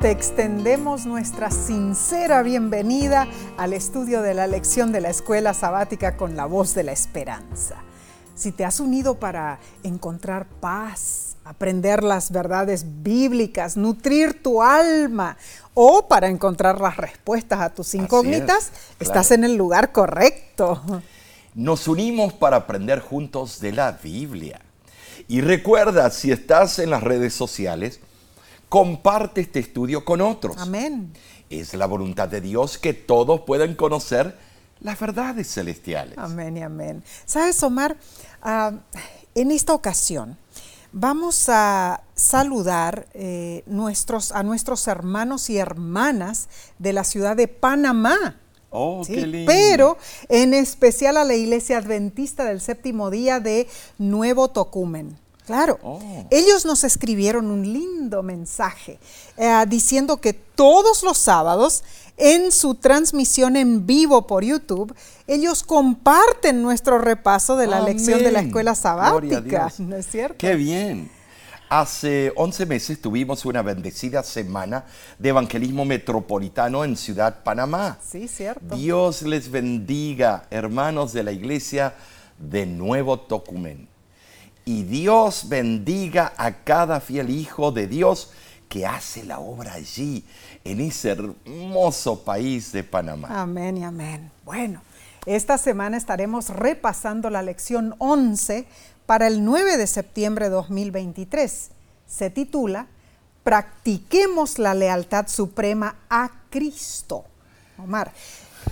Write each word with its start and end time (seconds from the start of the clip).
te 0.00 0.12
extendemos 0.12 1.06
nuestra 1.06 1.50
sincera 1.50 2.42
bienvenida 2.44 3.26
al 3.56 3.72
estudio 3.72 4.22
de 4.22 4.32
la 4.32 4.46
lección 4.46 4.92
de 4.92 5.00
la 5.00 5.10
escuela 5.10 5.54
sabática 5.54 6.16
con 6.16 6.36
la 6.36 6.46
voz 6.46 6.72
de 6.74 6.84
la 6.84 6.92
esperanza. 6.92 7.82
Si 8.36 8.52
te 8.52 8.64
has 8.64 8.78
unido 8.78 9.16
para 9.18 9.58
encontrar 9.82 10.46
paz, 10.60 11.36
aprender 11.44 12.04
las 12.04 12.30
verdades 12.30 12.84
bíblicas, 13.02 13.76
nutrir 13.76 14.40
tu 14.40 14.62
alma 14.62 15.36
o 15.74 16.06
para 16.06 16.28
encontrar 16.28 16.80
las 16.80 16.96
respuestas 16.96 17.60
a 17.60 17.70
tus 17.70 17.92
incógnitas, 17.96 18.70
estás 19.00 19.32
en 19.32 19.42
el 19.42 19.56
lugar 19.56 19.90
correcto. 19.90 20.80
Nos 21.54 21.88
unimos 21.88 22.32
para 22.32 22.58
aprender 22.58 23.00
juntos 23.00 23.58
de 23.58 23.72
la 23.72 23.90
Biblia. 23.90 24.60
Y 25.26 25.40
recuerda, 25.40 26.08
si 26.10 26.30
estás 26.30 26.78
en 26.78 26.90
las 26.90 27.02
redes 27.02 27.34
sociales, 27.34 28.00
comparte 28.68 29.40
este 29.40 29.60
estudio 29.60 30.04
con 30.04 30.20
otros. 30.20 30.56
Amén. 30.58 31.12
Es 31.50 31.74
la 31.74 31.86
voluntad 31.86 32.28
de 32.28 32.40
Dios 32.40 32.78
que 32.78 32.92
todos 32.92 33.40
puedan 33.42 33.74
conocer 33.74 34.36
las 34.80 34.98
verdades 34.98 35.52
celestiales. 35.52 36.18
Amén 36.18 36.56
y 36.56 36.62
amén. 36.62 37.02
¿Sabes, 37.24 37.62
Omar? 37.62 37.96
Ah, 38.42 38.72
en 39.34 39.50
esta 39.50 39.72
ocasión 39.74 40.36
vamos 40.92 41.48
a 41.48 42.02
saludar 42.14 43.08
eh, 43.14 43.62
nuestros, 43.66 44.32
a 44.32 44.42
nuestros 44.42 44.86
hermanos 44.88 45.50
y 45.50 45.58
hermanas 45.58 46.48
de 46.78 46.92
la 46.92 47.04
ciudad 47.04 47.36
de 47.36 47.48
Panamá. 47.48 48.36
Oh, 48.70 49.02
qué 49.06 49.26
lindo. 49.26 49.50
Pero 49.50 49.96
en 50.28 50.54
especial 50.54 51.16
a 51.16 51.24
la 51.24 51.34
Iglesia 51.34 51.78
Adventista 51.78 52.44
del 52.44 52.60
Séptimo 52.60 53.10
Día 53.10 53.40
de 53.40 53.66
Nuevo 53.96 54.48
Tocumen. 54.48 55.16
Claro, 55.48 55.78
Oh. 55.82 55.98
ellos 56.30 56.66
nos 56.66 56.84
escribieron 56.84 57.50
un 57.50 57.72
lindo 57.72 58.22
mensaje 58.22 58.98
eh, 59.38 59.64
diciendo 59.66 60.18
que 60.18 60.34
todos 60.34 61.02
los 61.02 61.16
sábados 61.16 61.82
en 62.18 62.52
su 62.52 62.74
transmisión 62.74 63.56
en 63.56 63.86
vivo 63.86 64.26
por 64.26 64.44
YouTube, 64.44 64.94
ellos 65.26 65.62
comparten 65.62 66.60
nuestro 66.60 66.98
repaso 66.98 67.56
de 67.56 67.66
la 67.66 67.80
lección 67.80 68.22
de 68.22 68.30
la 68.30 68.40
escuela 68.40 68.74
sabática. 68.74 69.72
¿No 69.78 69.96
es 69.96 70.06
cierto? 70.06 70.36
Qué 70.36 70.54
bien. 70.54 71.10
Hace 71.70 72.32
11 72.36 72.66
meses 72.66 73.00
tuvimos 73.00 73.46
una 73.46 73.62
bendecida 73.62 74.22
semana 74.22 74.84
de 75.18 75.30
evangelismo 75.30 75.86
metropolitano 75.86 76.84
en 76.84 76.94
Ciudad 76.96 77.42
Panamá. 77.42 77.98
Sí, 78.06 78.28
cierto. 78.28 78.76
Dios 78.76 79.22
les 79.22 79.50
bendiga, 79.50 80.46
hermanos 80.50 81.14
de 81.14 81.22
la 81.22 81.32
iglesia 81.32 81.94
de 82.38 82.66
Nuevo 82.66 83.18
Tocumen. 83.20 83.88
Y 84.68 84.82
Dios 84.82 85.48
bendiga 85.48 86.34
a 86.36 86.52
cada 86.52 87.00
fiel 87.00 87.30
hijo 87.30 87.72
de 87.72 87.86
Dios 87.86 88.32
que 88.68 88.86
hace 88.86 89.24
la 89.24 89.38
obra 89.38 89.72
allí, 89.72 90.26
en 90.62 90.82
ese 90.82 91.12
hermoso 91.12 92.22
país 92.22 92.70
de 92.72 92.84
Panamá. 92.84 93.28
Amén 93.30 93.78
y 93.78 93.84
amén. 93.84 94.30
Bueno, 94.44 94.82
esta 95.24 95.56
semana 95.56 95.96
estaremos 95.96 96.50
repasando 96.50 97.30
la 97.30 97.40
lección 97.40 97.94
11 97.96 98.66
para 99.06 99.26
el 99.26 99.42
9 99.42 99.78
de 99.78 99.86
septiembre 99.86 100.50
de 100.50 100.56
2023. 100.56 101.70
Se 102.06 102.28
titula 102.28 102.88
Practiquemos 103.44 104.58
la 104.58 104.74
lealtad 104.74 105.28
suprema 105.28 105.96
a 106.10 106.30
Cristo. 106.50 107.24
Omar, 107.78 108.12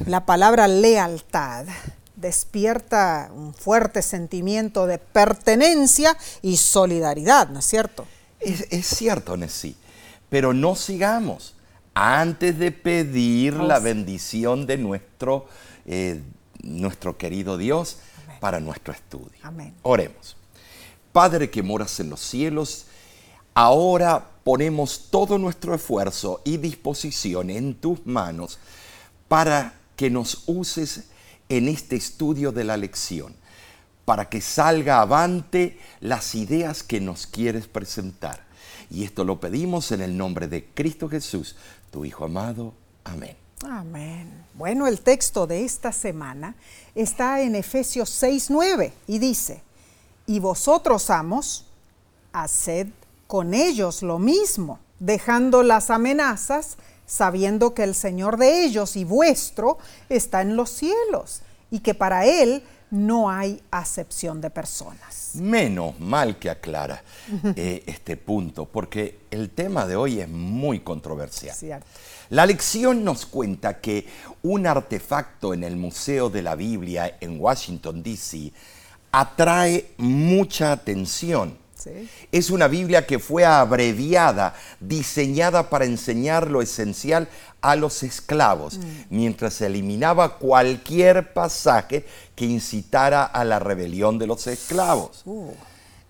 la 0.04 0.26
palabra 0.26 0.68
lealtad 0.68 1.64
despierta 2.16 3.30
un 3.34 3.54
fuerte 3.54 4.02
sentimiento 4.02 4.86
de 4.86 4.98
pertenencia 4.98 6.16
y 6.42 6.56
solidaridad, 6.56 7.48
¿no 7.48 7.60
es 7.60 7.66
cierto? 7.66 8.06
Es, 8.40 8.66
es 8.70 8.86
cierto, 8.86 9.36
Nessie, 9.36 9.76
pero 10.28 10.52
no 10.52 10.74
sigamos 10.74 11.54
antes 11.94 12.58
de 12.58 12.72
pedir 12.72 13.54
Oh, 13.54 13.62
la 13.66 13.78
sí. 13.78 13.84
bendición 13.84 14.66
de 14.66 14.76
nuestro, 14.78 15.46
eh, 15.86 16.20
nuestro 16.62 17.16
querido 17.16 17.56
Dios 17.56 17.98
para 18.40 18.60
nuestro 18.60 18.92
estudio. 18.92 19.38
Amén. 19.42 19.74
Oremos. 19.82 20.36
Padre 21.12 21.48
que 21.50 21.62
moras 21.62 21.98
en 22.00 22.10
los 22.10 22.20
cielos, 22.20 22.84
ahora 23.54 24.26
ponemos 24.44 25.06
todo 25.10 25.38
nuestro 25.38 25.74
esfuerzo 25.74 26.42
y 26.44 26.58
disposición 26.58 27.48
en 27.48 27.74
tus 27.74 28.04
manos 28.06 28.58
para 29.28 29.74
que 29.96 30.10
nos 30.10 30.42
uses 30.46 31.04
en 31.48 31.68
este 31.68 31.96
estudio 31.96 32.52
de 32.52 32.64
la 32.64 32.76
lección, 32.76 33.34
para 34.04 34.28
que 34.28 34.40
salga 34.40 35.00
avante 35.00 35.78
las 36.00 36.34
ideas 36.34 36.82
que 36.82 37.00
nos 37.00 37.26
quieres 37.26 37.66
presentar. 37.66 38.44
Y 38.90 39.04
esto 39.04 39.24
lo 39.24 39.40
pedimos 39.40 39.90
en 39.92 40.00
el 40.00 40.16
nombre 40.16 40.48
de 40.48 40.64
Cristo 40.66 41.08
Jesús, 41.08 41.56
tu 41.90 42.04
Hijo 42.04 42.24
amado. 42.24 42.72
Amén. 43.04 43.36
Amén. 43.64 44.30
Bueno, 44.54 44.86
el 44.86 45.00
texto 45.00 45.46
de 45.46 45.64
esta 45.64 45.92
semana 45.92 46.54
está 46.94 47.40
en 47.40 47.54
Efesios 47.54 48.10
6:9 48.22 48.92
y 49.06 49.18
dice, 49.18 49.62
y 50.26 50.40
vosotros, 50.40 51.10
amos, 51.10 51.64
haced 52.32 52.88
con 53.26 53.54
ellos 53.54 54.02
lo 54.02 54.18
mismo, 54.18 54.78
dejando 54.98 55.62
las 55.62 55.90
amenazas, 55.90 56.76
sabiendo 57.06 57.72
que 57.74 57.84
el 57.84 57.94
Señor 57.94 58.36
de 58.36 58.64
ellos 58.64 58.96
y 58.96 59.04
vuestro 59.04 59.78
está 60.08 60.42
en 60.42 60.56
los 60.56 60.70
cielos 60.70 61.42
y 61.70 61.80
que 61.80 61.94
para 61.94 62.26
Él 62.26 62.62
no 62.90 63.30
hay 63.30 63.60
acepción 63.70 64.40
de 64.40 64.50
personas. 64.50 65.30
Menos 65.34 65.98
mal 65.98 66.38
que 66.38 66.50
aclara 66.50 67.02
eh, 67.56 67.82
este 67.86 68.16
punto, 68.16 68.64
porque 68.66 69.20
el 69.30 69.50
tema 69.50 69.86
de 69.86 69.96
hoy 69.96 70.20
es 70.20 70.28
muy 70.28 70.80
controversial. 70.80 71.54
Cierto. 71.54 71.86
La 72.30 72.46
lección 72.46 73.04
nos 73.04 73.26
cuenta 73.26 73.80
que 73.80 74.06
un 74.42 74.66
artefacto 74.66 75.54
en 75.54 75.62
el 75.62 75.76
Museo 75.76 76.28
de 76.30 76.42
la 76.42 76.54
Biblia 76.54 77.18
en 77.20 77.40
Washington, 77.40 78.02
D.C., 78.02 78.52
atrae 79.12 79.92
mucha 79.98 80.72
atención. 80.72 81.56
Sí. 81.86 82.08
Es 82.32 82.50
una 82.50 82.68
Biblia 82.68 83.06
que 83.06 83.18
fue 83.18 83.44
abreviada, 83.44 84.54
diseñada 84.80 85.70
para 85.70 85.84
enseñar 85.84 86.50
lo 86.50 86.62
esencial 86.62 87.28
a 87.60 87.76
los 87.76 88.02
esclavos, 88.02 88.78
mientras 89.10 89.54
se 89.54 89.66
eliminaba 89.66 90.38
cualquier 90.38 91.32
pasaje 91.32 92.04
que 92.34 92.44
incitara 92.44 93.24
a 93.24 93.44
la 93.44 93.58
rebelión 93.58 94.18
de 94.18 94.26
los 94.26 94.46
esclavos. 94.46 95.22
Uh, 95.24 95.50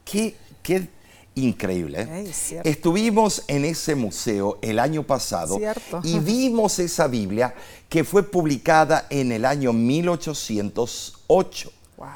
Qué, 0.04 0.36
qué 0.62 0.88
increíble. 1.34 2.06
¿eh? 2.10 2.32
Estuvimos 2.64 3.42
en 3.48 3.64
ese 3.64 3.94
museo 3.94 4.58
el 4.62 4.78
año 4.78 5.02
pasado 5.02 5.58
Cierto. 5.58 6.00
y 6.02 6.18
vimos 6.18 6.78
esa 6.78 7.06
Biblia 7.08 7.54
que 7.88 8.04
fue 8.04 8.22
publicada 8.22 9.06
en 9.10 9.32
el 9.32 9.44
año 9.44 9.72
1808. 9.72 11.72
wow. 11.96 12.06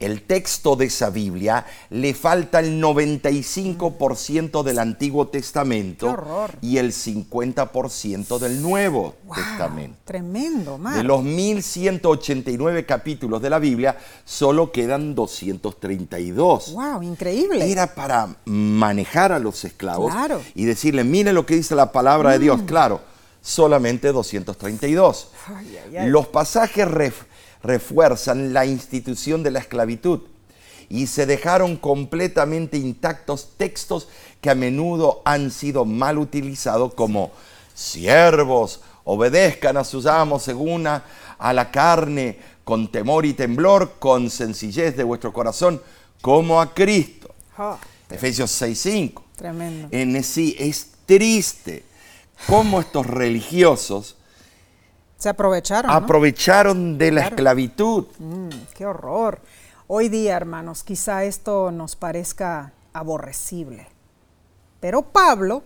El 0.00 0.22
texto 0.22 0.76
de 0.76 0.84
esa 0.86 1.10
Biblia 1.10 1.66
le 1.90 2.14
falta 2.14 2.60
el 2.60 2.80
95% 2.80 4.62
del 4.62 4.78
Antiguo 4.78 5.26
Testamento 5.26 6.16
y 6.60 6.78
el 6.78 6.92
50% 6.92 8.38
del 8.38 8.62
Nuevo 8.62 9.16
Wow, 9.24 9.34
Testamento. 9.34 9.96
Tremendo, 10.04 10.74
Omar. 10.74 10.96
De 10.96 11.02
los 11.02 11.22
1189 11.24 12.86
capítulos 12.86 13.42
de 13.42 13.50
la 13.50 13.58
Biblia, 13.58 13.98
solo 14.24 14.70
quedan 14.70 15.16
232 15.16 16.72
Wow, 16.74 17.02
increíble. 17.02 17.70
era 17.70 17.94
para 17.94 18.36
manejar 18.44 19.32
a 19.32 19.38
los 19.38 19.64
esclavos 19.64 20.12
Claro. 20.12 20.38
Mm. 20.38 20.42
y 20.54 20.64
decirle, 20.64 21.04
mire 21.04 21.32
lo 21.32 21.44
que 21.44 21.56
dice 21.56 21.74
la 21.74 21.90
palabra 21.92 22.30
de 22.32 22.38
Dios. 22.38 22.60
Claro, 22.66 23.00
solamente 23.42 24.12
232. 24.12 25.28
Ay, 25.48 25.78
ay, 25.88 25.96
ay. 25.96 26.08
Los 26.08 26.26
pasajes 26.28 26.86
ref- 26.86 27.26
refuerzan 27.62 28.52
la 28.52 28.66
institución 28.66 29.42
de 29.42 29.50
la 29.50 29.58
esclavitud 29.58 30.20
y 30.88 31.06
se 31.06 31.26
dejaron 31.26 31.76
completamente 31.76 32.78
intactos 32.78 33.50
textos 33.56 34.08
que 34.40 34.50
a 34.50 34.54
menudo 34.54 35.22
han 35.24 35.50
sido 35.50 35.84
mal 35.84 36.18
utilizados 36.18 36.94
como 36.94 37.30
siervos, 37.74 38.80
obedezcan 39.04 39.76
a 39.76 39.84
sus 39.84 40.06
amos 40.06 40.42
según 40.42 40.86
a, 40.86 41.04
a 41.38 41.52
la 41.52 41.70
carne, 41.70 42.38
con 42.64 42.90
temor 42.90 43.24
y 43.24 43.32
temblor, 43.32 43.94
con 43.98 44.30
sencillez 44.30 44.96
de 44.96 45.04
vuestro 45.04 45.32
corazón, 45.32 45.80
como 46.20 46.60
a 46.60 46.74
Cristo. 46.74 47.34
Efesios 48.10 48.50
6:5. 48.60 49.22
tremendo. 49.36 49.88
En 49.90 50.22
sí 50.22 50.56
es 50.58 50.90
triste 51.06 51.84
cómo 52.46 52.80
estos 52.80 53.06
religiosos 53.06 54.16
Se 55.18 55.28
aprovecharon. 55.28 55.90
¿no? 55.90 55.96
aprovecharon 55.96 56.96
de 56.96 57.10
la 57.10 57.20
Claro. 57.22 57.34
esclavitud. 57.36 58.04
Mm, 58.18 58.48
qué 58.76 58.86
horror. 58.86 59.40
Hoy 59.88 60.08
día, 60.08 60.36
hermanos, 60.36 60.84
quizá 60.84 61.24
esto 61.24 61.70
nos 61.72 61.96
parezca 61.96 62.72
aborrecible. 62.92 63.88
Pero 64.80 65.02
Pablo 65.02 65.62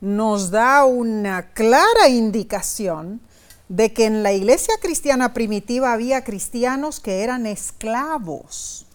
nos 0.00 0.50
da 0.50 0.84
una 0.84 1.48
clara 1.52 2.08
indicación 2.08 3.20
de 3.68 3.92
que 3.92 4.04
en 4.04 4.22
la 4.22 4.32
iglesia 4.32 4.74
cristiana 4.80 5.34
primitiva 5.34 5.92
había 5.92 6.22
cristianos 6.22 7.00
que 7.00 7.24
eran 7.24 7.46
esclavos. 7.46 8.86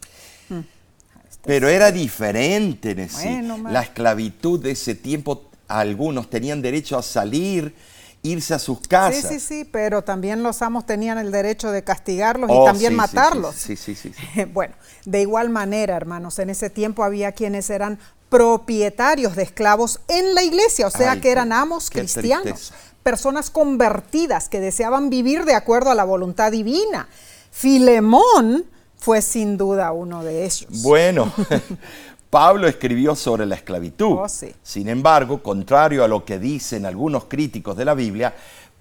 Pero 1.44 1.68
era 1.68 1.92
diferente. 1.92 3.10
Bueno, 3.14 3.58
ma- 3.58 3.72
la 3.72 3.82
esclavitud 3.82 4.60
de 4.62 4.72
ese 4.72 4.94
tiempo 4.94 5.46
algunos 5.68 6.30
tenían 6.30 6.62
derecho 6.62 6.98
a 7.00 7.02
salir, 7.02 7.74
irse 8.23 8.53
a 8.53 8.59
sus 8.59 8.79
casas. 8.88 9.21
Sí, 9.27 9.39
sí, 9.39 9.39
sí, 9.39 9.65
pero 9.65 10.03
también 10.03 10.44
los 10.44 10.62
amos 10.62 10.85
tenían 10.85 11.18
el 11.18 11.31
derecho 11.31 11.71
de 11.71 11.83
castigarlos 11.83 12.50
y 12.50 12.53
Oh, 12.56 12.65
también 12.65 12.91
sí, 12.91 12.95
matarlos. 12.97 13.56
Sí, 13.56 13.75
sí, 13.75 13.95
sí. 13.95 14.13
sí. 14.13 14.45
Bueno, 14.53 14.75
de 15.06 15.21
igual 15.21 15.50
manera, 15.50 15.95
hermanos, 15.95 16.38
en 16.39 16.50
ese 16.51 16.69
tiempo 16.69 17.03
había 17.03 17.31
quienes 17.31 17.69
eran 17.69 17.97
propietarios 18.29 19.35
de 19.35 19.44
esclavos 19.44 20.00
en 20.07 20.35
la 20.35 20.44
iglesia, 20.44 20.88
o 20.88 20.91
sea 20.91 21.13
Ay, 21.13 21.21
que 21.21 21.31
eran 21.31 21.51
amos 21.51 21.89
cristianos, 21.89 22.44
tristeza. 22.44 22.75
personas 23.03 23.50
convertidas 23.50 24.47
que 24.50 24.59
deseaban 24.59 25.09
vivir 25.09 25.44
de 25.45 25.53
acuerdo 25.56 25.89
a 25.91 25.95
la 25.95 26.03
voluntad 26.06 26.51
divina. 26.51 27.09
Filemón 27.51 28.65
fue 28.97 29.21
sin 29.21 29.57
duda 29.57 29.91
uno 29.91 30.23
de 30.23 30.45
ellos. 30.45 30.68
Bueno, 30.83 31.33
Pablo 32.31 32.68
escribió 32.68 33.13
sobre 33.13 33.45
la 33.45 33.56
esclavitud. 33.56 34.18
Oh, 34.19 34.30
sí. 34.30 34.56
Sin 34.63 34.88
embargo, 34.88 35.44
contrario 35.44 36.04
a 36.04 36.07
lo 36.07 36.24
que 36.24 36.39
dicen 36.39 36.86
algunos 36.86 37.25
críticos 37.25 37.75
de 37.75 37.83
la 37.83 37.94
Biblia, 37.94 38.33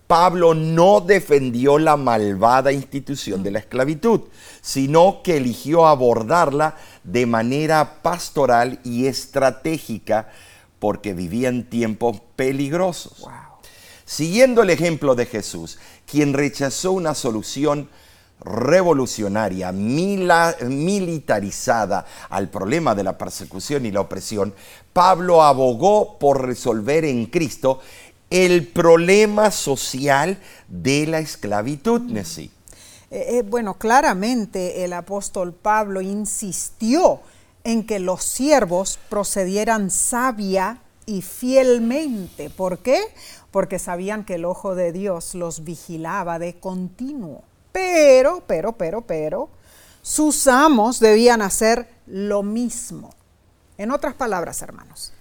Pablo 0.07 0.55
no 0.55 1.01
defendió 1.01 1.77
la 1.79 1.97
malvada 1.97 2.71
institución 2.71 3.43
de 3.43 3.51
la 3.51 3.59
esclavitud, 3.59 4.23
sino 4.61 5.23
que 5.23 5.37
eligió 5.37 5.87
abordarla 5.87 6.77
de 7.03 7.27
manera 7.27 8.03
pastoral 8.03 8.79
y 8.85 9.07
estratégica 9.07 10.31
porque 10.79 11.13
vivía 11.13 11.49
en 11.49 11.69
tiempos 11.69 12.21
peligrosos. 12.37 13.19
Wow. 13.21 13.31
Siguiendo 14.05 14.63
el 14.63 14.71
ejemplo 14.71 15.17
de 15.17 15.27
Jesús, 15.27 15.79
quien 16.07 16.35
rechazó 16.35 16.93
una 16.93 17.15
solución 17.15 17.89
revolucionaria, 18.41 19.73
militarizada 19.73 22.07
al 22.29 22.49
problema 22.49 22.95
de 22.95 23.05
la 23.05 23.19
persecución 23.19 23.87
y 23.87 23.91
la 23.91 24.01
opresión, 24.01 24.55
Pablo 24.93 25.43
abogó 25.43 26.19
por 26.19 26.47
resolver 26.47 27.05
en 27.05 27.27
Cristo 27.27 27.81
el 28.31 28.69
problema 28.69 29.51
social 29.51 30.39
de 30.69 31.07
la 31.07 31.19
esclavitud, 31.19 32.01
Nesí. 32.03 32.51
Eh, 33.11 33.39
eh, 33.39 33.43
bueno, 33.43 33.75
claramente 33.75 34.85
el 34.85 34.93
apóstol 34.93 35.53
Pablo 35.53 36.01
insistió 36.01 37.21
en 37.65 37.85
que 37.85 37.99
los 37.99 38.23
siervos 38.23 39.01
procedieran 39.09 39.91
sabia 39.91 40.79
y 41.07 41.23
fielmente. 41.23 42.51
¿Por 42.51 42.79
qué? 42.79 43.01
Porque 43.51 43.81
sabían 43.81 44.25
que 44.25 44.37
el 44.37 44.45
ojo 44.45 44.77
de 44.77 44.93
Dios 44.93 45.35
los 45.35 45.65
vigilaba 45.65 46.39
de 46.39 46.55
continuo. 46.55 47.43
Pero, 47.73 48.43
pero, 48.47 48.73
pero, 48.73 49.03
pero, 49.03 49.49
sus 50.03 50.47
amos 50.49 51.01
debían 51.01 51.43
hacer 51.43 51.89
lo 52.07 52.43
mismo. 52.43 53.15
En 53.79 53.91
otras 53.91 54.15
palabras, 54.15 54.61
hermanos, 54.63 55.13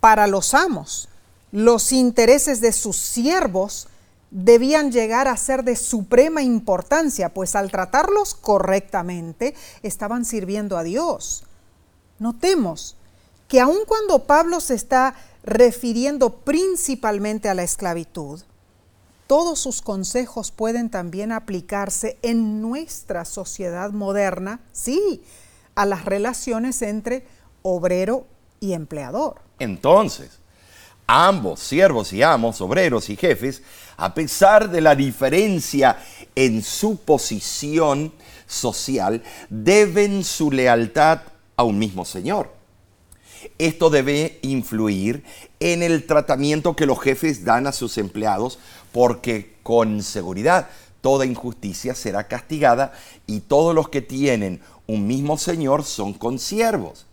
para 0.00 0.26
los 0.26 0.54
amos, 0.54 1.08
los 1.52 1.92
intereses 1.92 2.60
de 2.60 2.72
sus 2.72 2.96
siervos 2.96 3.88
debían 4.30 4.92
llegar 4.92 5.28
a 5.28 5.36
ser 5.36 5.64
de 5.64 5.76
suprema 5.76 6.42
importancia, 6.42 7.32
pues 7.32 7.54
al 7.54 7.70
tratarlos 7.70 8.34
correctamente 8.34 9.54
estaban 9.82 10.24
sirviendo 10.24 10.76
a 10.76 10.82
Dios. 10.82 11.44
Notemos 12.18 12.96
que 13.48 13.60
aun 13.60 13.78
cuando 13.86 14.24
Pablo 14.24 14.60
se 14.60 14.74
está 14.74 15.14
refiriendo 15.42 16.40
principalmente 16.40 17.48
a 17.48 17.54
la 17.54 17.62
esclavitud, 17.62 18.42
todos 19.28 19.60
sus 19.60 19.82
consejos 19.82 20.50
pueden 20.50 20.88
también 20.88 21.32
aplicarse 21.32 22.18
en 22.22 22.62
nuestra 22.62 23.26
sociedad 23.26 23.90
moderna, 23.92 24.60
sí, 24.72 25.22
a 25.74 25.84
las 25.84 26.06
relaciones 26.06 26.80
entre 26.82 27.26
obrero 27.62 28.26
y 28.58 28.72
empleador. 28.72 29.42
Entonces, 29.58 30.40
ambos, 31.06 31.60
siervos 31.60 32.12
y 32.14 32.22
amos, 32.22 32.60
obreros 32.62 33.10
y 33.10 33.16
jefes, 33.16 33.62
a 33.98 34.14
pesar 34.14 34.70
de 34.70 34.80
la 34.80 34.96
diferencia 34.96 35.98
en 36.34 36.62
su 36.62 36.96
posición 36.96 38.12
social, 38.46 39.22
deben 39.50 40.24
su 40.24 40.50
lealtad 40.50 41.20
a 41.54 41.64
un 41.64 41.78
mismo 41.78 42.06
Señor. 42.06 42.57
Esto 43.58 43.90
debe 43.90 44.38
influir 44.42 45.24
en 45.60 45.82
el 45.82 46.06
tratamiento 46.06 46.76
que 46.76 46.86
los 46.86 47.00
jefes 47.00 47.44
dan 47.44 47.66
a 47.66 47.72
sus 47.72 47.98
empleados 47.98 48.58
porque 48.92 49.56
con 49.62 50.02
seguridad 50.02 50.68
toda 51.00 51.26
injusticia 51.26 51.94
será 51.94 52.26
castigada 52.26 52.92
y 53.26 53.40
todos 53.40 53.74
los 53.74 53.88
que 53.88 54.02
tienen 54.02 54.60
un 54.86 55.06
mismo 55.06 55.38
Señor 55.38 55.84
son 55.84 56.14
consiervos. 56.14 57.06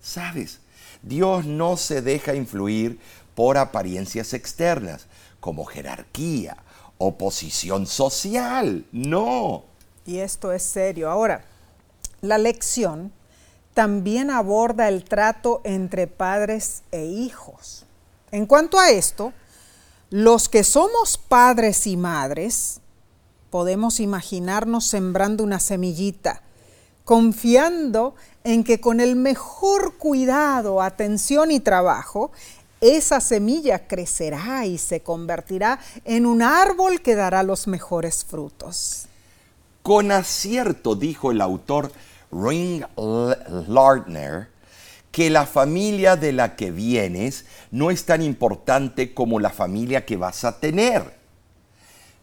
¿Sabes? 0.00 0.60
Dios 1.02 1.44
no 1.44 1.76
se 1.76 2.02
deja 2.02 2.34
influir 2.34 2.98
por 3.34 3.58
apariencias 3.58 4.32
externas, 4.32 5.06
como 5.40 5.64
jerarquía 5.64 6.56
o 6.98 7.16
posición 7.16 7.86
social. 7.86 8.86
No. 8.92 9.64
Y 10.06 10.18
esto 10.18 10.52
es 10.52 10.62
serio. 10.62 11.10
Ahora, 11.10 11.44
la 12.20 12.38
lección 12.38 13.12
también 13.74 14.30
aborda 14.30 14.88
el 14.88 15.04
trato 15.04 15.60
entre 15.64 16.06
padres 16.06 16.82
e 16.92 17.04
hijos. 17.04 17.84
En 18.30 18.46
cuanto 18.46 18.78
a 18.78 18.90
esto, 18.90 19.32
los 20.10 20.48
que 20.48 20.64
somos 20.64 21.18
padres 21.18 21.86
y 21.86 21.96
madres 21.96 22.80
podemos 23.50 24.00
imaginarnos 24.00 24.84
sembrando 24.84 25.44
una 25.44 25.60
semillita, 25.60 26.42
confiando 27.04 28.14
en 28.44 28.64
que 28.64 28.80
con 28.80 29.00
el 29.00 29.16
mejor 29.16 29.96
cuidado, 29.98 30.80
atención 30.80 31.50
y 31.50 31.60
trabajo, 31.60 32.30
esa 32.80 33.20
semilla 33.20 33.86
crecerá 33.86 34.66
y 34.66 34.78
se 34.78 35.00
convertirá 35.00 35.80
en 36.04 36.26
un 36.26 36.42
árbol 36.42 37.00
que 37.00 37.14
dará 37.14 37.42
los 37.42 37.66
mejores 37.66 38.24
frutos. 38.24 39.06
Con 39.82 40.12
acierto 40.12 40.94
dijo 40.94 41.30
el 41.30 41.40
autor 41.40 41.92
Ring 42.34 42.84
Lardner 43.68 44.48
que 45.14 45.30
la 45.30 45.46
familia 45.46 46.16
de 46.16 46.32
la 46.32 46.56
que 46.56 46.72
vienes 46.72 47.44
no 47.70 47.92
es 47.92 48.04
tan 48.04 48.20
importante 48.20 49.14
como 49.14 49.38
la 49.38 49.50
familia 49.50 50.04
que 50.04 50.16
vas 50.16 50.44
a 50.44 50.58
tener. 50.58 51.14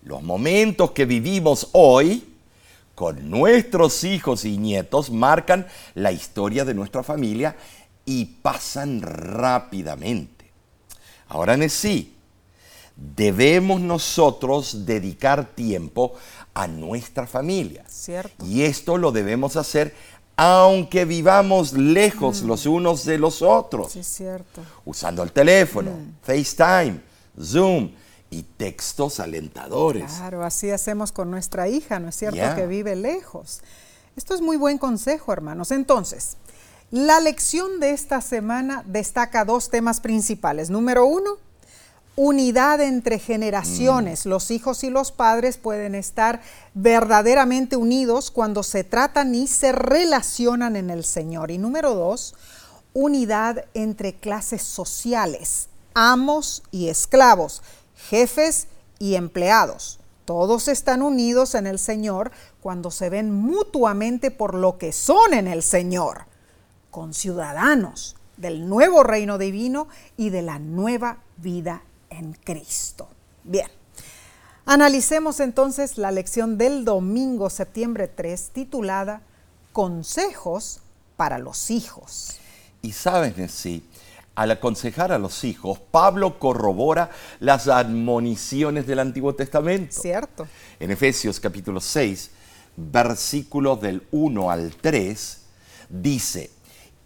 Los 0.04 0.22
momentos 0.22 0.92
que 0.92 1.06
vivimos 1.06 1.69
hoy 1.72 2.28
con 2.94 3.30
nuestros 3.30 4.04
hijos 4.04 4.44
y 4.44 4.58
nietos 4.58 5.10
marcan 5.10 5.68
la 5.96 6.12
historia 6.12 6.66
de 6.66 6.74
nuestra 6.74 7.02
familia 7.02 7.56
y 8.06 8.25
pasan 8.25 9.01
rápidamente. 9.01 10.51
Ahora 11.30 11.58
sí, 11.70 12.13
debemos 13.15 13.81
nosotros 13.81 14.86
dedicar 14.86 15.46
tiempo 15.46 16.13
a 16.53 16.67
nuestra 16.67 17.27
familia. 17.27 17.84
Cierto. 17.88 18.46
Y 18.46 18.63
esto 18.63 18.98
lo 18.98 19.12
debemos 19.12 19.55
hacer 19.55 19.93
aunque 20.43 21.05
vivamos 21.05 21.74
lejos 21.74 22.41
los 22.41 22.65
unos 22.65 23.05
de 23.05 23.20
los 23.20 23.43
otros, 23.43 23.91
Sí, 23.91 24.00
es 24.00 24.08
cierto. 24.08 24.62
usando 24.86 25.22
el 25.22 25.31
teléfono, 25.31 25.91
FaceTime, 26.24 27.00
Zoom 27.39 27.91
y 28.31 28.41
textos 28.43 29.20
alentadores. 29.20 30.12
Claro, 30.13 30.43
así 30.43 30.72
hacemos 30.72 31.12
con 31.12 31.29
nuestra 31.29 31.67
hija, 31.67 32.00
¿no 32.00 32.10
es 32.10 32.15
cierto? 32.15 32.55
Que 32.55 32.65
vive 32.65 32.96
lejos. 32.96 33.62
Esto 34.15 34.34
es 34.34 34.41
muy 34.41 34.58
buen 34.58 34.79
consejo, 34.79 35.31
hermanos. 35.31 35.70
Entonces, 35.70 36.38
la 36.89 37.20
lección 37.20 37.79
de 37.79 37.91
esta 37.91 38.20
semana 38.22 38.84
destaca 38.88 39.46
dos 39.46 39.70
temas 39.70 40.00
principales. 40.01 40.70
Número 40.72 41.05
uno, 41.05 41.38
unidad 42.15 42.82
entre 42.82 43.20
generaciones. 43.20 44.25
Los 44.25 44.51
hijos 44.51 44.84
y 44.84 44.89
los 44.89 45.12
padres 45.12 45.58
pueden 45.58 45.96
estar 45.96 46.41
verdaderamente 46.74 47.75
unidos 47.75 48.32
cuando 48.32 48.63
se 48.63 48.84
tratan 48.84 49.34
y 49.36 49.48
se 49.48 49.72
relacionan 49.72 50.75
en 50.75 50.89
el 50.89 51.03
Señor. 51.03 51.51
Y 51.51 51.58
número 51.58 51.94
dos, 51.96 52.36
unidad 52.94 53.65
entre 53.74 54.13
clases 54.13 54.62
sociales, 54.62 55.70
amos 55.94 56.63
y 56.72 56.89
esclavos, 56.89 57.62
jefes 58.10 58.68
y 59.00 59.15
empleados. 59.15 60.00
Todos 60.25 60.68
están 60.68 61.01
unidos 61.01 61.56
en 61.56 61.65
el 61.65 61.80
Señor 61.80 62.32
cuando 62.62 62.91
se 62.91 63.10
ven 63.10 63.34
mutuamente 63.34 64.32
por 64.32 64.53
lo 64.53 64.77
que 64.77 64.91
son 64.91 65.34
en 65.34 65.48
el 65.48 65.63
Señor, 65.63 66.25
con 66.91 67.13
ciudadanos 67.13 68.15
del 68.38 68.68
nuevo 68.68 69.03
reino 69.03 69.38
divino 69.38 69.88
y 70.18 70.30
de 70.30 70.41
la 70.41 70.60
nueva 70.60 71.18
vida 71.38 71.84
en 72.22 72.34
Cristo. 72.34 73.10
Bien, 73.44 73.68
analicemos 74.66 75.40
entonces 75.40 75.98
la 75.98 76.12
lección 76.12 76.58
del 76.58 76.86
domingo, 76.86 77.50
septiembre 77.50 78.08
3, 78.08 78.51
titulada 78.54 79.22
Consejos 79.74 80.82
para 81.18 81.40
los 81.40 81.72
hijos. 81.72 82.38
Y 82.82 82.92
sabes, 82.92 83.51
sí, 83.51 83.84
al 84.36 84.51
aconsejar 84.51 85.12
a 85.12 85.18
los 85.18 85.44
hijos, 85.44 85.80
Pablo 85.92 86.40
corrobora 86.40 87.10
las 87.40 87.68
admoniciones 87.68 88.86
del 88.86 89.00
Antiguo 89.00 89.34
Testamento. 89.36 90.00
¿Cierto? 90.00 90.48
En 90.80 90.92
Efesios 90.92 91.40
capítulo 91.40 91.80
6, 91.80 92.32
versículos 92.78 93.82
del 93.82 94.06
1 94.12 94.51
al 94.51 94.75
3, 94.75 95.42
dice, 95.90 96.51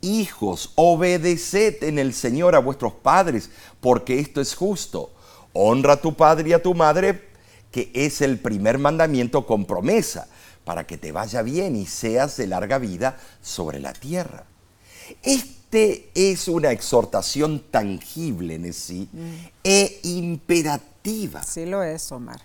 Hijos, 0.06 0.72
obedeced 0.76 1.84
en 1.84 1.98
el 1.98 2.14
Señor 2.14 2.56
a 2.56 2.60
vuestros 2.60 2.94
padres, 2.94 3.50
porque 3.82 4.20
esto 4.20 4.40
es 4.40 4.54
justo. 4.54 5.12
Honra 5.52 5.94
a 5.94 6.02
tu 6.02 6.14
padre 6.14 6.50
y 6.50 6.54
a 6.54 6.62
tu 6.62 6.76
madre, 6.76 7.30
que 7.72 7.90
es 7.94 8.22
el 8.22 8.38
primer 8.38 8.78
mandamiento 8.78 9.48
con 9.48 9.66
promesa, 9.66 10.28
para 10.64 10.86
que 10.86 10.98
te 10.98 11.12
vaya 11.12 11.42
bien 11.42 11.76
y 11.76 11.88
seas 11.88 12.38
de 12.38 12.46
larga 12.46 12.78
vida 12.78 13.18
sobre 13.42 13.80
la 13.80 13.94
tierra. 13.94 14.46
Este 15.24 16.10
es 16.14 16.48
una 16.48 16.72
exhortación 16.72 17.64
tangible 17.72 18.56
en 18.56 18.74
sí 18.74 19.10
e 19.64 20.00
imperativa. 20.04 21.42
Sí 21.42 21.66
lo 21.66 21.82
es, 21.82 22.12
Omar. 22.12 22.42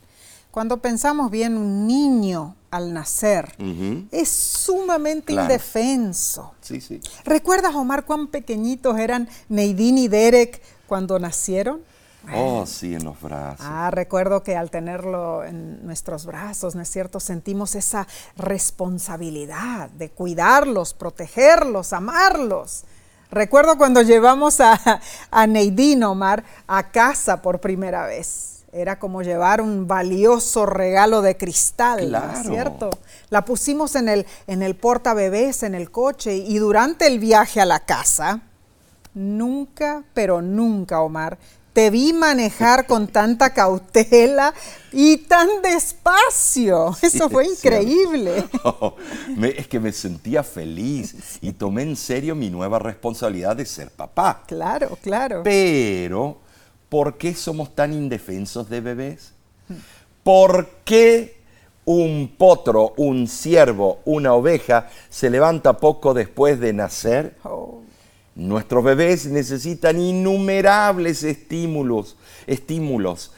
Cuando 0.51 0.79
pensamos 0.79 1.31
bien, 1.31 1.57
un 1.57 1.87
niño 1.87 2.57
al 2.71 2.93
nacer 2.93 3.55
es 4.11 4.29
sumamente 4.29 5.33
indefenso. 5.33 6.55
Sí, 6.61 6.81
sí. 6.81 7.01
¿Recuerdas, 7.25 7.75
Omar, 7.75 8.05
cuán 8.05 8.29
pequeñitos 8.29 8.99
eran 8.99 9.29
Neidine 9.49 10.03
y 10.03 10.09
Derek 10.09 10.61
cuando 10.87 11.19
nacieron? 11.19 11.81
Oh, 12.35 12.67
sí, 12.67 12.95
en 12.95 13.05
los 13.05 13.21
brazos. 13.21 13.65
Ah, 13.67 13.91
recuerdo 13.91 14.43
que 14.43 14.57
al 14.57 14.71
tenerlo 14.71 15.43
en 15.45 15.85
nuestros 15.87 16.27
brazos, 16.27 16.75
¿no 16.75 16.83
es 16.83 16.91
cierto? 16.91 17.19
Sentimos 17.19 17.75
esa 17.75 18.07
responsabilidad 18.37 19.89
de 19.91 20.11
cuidarlos, 20.11 20.95
protegerlos, 20.95 21.93
amarlos. 21.93 22.85
Recuerdo 23.31 23.79
cuando 23.79 24.03
llevamos 24.03 24.61
a, 24.61 25.01
a 25.31 25.47
Omar 26.09 26.45
a 26.67 26.91
casa 26.91 27.41
por 27.41 27.61
primera 27.61 28.05
vez. 28.07 28.50
Era 28.73 28.99
como 28.99 29.23
llevar 29.23 29.61
un 29.61 29.89
valioso 29.89 30.65
regalo 30.65 31.23
de 31.23 31.37
cristal, 31.37 32.11
¿no 32.13 32.33
es 32.33 32.47
cierto? 32.47 32.91
La 33.29 33.45
pusimos 33.45 33.97
en 33.97 34.09
el, 34.09 34.27
en 34.47 34.63
el 34.63 34.77
porta 34.77 35.13
bebés, 35.13 35.65
en 35.65 35.75
el 35.75 35.91
coche, 35.91 36.37
y 36.37 36.59
durante 36.59 37.07
el 37.07 37.19
viaje 37.19 37.61
a 37.61 37.65
la 37.65 37.81
casa, 37.81 38.43
nunca, 39.15 40.05
pero 40.15 40.41
nunca, 40.41 41.01
Omar, 41.01 41.37
te 41.73 41.91
vi 41.91 42.13
manejar 42.13 42.87
con 42.87 43.09
tanta 43.09 43.51
cautela 43.55 44.53
y 44.93 45.19
tan 45.19 45.49
despacio. 45.63 46.97
Eso 47.03 47.31
fue 47.31 47.47
increíble. 47.47 48.45
es 49.57 49.69
que 49.69 49.81
me 49.81 49.93
sentía 49.93 50.43
feliz 50.43 51.39
y 51.41 51.53
tomé 51.53 51.83
en 51.83 51.97
serio 51.97 52.35
mi 52.35 52.51
nueva 52.51 52.79
responsabilidad 52.79 53.57
de 53.57 53.67
ser 53.67 53.91
papá. 53.91 54.43
Claro, 54.47 54.99
claro. 55.01 55.43
Pero, 55.45 56.39
¿por 56.91 57.17
qué 57.17 57.35
somos 57.35 57.75
tan 57.75 57.95
indefensos 57.95 58.69
de 58.69 58.83
bebés? 58.83 59.33
¿Por 60.23 60.69
qué 60.85 61.41
un 61.87 62.35
potro, 62.37 62.93
un 62.99 63.27
ciervo, 63.27 64.01
una 64.05 64.35
oveja 64.35 64.91
se 65.09 65.31
levanta 65.31 65.79
poco 65.79 66.13
después 66.13 66.61
de 66.61 66.75
nacer? 66.75 67.37
Oh. 67.45 67.81
Nuestros 68.35 68.85
bebés 68.85 69.27
necesitan 69.27 70.01
innumerables 70.01 71.23
estímulos, 71.23 72.17
estímulos 72.47 73.33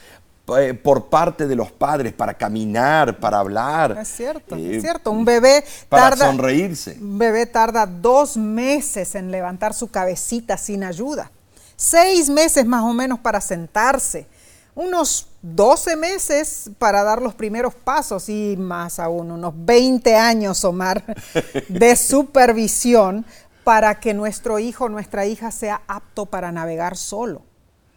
eh, 0.59 0.75
por 0.75 1.07
parte 1.07 1.47
de 1.47 1.55
los 1.55 1.71
padres 1.71 2.13
para 2.13 2.35
caminar, 2.35 3.19
para 3.19 3.39
hablar. 3.39 3.97
Es 4.01 4.09
cierto, 4.09 4.57
es 4.57 4.79
eh, 4.79 4.81
cierto. 4.81 5.11
Un 5.11 5.25
bebé 5.25 5.65
para 5.89 6.17
sonreírse. 6.17 6.99
Un 7.01 7.19
bebé 7.19 7.47
tarda 7.47 7.87
dos 7.87 8.37
meses 8.37 9.15
en 9.15 9.31
levantar 9.31 9.75
su 9.75 9.89
cabecita 9.89 10.57
sin 10.57 10.85
ayuda. 10.85 11.31
Seis 11.77 12.29
meses 12.29 12.67
más 12.67 12.83
o 12.83 12.93
menos 12.93 13.19
para 13.19 13.41
sentarse. 13.41 14.27
Unos 14.75 15.29
12 15.43 15.97
meses 15.97 16.71
para 16.79 17.03
dar 17.03 17.21
los 17.21 17.35
primeros 17.35 17.75
pasos 17.75 18.29
y 18.29 18.57
más 18.57 18.99
aún, 18.99 19.31
unos 19.31 19.53
20 19.57 20.15
años, 20.15 20.65
Omar, 20.65 21.05
de 21.69 21.97
supervisión 21.97 23.27
para 23.65 24.01
que 24.01 24.15
nuestro 24.15 24.59
hijo 24.59 24.85
o 24.85 24.89
nuestra 24.89 25.27
hija 25.27 25.51
sea 25.51 25.83
apto 25.87 26.27
para 26.27 26.53
navegar 26.53 26.97
solo. 26.97 27.43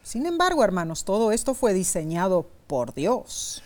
Sin 0.03 0.25
embargo, 0.25 0.63
hermanos, 0.63 1.03
todo 1.03 1.32
esto 1.32 1.53
fue 1.53 1.74
diseñado 1.74 2.46
por 2.67 2.94
Dios. 2.94 3.63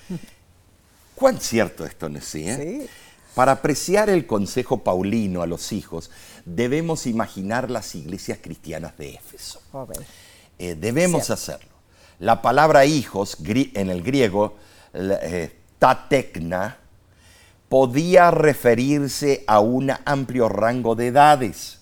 ¿Cuán 1.16 1.39
cierto 1.39 1.86
esto, 1.86 2.08
no 2.08 2.22
sí? 2.22 2.88
Para 3.36 3.54
apreciar 3.54 4.10
el 4.10 4.25
consejo 4.25 4.78
paulino 4.84 5.42
a 5.42 5.48
los 5.48 5.72
hijos, 5.74 6.10
debemos 6.46 7.05
imaginar 7.05 7.69
las 7.69 7.96
iglesias 7.96 8.39
cristianas 8.41 8.98
de 8.98 9.15
Éfeso. 9.15 9.62
Eh, 10.58 10.75
debemos 10.75 11.29
hacerlo. 11.29 11.69
La 12.19 12.41
palabra 12.41 12.86
hijos 12.86 13.38
en 13.46 13.89
el 13.89 14.03
griego, 14.03 14.55
eh, 14.93 15.55
tatekna, 15.79 16.77
podía 17.69 18.31
referirse 18.31 19.43
a 19.48 19.60
un 19.60 19.91
amplio 20.05 20.50
rango 20.50 20.96
de 20.96 21.08
edades 21.08 21.79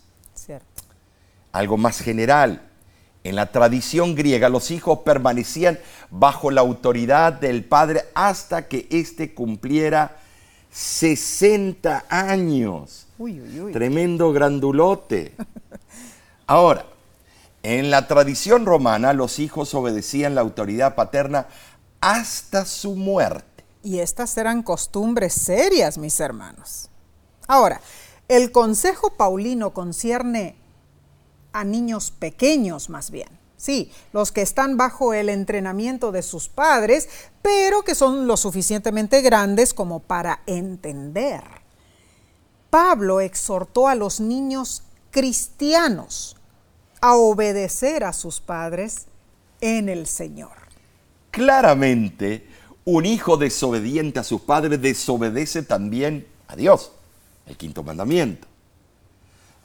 algo 1.57 1.77
más 1.77 1.99
general. 1.99 2.61
En 3.23 3.35
la 3.35 3.51
tradición 3.51 4.15
griega 4.15 4.47
los 4.49 4.71
hijos 4.71 4.99
permanecían 4.99 5.79
bajo 6.09 6.51
la 6.51 6.61
autoridad 6.61 7.33
del 7.33 7.65
padre 7.65 8.03
hasta 8.13 8.67
que 8.67 8.87
éste 8.89 9.33
cumpliera 9.33 10.17
60 10.77 12.05
años. 12.07 13.07
Tremendo 13.73 14.31
grandulote. 14.31 15.33
Ahora, 16.47 16.85
en 17.63 17.89
la 17.89 18.07
tradición 18.07 18.67
romana 18.67 19.13
los 19.13 19.39
hijos 19.39 19.73
obedecían 19.73 20.35
la 20.35 20.41
autoridad 20.41 20.93
paterna 20.93 21.47
hasta 21.99 22.63
su 22.63 22.95
muerte. 22.95 23.65
Y 23.81 23.99
estas 23.99 24.37
eran 24.37 24.61
costumbres 24.61 25.33
serias, 25.33 25.97
mis 25.97 26.19
hermanos. 26.19 26.89
Ahora, 27.47 27.81
el 28.27 28.51
consejo 28.51 29.15
paulino 29.17 29.73
concierne 29.73 30.57
a 31.53 31.63
niños 31.63 32.11
pequeños 32.11 32.91
más 32.91 33.09
bien. 33.09 33.36
Sí, 33.57 33.91
los 34.13 34.31
que 34.31 34.43
están 34.43 34.77
bajo 34.77 35.15
el 35.15 35.29
entrenamiento 35.29 36.11
de 36.11 36.21
sus 36.21 36.47
padres, 36.47 37.09
pero 37.41 37.81
que 37.81 37.95
son 37.95 38.27
lo 38.27 38.37
suficientemente 38.37 39.21
grandes 39.21 39.73
como 39.73 39.99
para 39.99 40.41
entender. 40.45 41.41
Pablo 42.69 43.19
exhortó 43.19 43.87
a 43.87 43.95
los 43.95 44.19
niños 44.19 44.83
cristianos 45.09 46.37
a 47.01 47.15
obedecer 47.15 48.03
a 48.03 48.13
sus 48.13 48.39
padres 48.39 49.07
en 49.61 49.89
el 49.89 50.05
Señor. 50.05 50.51
Claramente, 51.31 52.47
un 52.85 53.05
hijo 53.05 53.37
desobediente 53.37 54.19
a 54.19 54.23
sus 54.23 54.41
padres 54.41 54.81
desobedece 54.81 55.63
también 55.63 56.27
a 56.47 56.55
Dios, 56.55 56.91
el 57.47 57.57
quinto 57.57 57.83
mandamiento. 57.83 58.47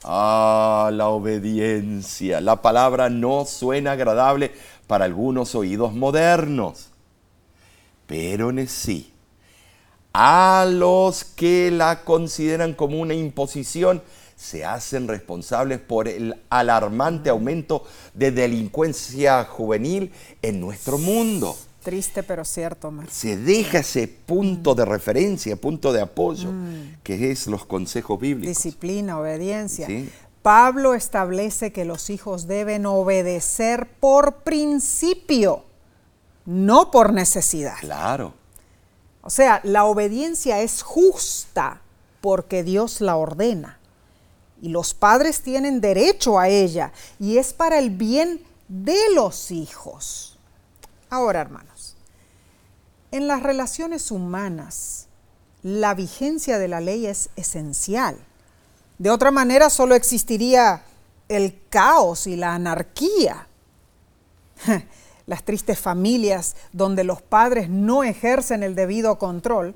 Ah, 0.03 0.91
la 0.93 1.07
obediencia. 1.07 2.41
La 2.41 2.61
palabra 2.61 3.09
no 3.09 3.45
suena 3.45 3.93
agradable 3.93 4.51
para 4.87 5.05
algunos 5.05 5.55
oídos 5.55 5.93
modernos, 5.93 6.89
pero 8.05 8.49
en 8.49 8.67
sí, 8.67 9.13
a 10.11 10.67
los 10.69 11.23
que 11.23 11.71
la 11.71 12.03
consideran 12.03 12.73
como 12.73 12.99
una 12.99 13.13
imposición, 13.13 14.01
se 14.35 14.65
hacen 14.65 15.07
responsables 15.07 15.79
por 15.79 16.09
el 16.09 16.35
alarmante 16.49 17.29
aumento 17.29 17.85
de 18.13 18.31
delincuencia 18.31 19.45
juvenil 19.45 20.11
en 20.41 20.59
nuestro 20.59 20.97
mundo. 20.97 21.55
Triste 21.83 22.23
pero 22.23 22.45
cierto, 22.45 22.91
Mar. 22.91 23.07
Se 23.11 23.37
deja 23.37 23.79
ese 23.79 24.07
punto 24.07 24.73
de 24.73 24.85
referencia, 24.85 25.55
punto 25.55 25.91
de 25.91 26.01
apoyo, 26.01 26.51
mm. 26.51 26.97
que 27.03 27.31
es 27.31 27.47
los 27.47 27.65
consejos 27.65 28.19
bíblicos. 28.19 28.55
Disciplina, 28.55 29.19
obediencia. 29.19 29.87
Pablo 30.41 30.93
establece 30.93 31.71
que 31.71 31.85
los 31.85 32.09
hijos 32.09 32.47
deben 32.47 32.85
obedecer 32.85 33.87
por 33.99 34.43
principio, 34.43 35.63
no 36.45 36.91
por 36.91 37.13
necesidad. 37.13 37.75
Claro. 37.79 38.33
O 39.21 39.29
sea, 39.29 39.61
la 39.63 39.85
obediencia 39.85 40.61
es 40.61 40.81
justa 40.81 41.81
porque 42.19 42.63
Dios 42.63 42.99
la 42.99 43.15
ordena. 43.15 43.79
Y 44.61 44.69
los 44.69 44.93
padres 44.93 45.41
tienen 45.41 45.81
derecho 45.81 46.39
a 46.39 46.47
ella 46.47 46.93
y 47.19 47.37
es 47.37 47.53
para 47.53 47.79
el 47.79 47.89
bien 47.89 48.41
de 48.67 48.97
los 49.13 49.51
hijos. 49.51 50.37
Ahora, 51.09 51.41
hermano. 51.41 51.72
En 53.13 53.27
las 53.27 53.43
relaciones 53.43 54.09
humanas, 54.09 55.05
la 55.61 55.93
vigencia 55.93 56.57
de 56.57 56.67
la 56.67 56.81
ley 56.81 57.05
es 57.05 57.29
esencial. 57.35 58.17
De 58.97 59.11
otra 59.11 59.29
manera, 59.29 59.69
solo 59.69 59.93
existiría 59.93 60.81
el 61.29 61.61
caos 61.69 62.25
y 62.25 62.35
la 62.35 62.55
anarquía. 62.55 63.47
Las 65.27 65.43
tristes 65.43 65.79
familias 65.79 66.55
donde 66.71 67.03
los 67.03 67.21
padres 67.21 67.69
no 67.69 68.03
ejercen 68.03 68.63
el 68.63 68.73
debido 68.73 69.19
control 69.19 69.75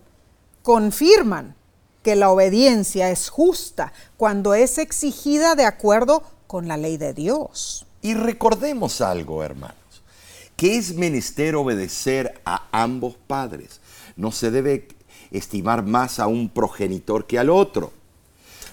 confirman 0.64 1.56
que 2.02 2.16
la 2.16 2.32
obediencia 2.32 3.12
es 3.12 3.30
justa 3.30 3.94
cuando 4.18 4.56
es 4.56 4.80
exigida 4.80 5.54
de 5.54 5.66
acuerdo 5.66 6.24
con 6.48 6.68
la 6.68 6.76
ley 6.76 6.98
de 6.98 7.14
Dios. 7.14 7.86
Y 8.02 8.16
recordemos 8.16 9.00
algo, 9.00 9.44
hermano 9.44 9.87
que 10.58 10.76
es 10.76 10.96
menester 10.96 11.56
obedecer 11.56 12.42
a 12.44 12.64
ambos 12.72 13.16
padres. 13.28 13.80
No 14.18 14.32
se 14.32 14.52
debe 14.52 14.88
estimar 15.32 15.84
más 15.84 16.20
a 16.20 16.28
un 16.28 16.50
progenitor 16.50 17.28
que 17.28 17.40
al 17.40 17.50
otro. 17.50 17.94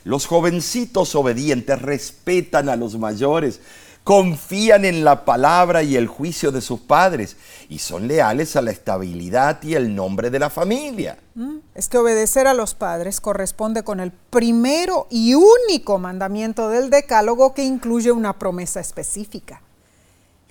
Los 0.03 0.27
jovencitos 0.27 1.15
obedientes 1.15 1.81
respetan 1.81 2.71
a 2.71 2.77
los 2.77 2.99
mayores, 2.99 3.61
confían 4.03 4.87
en 4.87 5.05
la 5.05 5.27
palabra 5.27 5.83
y 5.83 5.97
el 5.97 6.07
juicio 6.07 6.53
de 6.53 6.63
sus 6.63 6.81
padres 6.81 7.37
y 7.69 7.79
son 7.79 8.09
leales 8.09 8.57
a 8.57 8.63
la 8.63 8.71
estabilidad 8.71 9.63
y 9.63 9.75
el 9.75 9.95
nombre 9.95 10.31
de 10.31 10.39
la 10.39 10.51
familia. 10.51 11.19
Mm, 11.35 11.57
es 11.75 11.89
que 11.89 11.99
obedecer 11.99 12.47
a 12.47 12.55
los 12.55 12.75
padres 12.75 13.21
corresponde 13.21 13.83
con 13.83 14.01
el 14.01 14.11
primero 14.11 15.07
y 15.11 15.35
único 15.35 15.99
mandamiento 15.99 16.71
del 16.71 16.89
decálogo 16.89 17.53
que 17.53 17.65
incluye 17.65 18.11
una 18.11 18.39
promesa 18.39 18.81
específica. 18.81 19.63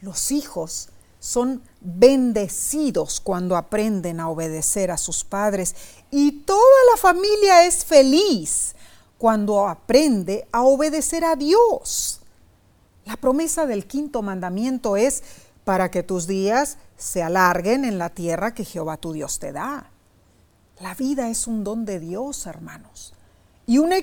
Los 0.01 0.31
hijos 0.31 0.89
son 1.23 1.63
bendecidos 1.79 3.21
cuando 3.21 3.55
aprenden 3.55 4.19
a 4.19 4.27
obedecer 4.27 4.91
a 4.91 4.97
sus 4.97 5.23
padres 5.23 5.73
y 6.11 6.41
toda 6.41 6.59
la 6.91 6.97
familia 6.97 7.65
es 7.65 7.85
feliz 7.85 8.75
cuando 9.17 9.65
aprende 9.65 10.45
a 10.51 10.63
obedecer 10.63 11.23
a 11.23 11.37
Dios. 11.37 12.19
La 13.05 13.15
promesa 13.15 13.65
del 13.65 13.87
quinto 13.87 14.21
mandamiento 14.21 14.97
es 14.97 15.23
para 15.63 15.89
que 15.89 16.03
tus 16.03 16.27
días 16.27 16.77
se 16.97 17.23
alarguen 17.23 17.85
en 17.85 17.97
la 17.97 18.09
tierra 18.09 18.53
que 18.53 18.65
Jehová 18.65 18.97
tu 18.97 19.13
Dios 19.13 19.39
te 19.39 19.53
da. 19.53 19.91
La 20.81 20.93
vida 20.93 21.29
es 21.29 21.47
un 21.47 21.63
don 21.63 21.85
de 21.85 22.01
Dios, 22.01 22.47
hermanos. 22.47 23.13
Y 23.65 23.77
una, 23.77 23.97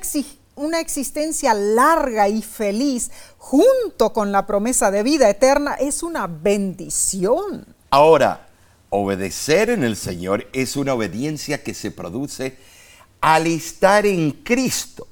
una 0.61 0.79
existencia 0.79 1.55
larga 1.55 2.29
y 2.29 2.43
feliz 2.43 3.11
junto 3.39 4.13
con 4.13 4.31
la 4.31 4.47
promesa 4.47 4.91
de 4.91 5.03
vida 5.03 5.31
eterna 5.31 5.75
es 5.75 6.03
una 6.03 6.27
bendición. 6.27 7.65
Ahora, 7.89 8.47
obedecer 8.91 9.71
en 9.71 9.85
el 9.85 9.97
Señor 9.97 10.49
es 10.53 10.77
una 10.77 10.93
obediencia 10.93 11.63
que 11.63 11.73
se 11.73 11.91
produce 11.91 12.59
al 13.23 13.47
estar 13.47 14.05
en 14.05 14.33
Cristo. 14.33 15.09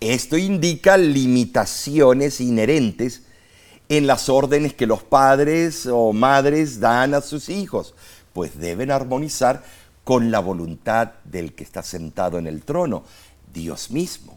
Esto 0.00 0.36
indica 0.36 0.98
limitaciones 0.98 2.42
inherentes 2.42 3.22
en 3.88 4.06
las 4.06 4.28
órdenes 4.28 4.74
que 4.74 4.86
los 4.86 5.02
padres 5.02 5.86
o 5.90 6.12
madres 6.12 6.78
dan 6.78 7.14
a 7.14 7.22
sus 7.22 7.48
hijos, 7.48 7.94
pues 8.34 8.58
deben 8.58 8.90
armonizar 8.90 9.64
con 10.04 10.30
la 10.30 10.40
voluntad 10.40 11.12
del 11.24 11.54
que 11.54 11.64
está 11.64 11.82
sentado 11.82 12.38
en 12.38 12.46
el 12.46 12.64
trono, 12.64 13.04
Dios 13.50 13.90
mismo. 13.90 14.33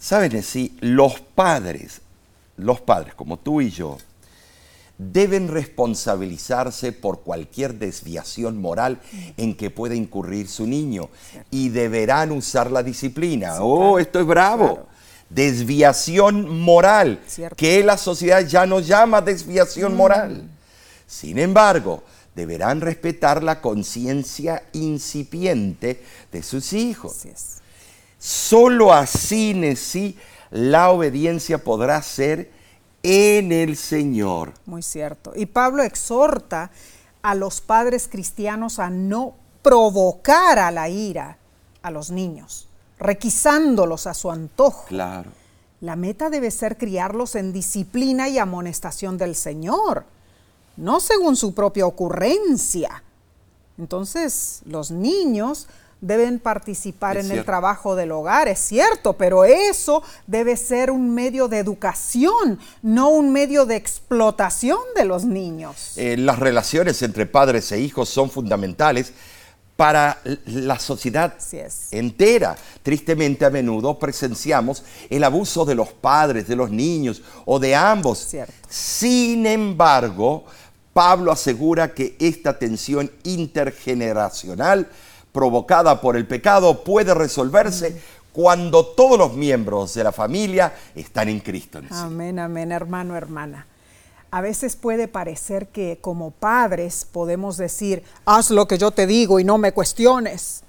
Saben 0.00 0.42
si 0.42 0.76
los 0.80 1.20
padres, 1.20 2.00
los 2.56 2.80
padres 2.80 3.14
como 3.14 3.36
tú 3.36 3.60
y 3.60 3.70
yo, 3.70 3.98
deben 4.96 5.48
responsabilizarse 5.48 6.92
por 6.92 7.20
cualquier 7.20 7.74
desviación 7.74 8.60
moral 8.60 9.00
en 9.36 9.54
que 9.54 9.68
pueda 9.70 9.94
incurrir 9.94 10.48
su 10.48 10.66
niño 10.66 11.10
y 11.50 11.68
deberán 11.68 12.32
usar 12.32 12.70
la 12.70 12.82
disciplina. 12.82 13.62
oh, 13.62 13.98
esto 13.98 14.20
es 14.20 14.26
bravo. 14.26 14.86
Desviación 15.28 16.60
moral, 16.60 17.20
que 17.56 17.84
la 17.84 17.98
sociedad 17.98 18.44
ya 18.44 18.66
no 18.66 18.80
llama 18.80 19.20
desviación 19.20 19.96
moral. 19.96 20.44
Mm. 20.44 20.48
Sin 21.06 21.38
embargo, 21.38 22.02
deberán 22.34 22.80
respetar 22.80 23.42
la 23.42 23.60
conciencia 23.60 24.62
incipiente 24.72 26.02
de 26.32 26.42
sus 26.42 26.72
hijos. 26.72 27.26
Solo 28.20 28.92
así, 28.92 29.76
sí, 29.76 30.16
la 30.50 30.90
obediencia 30.90 31.64
podrá 31.64 32.02
ser 32.02 32.50
en 33.02 33.50
el 33.50 33.78
Señor. 33.78 34.52
Muy 34.66 34.82
cierto. 34.82 35.32
Y 35.34 35.46
Pablo 35.46 35.82
exhorta 35.82 36.70
a 37.22 37.34
los 37.34 37.62
padres 37.62 38.08
cristianos 38.08 38.78
a 38.78 38.90
no 38.90 39.34
provocar 39.62 40.58
a 40.58 40.70
la 40.70 40.90
ira 40.90 41.38
a 41.80 41.90
los 41.90 42.10
niños, 42.10 42.68
requisándolos 42.98 44.06
a 44.06 44.12
su 44.12 44.30
antojo. 44.30 44.84
Claro. 44.88 45.30
La 45.80 45.96
meta 45.96 46.28
debe 46.28 46.50
ser 46.50 46.76
criarlos 46.76 47.34
en 47.36 47.54
disciplina 47.54 48.28
y 48.28 48.38
amonestación 48.38 49.16
del 49.16 49.34
Señor, 49.34 50.04
no 50.76 51.00
según 51.00 51.36
su 51.36 51.54
propia 51.54 51.86
ocurrencia. 51.86 53.02
Entonces, 53.78 54.60
los 54.66 54.90
niños 54.90 55.68
deben 56.00 56.38
participar 56.38 57.16
en 57.16 57.30
el 57.30 57.44
trabajo 57.44 57.94
del 57.94 58.12
hogar, 58.12 58.48
es 58.48 58.58
cierto, 58.58 59.14
pero 59.14 59.44
eso 59.44 60.02
debe 60.26 60.56
ser 60.56 60.90
un 60.90 61.14
medio 61.14 61.48
de 61.48 61.58
educación, 61.58 62.58
no 62.82 63.10
un 63.10 63.32
medio 63.32 63.66
de 63.66 63.76
explotación 63.76 64.78
de 64.96 65.04
los 65.04 65.24
niños. 65.24 65.92
Eh, 65.96 66.16
las 66.16 66.38
relaciones 66.38 67.02
entre 67.02 67.26
padres 67.26 67.70
e 67.72 67.80
hijos 67.80 68.08
son 68.08 68.30
fundamentales 68.30 69.12
para 69.80 70.18
la 70.44 70.78
sociedad 70.78 71.34
entera. 71.90 72.54
Tristemente 72.82 73.46
a 73.46 73.50
menudo 73.50 73.98
presenciamos 73.98 74.84
el 75.08 75.24
abuso 75.24 75.64
de 75.64 75.74
los 75.74 75.88
padres, 75.88 76.46
de 76.46 76.54
los 76.54 76.70
niños 76.70 77.22
o 77.46 77.58
de 77.58 77.74
ambos. 77.74 78.28
Sin 78.68 79.46
embargo, 79.46 80.44
Pablo 80.92 81.32
asegura 81.32 81.94
que 81.94 82.14
esta 82.20 82.58
tensión 82.58 83.10
intergeneracional 83.22 84.86
provocada 85.32 86.00
por 86.00 86.16
el 86.16 86.26
pecado 86.26 86.82
puede 86.84 87.14
resolverse 87.14 88.00
cuando 88.32 88.86
todos 88.86 89.18
los 89.18 89.34
miembros 89.34 89.94
de 89.94 90.04
la 90.04 90.12
familia 90.12 90.74
están 90.94 91.28
en 91.28 91.40
Cristo. 91.40 91.80
amén, 91.90 92.38
amén, 92.38 92.72
hermano, 92.72 93.16
hermana. 93.16 93.66
A 94.32 94.40
veces 94.40 94.76
puede 94.76 95.08
parecer 95.08 95.68
que 95.68 95.98
como 96.00 96.30
padres 96.30 97.04
podemos 97.04 97.56
decir, 97.56 98.04
haz 98.24 98.50
lo 98.50 98.68
que 98.68 98.78
yo 98.78 98.92
te 98.92 99.06
digo 99.06 99.40
y 99.40 99.44
no 99.44 99.58
me 99.58 99.72
cuestiones. 99.72 100.62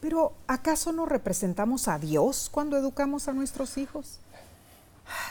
Pero 0.00 0.32
¿acaso 0.48 0.92
no 0.92 1.06
representamos 1.06 1.86
a 1.86 1.98
Dios 1.98 2.48
cuando 2.50 2.76
educamos 2.76 3.28
a 3.28 3.32
nuestros 3.32 3.78
hijos? 3.78 4.18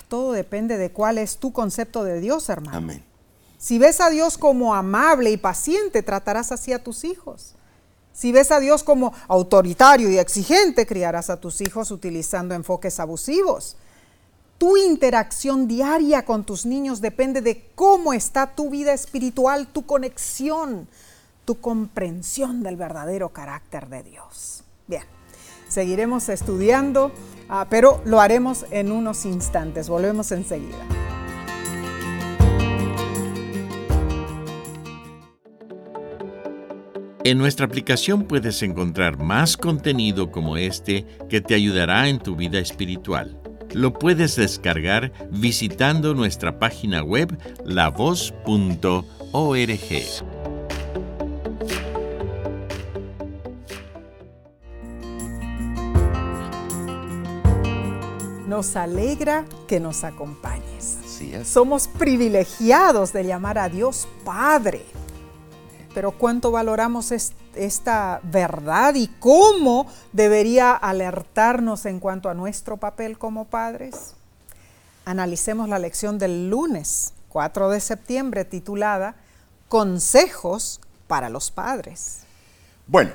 Todo 0.08 0.32
depende 0.32 0.77
de 0.77 0.91
cuál 0.91 1.17
es 1.17 1.38
tu 1.38 1.51
concepto 1.51 2.03
de 2.03 2.21
Dios, 2.21 2.49
hermano. 2.49 2.77
Amén. 2.77 3.03
Si 3.58 3.80
ves 3.80 3.99
a 3.99 4.10
Dios 4.10 4.38
como 4.38 4.73
amable 4.73 5.32
y 5.32 5.38
paciente, 5.38 6.03
tratarás 6.03 6.51
así 6.51 6.73
a 6.73 6.84
tus 6.84 7.03
hijos. 7.03 7.57
Si 8.17 8.32
ves 8.32 8.49
a 8.49 8.60
Dios 8.60 8.82
como 8.82 9.13
autoritario 9.27 10.10
y 10.10 10.17
exigente, 10.17 10.88
criarás 10.88 11.30
a 11.30 11.39
tus 11.39 11.62
hijos 11.62 11.91
utilizando 11.91 12.56
enfoques 12.56 12.99
abusivos. 12.99 13.75
Tu 14.58 14.75
interacción 14.75 15.67
diaria 15.67 16.25
con 16.25 16.43
tus 16.43 16.65
niños 16.65 16.99
depende 16.99 17.41
de 17.41 17.69
cómo 17.75 18.13
está 18.13 18.56
tu 18.56 18.71
vida 18.71 18.91
espiritual, 18.91 19.67
tu 19.67 19.86
conexión, 19.86 20.88
tu 21.45 21.62
comprensión 21.62 22.63
del 22.63 22.75
verdadero 22.75 23.30
carácter 23.30 23.88
de 23.88 24.01
Dios. 24.01 24.63
Bien, 24.88 25.03
seguiremos 25.69 26.27
estudiando, 26.30 27.12
ah, 27.49 27.67
pero 27.69 28.01
lo 28.03 28.19
haremos 28.19 28.65
en 28.71 28.91
unos 28.91 29.25
instantes. 29.25 29.89
Volvemos 29.89 30.32
enseguida. 30.32 30.88
En 37.30 37.38
nuestra 37.40 37.66
aplicación 37.66 38.24
puedes 38.24 38.63
encontrar 38.63 39.18
más 39.18 39.58
contenido 39.58 40.32
como 40.32 40.56
este 40.56 41.06
que 41.28 41.42
te 41.42 41.56
ayudará 41.56 42.08
en 42.08 42.20
tu 42.20 42.38
vida 42.38 42.58
espiritual. 42.58 43.38
Lo 43.74 43.92
puedes 43.92 44.38
descargar 44.38 45.12
visitando 45.30 46.13
nuestra 46.13 46.58
página 46.58 47.04
web 47.04 47.38
lavoz.org. 47.66 49.04
Nos 58.48 58.76
alegra 58.78 59.44
que 59.68 59.82
nos 59.82 60.06
acompañes. 60.06 60.98
Somos 61.44 61.90
privilegiados 61.90 63.12
de 63.12 63.26
llamar 63.26 63.58
a 63.58 63.68
Dios 63.68 64.08
Padre 64.24 64.86
pero 65.93 66.12
cuánto 66.12 66.52
valoramos 66.52 67.12
esta 67.12 68.19
verdad 68.23 68.95
y 68.95 69.08
cómo 69.19 69.88
debería 70.13 70.73
alertarnos 70.73 71.86
en 71.86 72.00
cuanto 72.00 72.30
a 72.30 72.34
nuestro 72.34 72.78
papel 72.78 73.17
como 73.17 73.45
padres. 73.45 74.13
Analicemos 75.06 75.69
la 75.69 75.80
lección 75.80 76.19
del 76.19 76.50
lunes 76.50 77.13
4 77.30 77.69
de 77.69 77.80
septiembre 77.80 78.45
titulada 78.45 79.15
Consejos 79.69 80.82
para 81.08 81.30
los 81.30 81.52
padres. 81.52 82.19
Bueno, 82.88 83.12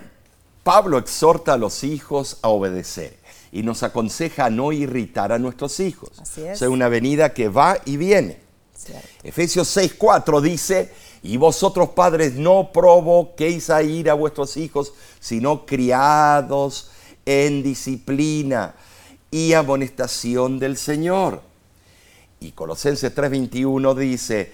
Pablo 0.62 0.98
exhorta 0.98 1.54
a 1.54 1.58
los 1.58 1.82
hijos 1.85 2.38
a 2.42 2.48
obedecer 2.48 3.18
y 3.50 3.62
nos 3.62 3.82
aconseja 3.82 4.48
no 4.48 4.72
irritar 4.72 5.32
a 5.32 5.38
nuestros 5.38 5.80
hijos. 5.80 6.11
Así 6.20 6.42
es. 6.42 6.56
O 6.56 6.58
sea, 6.58 6.70
una 6.70 6.88
venida 6.88 7.35
que 7.35 7.48
va 7.48 7.78
y 7.85 7.96
viene. 7.96 8.40
Efesios 9.22 9.76
6:4 9.76 10.40
dice, 10.40 10.92
y 11.22 11.37
vosotros 11.37 11.90
padres 11.90 12.35
no 12.35 12.72
provoquéis 12.72 13.70
a 13.70 13.82
ir 13.82 14.11
a 14.11 14.14
vuestros 14.14 14.56
hijos, 14.56 14.92
sino 15.20 15.64
criados 15.64 16.90
en 17.24 17.62
disciplina 17.62 18.74
y 19.30 19.52
amonestación 19.52 20.58
del 20.58 20.76
Señor. 20.76 21.42
Y 22.40 22.52
Colosenses 22.52 23.14
3:21 23.14 23.94
dice, 23.94 24.52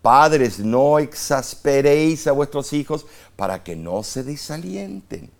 padres 0.00 0.60
no 0.60 1.00
exasperéis 1.00 2.26
a 2.28 2.32
vuestros 2.32 2.72
hijos 2.72 3.06
para 3.34 3.64
que 3.64 3.74
no 3.74 4.02
se 4.04 4.22
desalienten. 4.22 5.30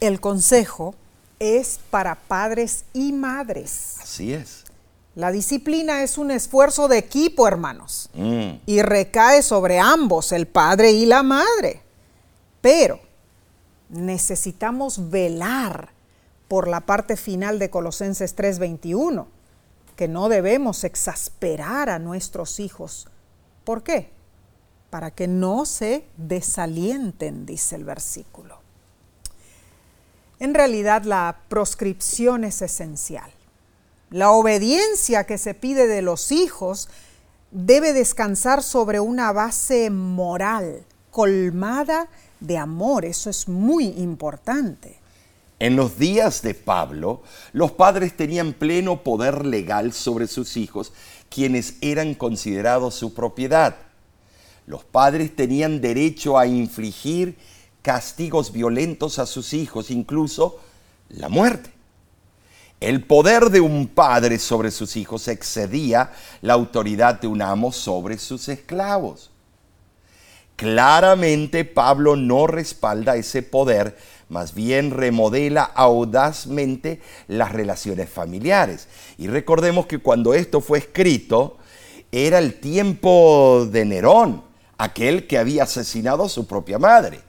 El 0.00 0.20
consejo 0.20 0.94
es 1.38 1.78
para 1.90 2.14
padres 2.14 2.84
y 2.92 3.12
madres. 3.12 3.96
Así 4.00 4.32
es. 4.32 4.61
La 5.14 5.30
disciplina 5.30 6.02
es 6.02 6.16
un 6.16 6.30
esfuerzo 6.30 6.88
de 6.88 6.96
equipo, 6.98 7.46
hermanos, 7.46 8.08
Mm. 8.14 8.60
y 8.64 8.80
recae 8.82 9.42
sobre 9.42 9.78
ambos, 9.78 10.32
el 10.32 10.46
padre 10.46 10.92
y 10.92 11.04
la 11.04 11.22
madre. 11.22 11.82
Pero 12.62 12.98
necesitamos 13.90 15.10
velar 15.10 15.90
por 16.48 16.66
la 16.68 16.80
parte 16.80 17.16
final 17.16 17.58
de 17.58 17.68
Colosenses 17.68 18.34
3:21, 18.34 19.26
que 19.96 20.08
no 20.08 20.30
debemos 20.30 20.84
exasperar 20.84 21.90
a 21.90 21.98
nuestros 21.98 22.58
hijos. 22.58 23.06
¿Por 23.64 23.82
qué? 23.82 24.10
Para 24.88 25.10
que 25.10 25.28
no 25.28 25.66
se 25.66 26.04
desalienten, 26.16 27.44
dice 27.44 27.76
el 27.76 27.84
versículo. 27.84 28.60
En 30.38 30.54
realidad 30.54 31.02
la 31.04 31.36
proscripción 31.48 32.44
es 32.44 32.62
esencial. 32.62 33.30
La 34.12 34.30
obediencia 34.30 35.24
que 35.24 35.38
se 35.38 35.54
pide 35.54 35.86
de 35.86 36.02
los 36.02 36.32
hijos 36.32 36.90
debe 37.50 37.94
descansar 37.94 38.62
sobre 38.62 39.00
una 39.00 39.32
base 39.32 39.88
moral, 39.88 40.84
colmada 41.10 42.08
de 42.38 42.58
amor. 42.58 43.06
Eso 43.06 43.30
es 43.30 43.48
muy 43.48 43.86
importante. 43.86 44.98
En 45.58 45.76
los 45.76 45.98
días 45.98 46.42
de 46.42 46.52
Pablo, 46.52 47.22
los 47.54 47.72
padres 47.72 48.14
tenían 48.14 48.52
pleno 48.52 49.02
poder 49.02 49.46
legal 49.46 49.94
sobre 49.94 50.26
sus 50.26 50.58
hijos, 50.58 50.92
quienes 51.30 51.76
eran 51.80 52.14
considerados 52.14 52.94
su 52.94 53.14
propiedad. 53.14 53.76
Los 54.66 54.84
padres 54.84 55.34
tenían 55.34 55.80
derecho 55.80 56.36
a 56.38 56.46
infligir 56.46 57.38
castigos 57.80 58.52
violentos 58.52 59.18
a 59.18 59.24
sus 59.24 59.54
hijos, 59.54 59.90
incluso 59.90 60.60
la 61.08 61.30
muerte. 61.30 61.81
El 62.82 63.04
poder 63.04 63.50
de 63.50 63.60
un 63.60 63.86
padre 63.86 64.40
sobre 64.40 64.72
sus 64.72 64.96
hijos 64.96 65.28
excedía 65.28 66.10
la 66.40 66.54
autoridad 66.54 67.20
de 67.20 67.28
un 67.28 67.40
amo 67.40 67.70
sobre 67.70 68.18
sus 68.18 68.48
esclavos. 68.48 69.30
Claramente 70.56 71.64
Pablo 71.64 72.16
no 72.16 72.48
respalda 72.48 73.14
ese 73.14 73.44
poder, 73.44 73.96
más 74.28 74.52
bien 74.52 74.90
remodela 74.90 75.62
audazmente 75.62 77.00
las 77.28 77.52
relaciones 77.52 78.10
familiares. 78.10 78.88
Y 79.16 79.28
recordemos 79.28 79.86
que 79.86 79.98
cuando 79.98 80.34
esto 80.34 80.60
fue 80.60 80.78
escrito, 80.78 81.58
era 82.10 82.40
el 82.40 82.58
tiempo 82.58 83.64
de 83.70 83.84
Nerón, 83.84 84.42
aquel 84.76 85.28
que 85.28 85.38
había 85.38 85.62
asesinado 85.62 86.24
a 86.24 86.28
su 86.28 86.48
propia 86.48 86.80
madre. 86.80 87.20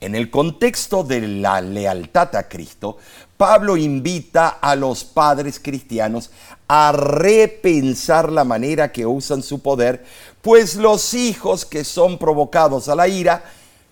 En 0.00 0.14
el 0.14 0.30
contexto 0.30 1.02
de 1.02 1.20
la 1.20 1.60
lealtad 1.60 2.36
a 2.36 2.48
Cristo, 2.48 2.98
Pablo 3.36 3.76
invita 3.76 4.48
a 4.48 4.76
los 4.76 5.02
padres 5.02 5.58
cristianos 5.58 6.30
a 6.68 6.92
repensar 6.92 8.30
la 8.30 8.44
manera 8.44 8.92
que 8.92 9.06
usan 9.06 9.42
su 9.42 9.60
poder, 9.60 10.04
pues 10.40 10.76
los 10.76 11.14
hijos 11.14 11.64
que 11.64 11.82
son 11.82 12.18
provocados 12.18 12.88
a 12.88 12.94
la 12.94 13.08
ira 13.08 13.42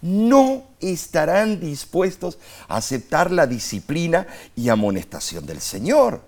no 0.01 0.62
estarán 0.79 1.59
dispuestos 1.59 2.38
a 2.69 2.77
aceptar 2.77 3.33
la 3.33 3.49
disciplina 3.49 4.29
y 4.55 4.69
amonestación 4.69 5.45
del 5.45 5.61
Señor. 5.61 6.21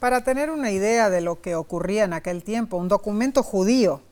Para 0.00 0.22
tener 0.22 0.50
una 0.50 0.70
idea 0.70 1.08
de 1.08 1.22
lo 1.22 1.40
que 1.40 1.54
ocurría 1.54 2.04
en 2.04 2.12
aquel 2.12 2.44
tiempo, 2.44 2.76
un 2.76 2.88
documento 2.88 3.42
judío 3.42 4.02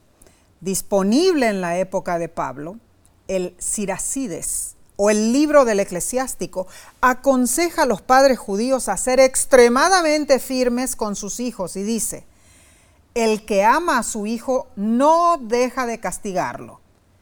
disponible 0.62 1.48
en 1.48 1.60
la 1.60 1.78
época 1.78 2.18
de 2.18 2.30
Pablo, 2.30 2.78
el 3.28 3.54
Siracides 3.58 4.75
o 4.96 5.10
el 5.10 5.32
libro 5.32 5.64
del 5.64 5.80
eclesiástico, 5.80 6.66
aconseja 7.00 7.82
a 7.82 7.86
los 7.86 8.02
padres 8.02 8.38
judíos 8.38 8.88
a 8.88 8.96
ser 8.96 9.20
extremadamente 9.20 10.38
firmes 10.38 10.96
con 10.96 11.16
sus 11.16 11.40
hijos 11.40 11.76
y 11.76 11.82
dice, 11.82 12.26
el 13.14 13.44
que 13.46 13.64
ama 13.64 13.98
a 13.98 14.02
su 14.02 14.26
hijo 14.26 14.68
no 14.76 15.38
deja 15.40 15.86
de 15.86 16.00
castigarlo. 16.00 16.80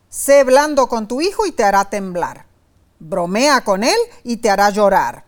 Sé 0.09 0.45
blando 0.45 0.89
con 0.89 1.09
tu 1.09 1.21
hijo 1.21 1.47
y 1.47 1.53
te 1.53 1.65
hará 1.65 1.85
temblar. 1.85 2.47
Bromea 2.99 3.63
con 3.63 3.85
él 3.85 3.99
y 4.23 4.39
te 4.39 4.51
hará 4.51 4.71
llorar. 4.71 5.25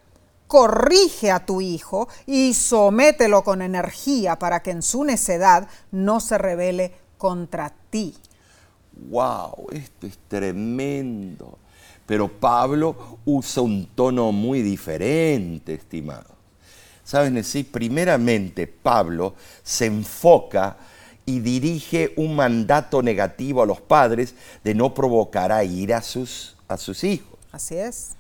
Corrige 0.46 1.30
a 1.30 1.44
tu 1.44 1.61
hijo 1.61 2.09
y 2.26 2.54
somételo 2.54 3.42
con 3.42 3.62
energía 3.62 4.38
para 4.38 4.62
que 4.62 4.70
en 4.70 4.82
su 4.82 5.04
necedad 5.04 5.68
no 5.90 6.20
se 6.20 6.38
revele 6.38 6.94
contra 7.18 7.72
ti. 7.90 8.16
¡Wow! 8.92 9.68
Esto 9.72 10.06
es 10.06 10.18
tremendo. 10.28 11.59
Pero 12.07 12.29
Pablo 12.29 13.19
usa 13.25 13.62
un 13.62 13.87
tono 13.95 14.33
muy 14.33 14.62
diferente, 14.62 15.75
estimado. 15.75 16.37
¿Saben 17.05 17.35
decir? 17.35 17.71
Primeramente, 17.71 18.66
Pablo 18.66 19.35
se 19.62 19.87
enfoca 19.87 20.77
y 21.25 21.40
dirige 21.40 22.12
un 22.16 22.37
mandato 22.37 23.03
negativo 23.03 23.62
a 23.62 23.66
los 23.66 23.81
padres 23.81 24.35
de 24.62 24.75
no 24.75 24.95
provocar 24.95 25.51
a 25.51 25.64
ira 25.64 25.99
a 25.99 26.03
sus, 26.03 26.57
a 26.69 26.77
sus 26.77 27.03
hijos. 27.05 27.38
Así 27.51 27.77
es. 27.77 28.11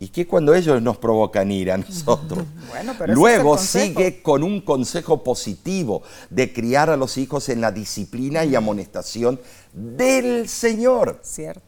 ¿Y 0.00 0.08
qué 0.08 0.26
cuando 0.26 0.54
ellos 0.54 0.82
nos 0.82 0.98
provocan 0.98 1.50
ira 1.50 1.74
a 1.74 1.78
nosotros? 1.78 2.44
Bueno, 2.68 2.94
pero 2.98 3.12
ese 3.12 3.20
Luego 3.20 3.56
sigue 3.56 4.20
con 4.20 4.42
un 4.42 4.60
consejo 4.60 5.22
positivo 5.22 6.02
de 6.28 6.52
criar 6.52 6.90
a 6.90 6.96
los 6.96 7.16
hijos 7.18 7.48
en 7.48 7.60
la 7.60 7.70
disciplina 7.70 8.44
y 8.44 8.56
amonestación 8.56 9.40
del 9.72 10.48
Señor. 10.48 11.20
Cierto. 11.22 11.62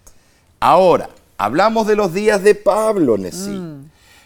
Ahora, 0.58 1.08
hablamos 1.38 1.86
de 1.86 1.96
los 1.96 2.12
días 2.12 2.42
de 2.42 2.54
Pablo, 2.54 3.18
Nesí. 3.18 3.60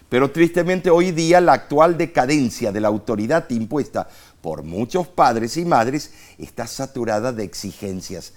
Pero 0.09 0.33
tristemente 0.33 0.91
hoy 0.91 1.13
día 1.13 1.41
la 1.41 1.53
actual 1.53 1.97
decadencia 1.97 2.73
de 2.73 2.81
la 2.81 2.89
autoridad 2.89 3.49
impuesta 3.51 4.09
por 4.41 4.65
muchos 4.65 5.07
padres 5.07 5.57
y 5.57 5.65
madres 5.65 6.13
está 6.37 6.67
saturada 6.67 7.33
de 7.33 7.45
exigencias 7.45 8.33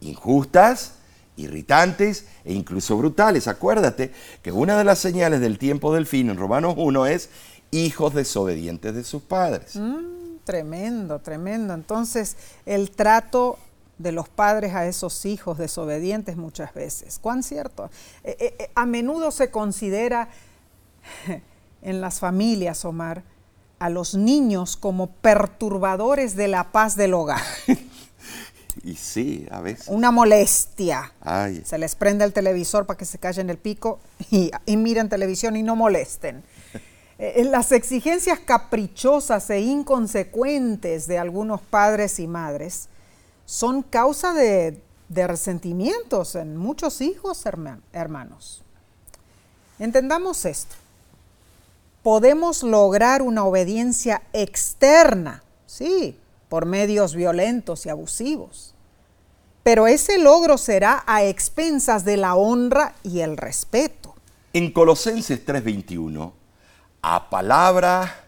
injustas, 0.00 0.92
irritantes 1.36 2.26
e 2.44 2.52
incluso 2.52 2.96
brutales. 2.96 3.48
Acuérdate 3.48 4.12
que 4.42 4.52
una 4.52 4.78
de 4.78 4.84
las 4.84 5.00
señales 5.00 5.40
del 5.40 5.58
tiempo 5.58 5.92
del 5.92 6.06
fin 6.06 6.30
en 6.30 6.36
Romanos 6.36 6.74
1 6.76 7.06
es 7.06 7.30
hijos 7.70 8.14
desobedientes 8.14 8.94
de 8.94 9.04
sus 9.04 9.22
padres. 9.22 9.74
Mm, 9.74 10.38
tremendo, 10.44 11.18
tremendo. 11.18 11.74
Entonces, 11.74 12.36
el 12.64 12.90
trato 12.90 13.58
de 13.98 14.12
los 14.12 14.28
padres 14.28 14.74
a 14.74 14.86
esos 14.86 15.24
hijos 15.24 15.58
desobedientes 15.58 16.36
muchas 16.36 16.72
veces. 16.74 17.18
¿Cuán 17.18 17.42
cierto? 17.42 17.90
Eh, 18.24 18.36
eh, 18.38 18.56
eh, 18.58 18.70
a 18.74 18.86
menudo 18.86 19.30
se 19.30 19.50
considera 19.50 20.28
en 21.82 22.00
las 22.00 22.20
familias, 22.20 22.84
Omar, 22.84 23.24
a 23.78 23.90
los 23.90 24.14
niños 24.14 24.76
como 24.76 25.08
perturbadores 25.08 26.36
de 26.36 26.48
la 26.48 26.72
paz 26.72 26.96
del 26.96 27.14
hogar. 27.14 27.42
Y 28.84 28.94
sí, 28.94 29.44
a 29.50 29.60
veces. 29.60 29.88
Una 29.88 30.12
molestia. 30.12 31.12
Ay, 31.20 31.62
Se 31.64 31.78
les 31.78 31.96
prende 31.96 32.24
el 32.24 32.32
televisor 32.32 32.86
para 32.86 32.96
que 32.96 33.04
se 33.04 33.18
callen 33.18 33.50
el 33.50 33.58
pico 33.58 33.98
y, 34.30 34.52
y 34.66 34.76
miren 34.76 35.08
televisión 35.08 35.56
y 35.56 35.64
no 35.64 35.74
molesten. 35.74 36.44
Eh, 37.18 37.44
Las 37.44 37.72
exigencias 37.72 38.38
caprichosas 38.38 39.50
e 39.50 39.60
inconsecuentes 39.60 41.08
de 41.08 41.18
algunos 41.18 41.60
padres 41.60 42.20
y 42.20 42.28
madres 42.28 42.88
son 43.48 43.82
causa 43.82 44.34
de, 44.34 44.78
de 45.08 45.26
resentimientos 45.26 46.34
en 46.34 46.58
muchos 46.58 47.00
hijos, 47.00 47.46
herma- 47.46 47.80
hermanos. 47.94 48.62
Entendamos 49.78 50.44
esto. 50.44 50.74
Podemos 52.02 52.62
lograr 52.62 53.22
una 53.22 53.44
obediencia 53.44 54.20
externa, 54.34 55.42
sí, 55.64 56.18
por 56.50 56.66
medios 56.66 57.14
violentos 57.14 57.86
y 57.86 57.88
abusivos. 57.88 58.74
Pero 59.62 59.86
ese 59.86 60.18
logro 60.18 60.58
será 60.58 61.02
a 61.06 61.24
expensas 61.24 62.04
de 62.04 62.18
la 62.18 62.34
honra 62.34 62.96
y 63.02 63.20
el 63.20 63.38
respeto. 63.38 64.14
En 64.52 64.72
Colosenses 64.72 65.42
3:21, 65.46 66.32
a 67.00 67.30
palabra, 67.30 68.24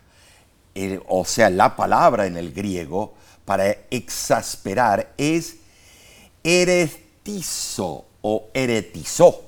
eh, 0.75 0.99
o 1.09 1.27
sea, 1.27 1.51
la 1.51 1.77
palabra 1.77 2.25
en 2.27 2.39
el 2.39 2.53
griego 2.55 3.13
para 3.51 3.77
exasperar 3.91 5.13
es 5.19 5.57
eretizo 6.45 8.05
o 8.23 8.49
eretizó, 8.55 9.43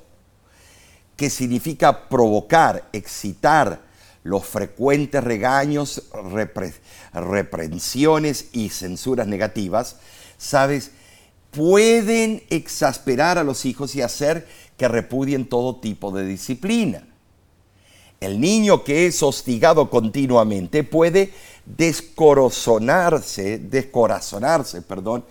que 1.14 1.30
significa 1.30 2.08
provocar, 2.08 2.88
excitar 2.92 3.80
los 4.24 4.44
frecuentes 4.44 5.22
regaños, 5.22 6.02
repre- 6.14 6.74
reprensiones 7.12 8.46
y 8.50 8.70
censuras 8.70 9.28
negativas, 9.28 9.98
¿sabes? 10.36 10.90
Pueden 11.52 12.42
exasperar 12.50 13.38
a 13.38 13.44
los 13.44 13.64
hijos 13.64 13.94
y 13.94 14.02
hacer 14.02 14.48
que 14.76 14.88
repudien 14.88 15.48
todo 15.48 15.76
tipo 15.76 16.10
de 16.10 16.26
disciplina. 16.26 17.06
El 18.18 18.40
niño 18.40 18.82
que 18.82 19.06
es 19.06 19.22
hostigado 19.22 19.90
continuamente 19.90 20.82
puede 20.82 21.32
descorazonarse, 21.66 23.58
descorazonarse, 23.58 24.82
perdón, 24.82 25.24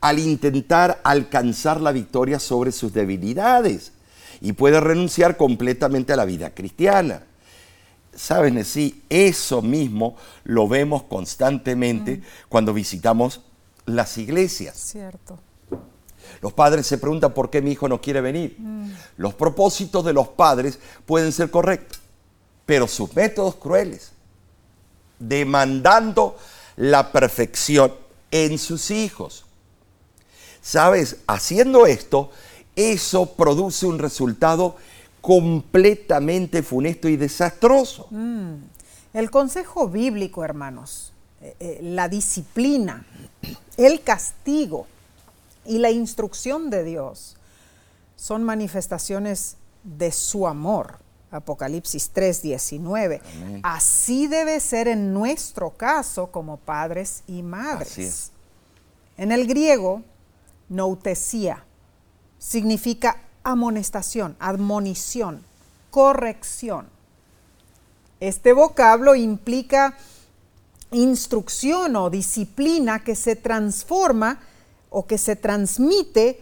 al 0.00 0.18
intentar 0.18 1.00
alcanzar 1.04 1.80
la 1.80 1.92
victoria 1.92 2.38
sobre 2.38 2.72
sus 2.72 2.92
debilidades 2.92 3.92
y 4.40 4.52
puede 4.52 4.80
renunciar 4.80 5.36
completamente 5.36 6.12
a 6.12 6.16
la 6.16 6.24
vida 6.24 6.50
cristiana. 6.50 7.22
Saben, 8.14 8.62
sí, 8.64 9.04
eso 9.08 9.62
mismo 9.62 10.16
lo 10.44 10.68
vemos 10.68 11.04
constantemente 11.04 12.16
Mm. 12.16 12.22
cuando 12.48 12.74
visitamos 12.74 13.40
las 13.86 14.18
iglesias. 14.18 14.76
Cierto. 14.76 15.38
Los 16.40 16.52
padres 16.52 16.86
se 16.86 16.98
preguntan 16.98 17.32
por 17.32 17.50
qué 17.50 17.62
mi 17.62 17.72
hijo 17.72 17.88
no 17.88 18.00
quiere 18.00 18.20
venir. 18.20 18.56
Los 19.16 19.34
propósitos 19.34 20.04
de 20.04 20.12
los 20.12 20.28
padres 20.28 20.78
pueden 21.06 21.32
ser 21.32 21.50
correctos, 21.50 21.98
pero 22.66 22.86
sus 22.88 23.14
métodos 23.14 23.54
crueles, 23.56 24.12
demandando 25.28 26.36
la 26.76 27.12
perfección 27.12 27.92
en 28.30 28.58
sus 28.58 28.90
hijos. 28.90 29.44
Sabes, 30.60 31.18
haciendo 31.26 31.86
esto, 31.86 32.30
eso 32.76 33.26
produce 33.34 33.86
un 33.86 33.98
resultado 33.98 34.76
completamente 35.20 36.62
funesto 36.62 37.08
y 37.08 37.16
desastroso. 37.16 38.08
El 39.12 39.30
consejo 39.30 39.88
bíblico, 39.88 40.44
hermanos, 40.44 41.12
eh, 41.40 41.56
eh, 41.60 41.78
la 41.82 42.08
disciplina, 42.08 43.04
el 43.76 44.02
castigo 44.02 44.86
y 45.66 45.78
la 45.78 45.90
instrucción 45.90 46.70
de 46.70 46.84
Dios 46.84 47.36
son 48.16 48.42
manifestaciones 48.42 49.56
de 49.82 50.12
su 50.12 50.46
amor. 50.46 51.01
Apocalipsis 51.32 52.10
3:19. 52.12 53.20
Así 53.62 54.26
debe 54.26 54.60
ser 54.60 54.86
en 54.86 55.12
nuestro 55.12 55.70
caso 55.70 56.30
como 56.30 56.58
padres 56.58 57.24
y 57.26 57.42
madres. 57.42 57.92
Así 57.92 58.02
es. 58.02 58.32
En 59.16 59.32
el 59.32 59.46
griego, 59.46 60.02
noutesía 60.68 61.64
significa 62.38 63.18
amonestación, 63.44 64.36
admonición, 64.38 65.44
corrección. 65.90 66.86
Este 68.20 68.52
vocablo 68.52 69.14
implica 69.14 69.96
instrucción 70.92 71.96
o 71.96 72.10
disciplina 72.10 73.02
que 73.02 73.16
se 73.16 73.36
transforma 73.36 74.40
o 74.90 75.06
que 75.06 75.18
se 75.18 75.36
transmite 75.36 76.40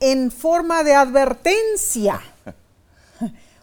en 0.00 0.30
forma 0.30 0.82
de 0.82 0.94
advertencia. 0.94 2.20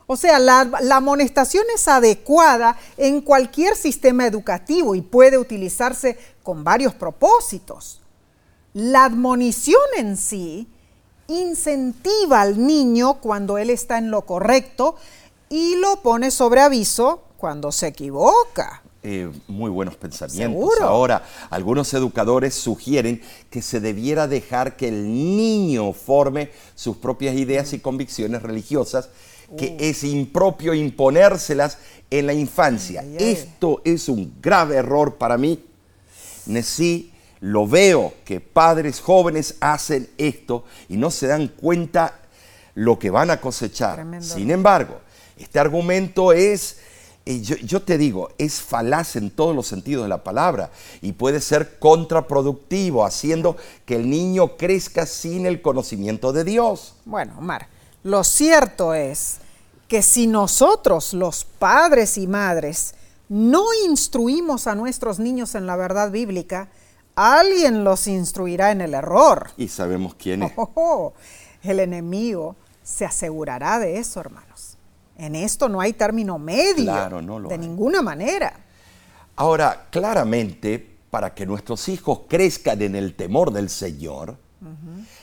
O 0.07 0.15
sea, 0.15 0.39
la, 0.39 0.63
la, 0.81 0.95
amonestación 0.95 1.65
es 1.75 1.87
adecuada 1.87 2.77
en 2.95 3.21
cualquier 3.21 3.75
sistema 3.75 4.25
educativo 4.25 4.95
y 4.95 5.01
puede 5.01 5.37
utilizarse 5.37 6.17
con 6.43 6.63
varios 6.63 6.93
propósitos. 6.93 8.01
La 8.73 9.03
admonición 9.03 9.81
en 9.97 10.15
sí 10.15 10.69
incentiva 11.27 12.41
al 12.41 12.65
niño 12.65 13.15
cuando 13.19 13.57
él 13.57 13.69
está 13.69 13.97
en 13.97 14.09
lo 14.09 14.25
correcto 14.25 14.95
y 15.49 15.75
lo 15.75 16.01
pone 16.01 16.31
sobre 16.31 16.61
aviso 16.61 17.23
cuando 17.37 17.71
se 17.71 17.87
equivoca. 17.87 18.81
Eh, 19.03 19.31
muy 19.47 19.69
buenos 19.69 19.95
pensamientos. 19.95 20.37
Seguro. 20.37 20.87
Ahora, 20.87 21.23
algunos 21.49 21.93
educadores 21.93 22.55
sugieren 22.55 23.21
que 23.49 23.61
se 23.61 23.79
debiera 23.79 24.27
dejar 24.27 24.75
que 24.75 24.87
el 24.87 25.07
niño 25.07 25.93
forme 25.93 26.51
sus 26.75 26.97
propias 26.97 27.35
ideas 27.35 27.71
y 27.73 27.79
convicciones 27.79 28.41
religiosas, 28.41 29.09
que 29.55 29.77
es 29.79 30.03
impropio 30.03 30.73
imponérselas 30.73 31.77
en 32.09 32.25
la 32.27 32.33
infancia. 32.33 33.01
Ay, 33.01 33.17
ay. 33.19 33.31
Esto 33.31 33.81
es 33.85 34.09
un 34.09 34.33
grave 34.41 34.75
error 34.75 35.15
para 35.15 35.37
mí. 35.37 35.63
Sí, 36.63 37.11
lo 37.39 37.67
veo 37.67 38.13
que 38.25 38.39
padres 38.39 38.99
jóvenes 38.99 39.55
hacen 39.59 40.09
esto 40.17 40.63
y 40.89 40.97
no 40.97 41.11
se 41.11 41.27
dan 41.27 41.47
cuenta 41.49 42.19
lo 42.73 42.97
que 42.97 43.09
van 43.09 43.29
a 43.29 43.41
cosechar. 43.41 43.95
Tremendo. 43.95 44.25
Sin 44.25 44.51
embargo, 44.51 44.99
este 45.37 45.59
argumento 45.59 46.31
es, 46.31 46.77
eh, 47.25 47.41
yo, 47.41 47.55
yo 47.57 47.81
te 47.81 47.97
digo, 47.97 48.29
es 48.37 48.61
falaz 48.61 49.15
en 49.15 49.29
todos 49.29 49.55
los 49.55 49.67
sentidos 49.67 50.03
de 50.03 50.09
la 50.09 50.23
palabra 50.23 50.71
y 51.01 51.11
puede 51.13 51.41
ser 51.41 51.79
contraproductivo, 51.79 53.05
haciendo 53.05 53.57
que 53.85 53.95
el 53.95 54.09
niño 54.09 54.57
crezca 54.57 55.05
sin 55.05 55.45
el 55.45 55.61
conocimiento 55.61 56.33
de 56.33 56.43
Dios. 56.43 56.95
Bueno, 57.05 57.35
Omar, 57.37 57.67
lo 58.07 58.23
cierto 58.23 58.93
es 58.93 59.39
que 59.89 60.01
si 60.01 60.27
nosotros, 60.27 61.13
los 61.13 61.43
padres 61.43 62.17
y 62.17 62.25
madres, 62.25 62.95
no 63.27 63.65
instruimos 63.85 64.65
a 64.67 64.75
nuestros 64.75 65.19
niños 65.19 65.55
en 65.55 65.67
la 65.67 65.75
verdad 65.75 66.09
bíblica, 66.09 66.69
alguien 67.15 67.83
los 67.83 68.07
instruirá 68.07 68.71
en 68.71 68.79
el 68.79 68.93
error. 68.93 69.49
Y 69.57 69.67
sabemos 69.67 70.15
quién 70.15 70.43
es. 70.43 70.53
Oh, 70.55 70.71
oh, 70.75 71.13
el 71.63 71.81
enemigo 71.81 72.55
se 72.81 73.03
asegurará 73.03 73.77
de 73.77 73.97
eso, 73.97 74.21
hermanos. 74.21 74.77
En 75.17 75.35
esto 75.35 75.67
no 75.67 75.81
hay 75.81 75.91
término 75.91 76.39
medio. 76.39 76.85
Claro, 76.85 77.21
no 77.21 77.39
lo 77.39 77.49
de 77.49 77.55
hay. 77.55 77.59
ninguna 77.59 78.01
manera. 78.01 78.53
Ahora, 79.35 79.87
claramente, 79.91 80.97
para 81.09 81.33
que 81.33 81.45
nuestros 81.45 81.89
hijos 81.89 82.21
crezcan 82.29 82.81
en 82.81 82.95
el 82.95 83.15
temor 83.15 83.51
del 83.51 83.69
Señor, 83.69 84.37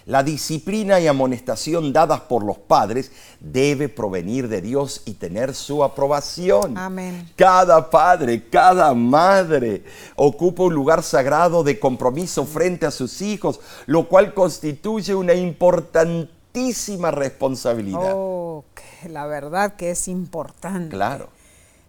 la 0.07 0.23
disciplina 0.23 1.01
y 1.01 1.07
amonestación 1.07 1.93
dadas 1.93 2.21
por 2.23 2.45
los 2.45 2.59
padres 2.59 3.11
debe 3.41 3.89
provenir 3.89 4.49
de 4.49 4.61
Dios 4.61 5.03
y 5.05 5.15
tener 5.15 5.55
su 5.55 5.83
aprobación. 5.83 6.77
Amén. 6.77 7.31
Cada 7.37 7.91
padre, 7.91 8.49
cada 8.49 8.93
madre 8.95 9.85
ocupa 10.17 10.65
un 10.65 10.75
lugar 10.75 11.03
sagrado 11.03 11.63
de 11.63 11.79
compromiso 11.79 12.45
frente 12.45 12.87
a 12.87 12.91
sus 12.91 13.23
hijos, 13.23 13.61
lo 13.87 14.09
cual 14.09 14.35
constituye 14.35 15.15
una 15.15 15.35
importantísima 15.35 17.11
responsabilidad. 17.11 18.13
Oh, 18.15 18.65
la 19.09 19.27
verdad 19.27 19.75
que 19.77 19.91
es 19.91 20.09
importante. 20.09 20.95
Claro. 20.95 21.29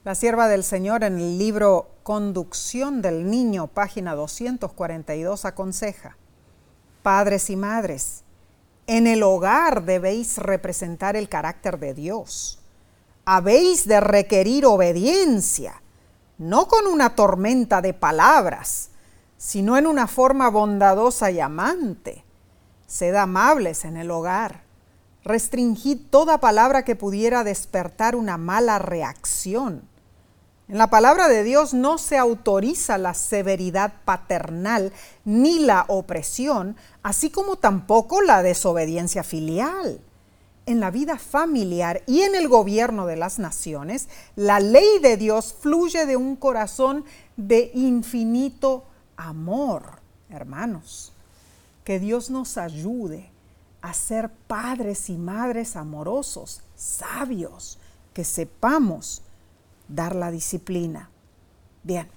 La 0.06 0.14
sierva 0.14 0.48
del 0.48 0.64
Señor 0.64 1.04
en 1.04 1.18
el 1.18 1.40
libro 1.40 1.90
Conducción 2.04 3.02
del 3.02 3.32
Niño, 3.32 3.66
página 3.66 4.14
242, 4.14 5.46
aconseja, 5.46 6.16
Padres 7.06 7.52
y 7.52 7.56
madres, 7.56 8.24
en 8.88 9.06
el 9.06 9.22
hogar 9.22 9.84
debéis 9.84 10.40
representar 10.40 11.16
el 11.16 11.30
carácter 11.30 11.78
de 11.78 11.94
Dios. 11.94 12.58
Habéis 13.26 13.88
de 13.88 14.00
requerir 14.00 14.66
obediencia, 14.66 15.84
no 16.40 16.68
con 16.68 16.88
una 16.88 17.14
tormenta 17.14 17.84
de 17.84 17.94
palabras, 17.94 18.90
sino 19.38 19.78
en 19.78 19.86
una 19.86 20.08
forma 20.08 20.50
bondadosa 20.50 21.30
y 21.30 21.40
amante. 21.40 22.26
Sed 22.88 23.14
amables 23.14 23.86
en 23.86 23.98
el 23.98 24.10
hogar. 24.10 24.64
Restringid 25.24 26.08
toda 26.10 26.40
palabra 26.40 26.84
que 26.84 26.96
pudiera 26.96 27.44
despertar 27.44 28.16
una 28.16 28.38
mala 28.38 28.80
reacción. 28.80 29.88
En 30.68 30.80
la 30.80 30.88
palabra 30.88 31.28
de 31.28 31.44
Dios 31.44 31.76
no 31.76 32.00
se 32.00 32.18
autoriza 32.18 32.98
la 32.98 33.14
severidad 33.14 33.94
paternal 34.04 34.92
ni 35.24 35.60
la 35.60 35.86
opresión, 35.88 36.76
así 37.04 37.30
como 37.30 37.58
tampoco 37.58 38.24
la 38.24 38.42
desobediencia 38.42 39.24
filial. 39.24 40.02
En 40.66 40.80
la 40.80 40.90
vida 40.90 41.20
familiar 41.20 42.02
y 42.08 42.22
en 42.22 42.34
el 42.34 42.48
gobierno 42.48 43.06
de 43.06 43.16
las 43.16 43.38
naciones, 43.38 44.10
la 44.36 44.60
ley 44.60 44.98
de 45.04 45.18
Dios 45.18 45.54
fluye 45.60 46.08
de 46.08 46.18
un 46.18 46.36
corazón 46.36 47.06
de 47.38 47.70
infinito 47.76 48.86
amor, 49.18 50.00
hermanos. 50.32 51.14
Que 51.84 52.00
Dios 52.00 52.32
nos 52.32 52.58
ayude 52.58 53.30
a 53.84 53.94
ser 53.94 54.32
padres 54.48 55.12
y 55.12 55.18
madres 55.18 55.76
amorosos, 55.76 56.62
sabios, 56.76 57.78
que 58.16 58.24
sepamos 58.24 59.22
dar 59.88 60.16
la 60.16 60.32
disciplina. 60.32 61.10
Bien, 61.84 62.08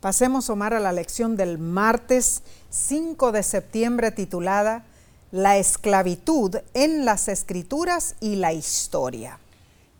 pasemos, 0.00 0.50
Omar, 0.50 0.74
a 0.74 0.80
la 0.80 0.92
lección 0.92 1.36
del 1.36 1.58
martes 1.58 2.42
5 2.70 3.32
de 3.32 3.42
septiembre 3.42 4.10
titulada 4.10 4.84
La 5.30 5.56
esclavitud 5.56 6.56
en 6.74 7.04
las 7.04 7.28
escrituras 7.28 8.16
y 8.20 8.36
la 8.36 8.52
historia. 8.52 9.38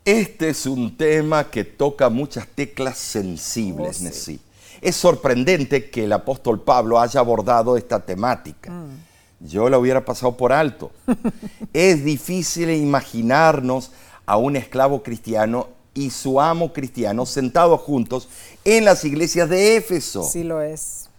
Este 0.05 0.49
es 0.49 0.65
un 0.65 0.95
tema 0.95 1.49
que 1.49 1.65
toca 1.65 2.09
muchas 2.09 2.47
teclas 2.47 2.97
sensibles, 2.97 3.97
Oh, 3.97 3.99
sí. 3.99 4.03
Nessie. 4.05 4.39
Es 4.81 4.95
sorprendente 4.95 5.89
que 5.89 6.05
el 6.05 6.13
apóstol 6.13 6.61
Pablo 6.61 6.99
haya 6.99 7.19
abordado 7.19 7.77
esta 7.77 7.99
temática. 7.99 8.71
Mm. 8.71 9.07
Yo 9.39 9.69
la 9.69 9.77
hubiera 9.77 10.05
pasado 10.05 10.37
por 10.37 10.53
alto. 10.53 10.91
es 11.73 12.03
difícil 12.03 12.69
imaginarnos 12.69 13.91
a 14.25 14.37
un 14.37 14.55
esclavo 14.55 15.03
cristiano 15.03 15.67
y 15.97 16.11
su 16.11 16.39
amo 16.39 16.71
cristiano 16.71 17.25
sentados 17.25 17.81
juntos 17.81 18.29
en 18.63 18.85
las 18.85 19.03
iglesias 19.03 19.49
de 19.49 19.77
Éfeso. 19.77 20.21
Sí 20.21 20.43
lo 20.43 20.61
es. 20.61 21.09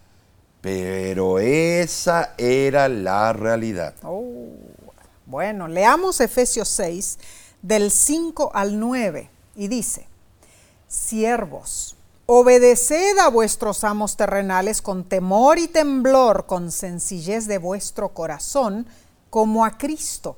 Pero 0.61 1.39
esa 1.39 2.33
era 2.37 2.87
la 2.87 3.33
realidad. 3.33 3.93
Oh, 4.03 4.23
bueno, 5.25 5.67
leamos 5.67 6.21
Efesios 6.21 6.69
6 6.69 7.19
del 7.61 7.91
5 7.91 8.51
al 8.53 8.79
9 8.79 9.29
y 9.57 9.67
dice, 9.67 10.07
siervos, 10.87 11.97
obedeced 12.25 13.17
a 13.17 13.27
vuestros 13.27 13.83
amos 13.83 14.15
terrenales 14.15 14.81
con 14.81 15.03
temor 15.03 15.59
y 15.59 15.67
temblor, 15.67 16.45
con 16.45 16.71
sencillez 16.71 17.47
de 17.47 17.57
vuestro 17.57 18.09
corazón, 18.09 18.87
como 19.29 19.65
a 19.65 19.77
Cristo, 19.77 20.37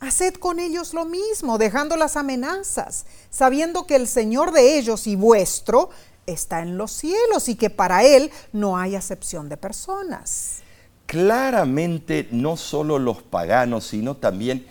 haced 0.00 0.34
con 0.34 0.58
ellos 0.58 0.94
lo 0.94 1.04
mismo, 1.04 1.58
dejando 1.58 1.96
las 1.96 2.16
amenazas, 2.16 3.06
sabiendo 3.30 3.86
que 3.86 3.96
el 3.96 4.06
Señor 4.06 4.52
de 4.52 4.78
ellos 4.78 5.06
y 5.06 5.16
vuestro 5.16 5.90
está 6.26 6.60
en 6.60 6.76
los 6.76 6.92
cielos 6.92 7.48
y 7.48 7.56
que 7.56 7.70
para 7.70 8.04
Él 8.04 8.30
no 8.52 8.76
hay 8.76 8.94
acepción 8.94 9.48
de 9.48 9.56
personas. 9.56 10.58
Claramente, 11.06 12.28
no 12.30 12.56
solo 12.56 12.98
los 12.98 13.22
paganos, 13.22 13.86
sino 13.86 14.16
también 14.16 14.66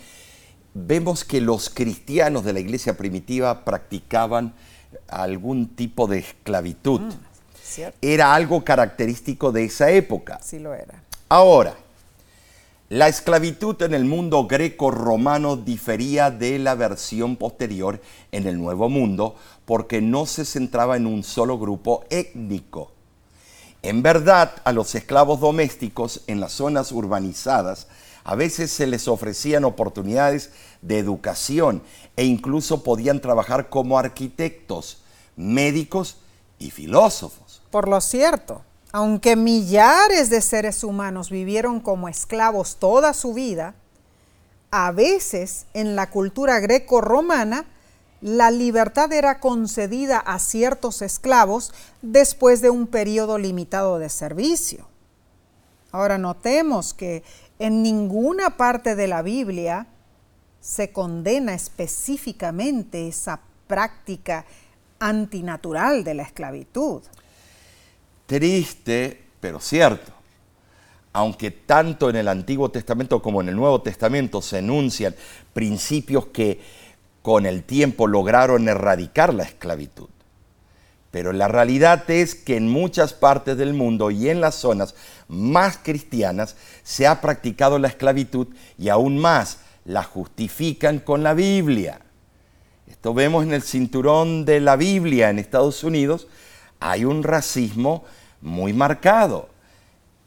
vemos 0.74 1.24
que 1.24 1.42
los 1.42 1.70
cristianos 1.70 2.46
de 2.46 2.54
la 2.54 2.60
iglesia 2.60 2.96
primitiva 2.96 3.66
practicaban 3.66 4.54
algún 5.08 5.76
tipo 5.76 6.08
de 6.08 6.20
esclavitud. 6.20 7.02
Mm, 7.02 7.82
era 8.02 8.34
algo 8.34 8.64
característico 8.64 9.52
de 9.52 9.66
esa 9.66 9.90
época. 9.90 10.40
Sí 10.44 10.60
lo 10.60 10.74
era. 10.74 11.04
Ahora, 11.28 11.76
la 12.90 13.10
esclavitud 13.10 13.82
en 13.82 13.94
el 13.94 14.06
mundo 14.06 14.48
greco-romano 14.48 15.58
difería 15.58 16.32
de 16.32 16.58
la 16.58 16.74
versión 16.74 17.36
posterior 17.36 18.00
en 18.32 18.48
el 18.48 18.58
Nuevo 18.58 18.88
Mundo 18.88 19.36
porque 19.66 20.02
no 20.02 20.26
se 20.26 20.46
centraba 20.46 20.96
en 20.96 21.06
un 21.06 21.24
solo 21.24 21.60
grupo 21.60 22.06
étnico. 22.10 22.92
En 23.82 24.04
verdad, 24.04 24.54
a 24.64 24.72
los 24.72 24.96
esclavos 24.96 25.42
domésticos 25.42 26.22
en 26.28 26.40
las 26.40 26.54
zonas 26.54 26.94
urbanizadas 26.94 27.88
a 28.24 28.36
veces 28.36 28.72
se 28.72 28.88
les 28.88 29.10
ofrecían 29.10 29.66
oportunidades 29.66 30.52
de 30.82 31.00
educación 31.00 31.84
e 32.16 32.24
incluso 32.24 32.84
podían 32.84 33.20
trabajar 33.20 33.70
como 33.70 34.00
arquitectos, 34.00 35.00
médicos 35.36 36.18
y 36.58 36.72
filósofos. 36.72 37.62
Por 37.70 37.90
lo 37.90 38.00
cierto, 38.00 38.64
aunque 38.92 39.36
millares 39.36 40.30
de 40.30 40.42
seres 40.42 40.84
humanos 40.84 41.30
vivieron 41.30 41.80
como 41.80 42.08
esclavos 42.08 42.78
toda 42.78 43.14
su 43.14 43.34
vida, 43.34 43.76
a 44.72 44.92
veces 44.92 45.66
en 45.74 45.96
la 45.96 46.10
cultura 46.10 46.60
greco-romana 46.60 47.66
la 48.22 48.50
libertad 48.50 49.12
era 49.14 49.40
concedida 49.40 50.18
a 50.18 50.40
ciertos 50.40 51.02
esclavos 51.02 51.74
después 52.02 52.62
de 52.62 52.70
un 52.70 52.88
periodo 52.88 53.38
limitado 53.38 54.00
de 54.00 54.10
servicio. 54.10 54.88
Ahora 55.92 56.18
notemos 56.18 56.94
que 56.94 57.24
en 57.60 57.84
ninguna 57.84 58.58
parte 58.58 58.96
de 58.96 59.08
la 59.08 59.22
Biblia 59.22 59.88
se 60.60 60.92
condena 60.92 61.54
específicamente 61.54 63.08
esa 63.08 63.40
práctica 63.68 64.46
antinatural 65.00 66.04
de 66.04 66.16
la 66.16 66.24
esclavitud. 66.24 67.04
Triste, 68.28 69.24
pero 69.40 69.60
cierto. 69.60 70.12
Aunque 71.14 71.50
tanto 71.50 72.10
en 72.12 72.18
el 72.18 72.28
Antiguo 72.28 72.70
Testamento 72.70 73.22
como 73.22 73.42
en 73.42 73.50
el 73.50 73.56
Nuevo 73.56 73.82
Testamento 73.82 74.42
se 74.42 74.60
enuncian 74.60 75.16
principios 75.54 76.28
que 76.28 76.62
con 77.24 77.46
el 77.46 77.64
tiempo 77.64 78.06
lograron 78.06 78.70
erradicar 78.70 79.34
la 79.34 79.44
esclavitud. 79.44 80.10
Pero 81.10 81.34
la 81.34 81.48
realidad 81.48 82.10
es 82.12 82.36
que 82.36 82.58
en 82.58 82.70
muchas 82.70 83.14
partes 83.14 83.58
del 83.58 83.74
mundo 83.74 84.12
y 84.12 84.30
en 84.30 84.42
las 84.42 84.56
zonas 84.56 84.94
más 85.28 85.80
cristianas 85.82 86.56
se 86.84 87.08
ha 87.08 87.22
practicado 87.22 87.80
la 87.80 87.88
esclavitud 87.88 88.48
y 88.78 88.90
aún 88.90 89.18
más 89.18 89.60
la 89.86 90.04
justifican 90.04 91.00
con 91.00 91.24
la 91.24 91.34
Biblia. 91.34 92.02
Esto 92.88 93.14
vemos 93.14 93.46
en 93.46 93.54
el 93.54 93.62
cinturón 93.62 94.46
de 94.46 94.60
la 94.60 94.76
Biblia 94.76 95.30
en 95.30 95.40
Estados 95.40 95.84
Unidos, 95.84 96.28
hay 96.80 97.06
un 97.06 97.24
racismo 97.24 98.04
muy 98.42 98.74
marcado. 98.74 99.50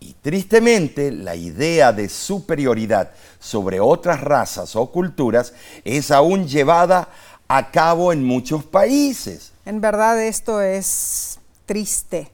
Y 0.01 0.15
tristemente, 0.15 1.13
la 1.13 1.37
idea 1.37 1.93
de 1.93 2.09
superioridad 2.09 3.11
sobre 3.39 3.81
otras 3.81 4.21
razas 4.21 4.75
o 4.75 4.91
culturas 4.91 5.53
es 5.85 6.11
aún 6.11 6.49
llevada 6.49 7.09
a 7.49 7.71
cabo 7.71 8.13
en 8.13 8.25
muchos 8.25 8.65
países. 8.65 9.53
En 9.67 9.81
verdad 9.81 10.23
esto 10.23 10.61
es 10.61 11.39
triste. 11.67 12.31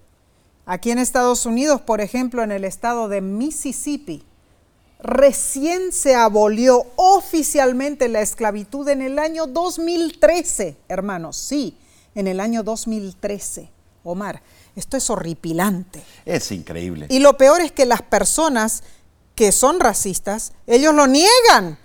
Aquí 0.65 0.91
en 0.91 0.99
Estados 0.99 1.47
Unidos, 1.47 1.81
por 1.81 2.01
ejemplo, 2.01 2.43
en 2.43 2.53
el 2.53 2.65
estado 2.65 3.09
de 3.09 3.21
Mississippi, 3.21 4.23
recién 5.01 5.93
se 5.93 6.15
abolió 6.15 6.87
oficialmente 6.97 8.09
la 8.09 8.21
esclavitud 8.21 8.89
en 8.89 9.03
el 9.03 9.19
año 9.19 9.47
2013, 9.47 10.77
hermanos, 10.89 11.37
sí, 11.37 11.77
en 12.15 12.27
el 12.27 12.41
año 12.41 12.63
2013. 12.63 13.76
Omar, 14.07 14.43
esto 14.75 14.97
es 14.97 15.11
horripilante. 15.11 16.03
Es 16.25 16.53
increíble. 16.53 17.07
Y 17.11 17.19
lo 17.19 17.37
peor 17.37 17.61
es 17.61 17.73
que 17.73 17.87
las 17.87 18.03
personas 18.03 18.83
que 19.35 19.53
son 19.53 19.81
racistas, 19.81 20.53
ellos 20.67 20.95
lo 20.95 21.07
niegan 21.07 21.79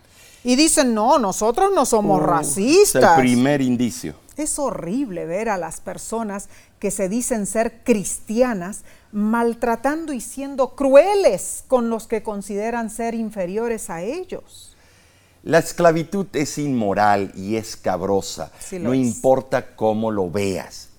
y 0.44 0.56
dicen, 0.56 0.94
no, 0.94 1.20
nosotros 1.20 1.72
no 1.76 1.86
somos 1.86 2.22
racistas. 2.22 3.04
Es 3.04 3.10
el 3.10 3.16
primer 3.20 3.62
indicio. 3.62 4.16
Es 4.38 4.58
horrible 4.58 5.26
ver 5.26 5.50
a 5.50 5.58
las 5.58 5.82
personas 5.82 6.48
que 6.80 6.90
se 6.90 7.10
dicen 7.10 7.46
ser 7.46 7.84
cristianas 7.84 8.84
maltratando 9.12 10.14
y 10.14 10.22
siendo 10.22 10.76
crueles 10.76 11.64
con 11.68 11.90
los 11.90 12.08
que 12.08 12.24
consideran 12.24 12.90
ser 12.90 13.14
inferiores 13.14 13.90
a 13.90 14.02
ellos. 14.02 14.76
La 15.44 15.60
esclavitud 15.60 16.28
es 16.34 16.58
inmoral 16.58 17.32
y 17.36 17.56
escabrosa, 17.56 18.52
no 18.80 18.94
importa 18.94 19.76
cómo 19.76 20.12
lo 20.12 20.30
veas. 20.30 20.91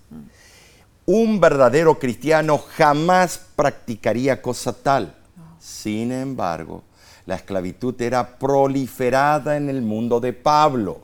Un 1.05 1.41
verdadero 1.41 1.99
cristiano 1.99 2.59
jamás 2.59 3.41
practicaría 3.57 4.41
cosa 4.41 4.73
tal. 4.73 5.15
Sin 5.59 6.13
embargo, 6.13 6.85
la 7.27 7.35
esclavitud 7.35 8.01
era 8.01 8.39
proliferada 8.39 9.57
en 9.57 9.69
el 9.69 9.83
mundo 9.83 10.21
de 10.21 10.33
Pablo. 10.33 11.03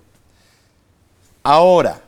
Ahora, 1.42 2.00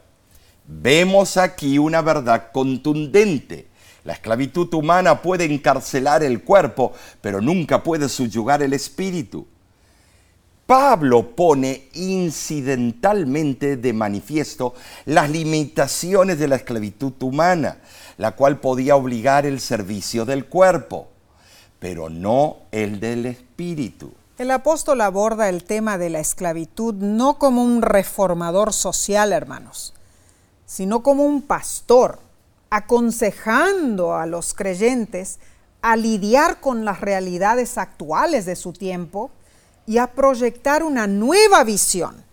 vemos 0.67 1.37
aquí 1.37 1.79
una 1.79 2.01
verdad 2.01 2.51
contundente. 2.53 3.69
La 4.05 4.13
esclavitud 4.13 4.73
humana 4.73 5.21
puede 5.21 5.45
encarcelar 5.45 6.23
el 6.23 6.43
cuerpo, 6.43 6.93
pero 7.21 7.41
nunca 7.41 7.83
puede 7.83 8.09
subyugar 8.09 8.63
el 8.63 8.73
espíritu. 8.73 9.47
Pablo 10.71 11.35
pone 11.35 11.89
incidentalmente 11.95 13.77
de 13.77 13.93
manifiesto 13.93 14.73
las 15.05 15.29
limitaciones 15.29 16.39
de 16.39 16.47
la 16.47 16.55
esclavitud 16.55 17.13
humana, 17.23 17.79
la 18.19 18.37
cual 18.37 18.61
podía 18.61 18.95
obligar 18.95 19.47
el 19.47 19.59
servicio 19.59 20.25
del 20.25 20.47
cuerpo, 20.47 21.09
pero 21.81 22.09
no 22.09 22.59
el 22.71 23.01
del 23.01 23.27
espíritu. 23.27 24.13
El 24.39 24.53
apóstol 24.53 25.01
aborda 25.01 25.49
el 25.49 25.65
tema 25.65 25.99
de 25.99 26.09
la 26.09 26.21
esclavitud 26.21 26.95
no 26.95 27.37
como 27.37 27.65
un 27.65 27.83
reformador 27.83 28.73
social, 28.73 29.33
hermanos, 29.33 29.93
sino 30.67 31.03
como 31.03 31.25
un 31.25 31.43
pastor, 31.43 32.21
aconsejando 32.71 34.15
a 34.15 34.25
los 34.27 34.55
creyentes 34.55 35.41
a 35.83 35.97
lidiar 35.97 36.61
con 36.61 36.85
las 36.85 37.01
realidades 37.01 37.77
actuales 37.77 38.47
de 38.47 38.55
su 38.55 38.73
tiempo 38.73 39.33
y 39.87 39.99
a 39.99 40.09
proyectar 40.09 40.83
una 40.83 41.07
nueva 41.07 41.65
visión 41.65 42.25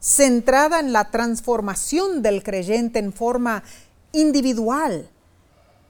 centrada 0.00 0.80
en 0.80 0.92
la 0.92 1.10
transformación 1.10 2.22
del 2.22 2.42
creyente 2.42 2.98
en 2.98 3.12
forma 3.12 3.62
individual, 4.12 5.08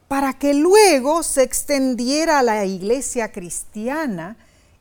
para 0.08 0.34
que 0.34 0.52
luego 0.54 1.22
se 1.22 1.42
extendiera 1.42 2.40
a 2.40 2.42
la 2.42 2.64
iglesia 2.64 3.30
cristiana 3.30 4.36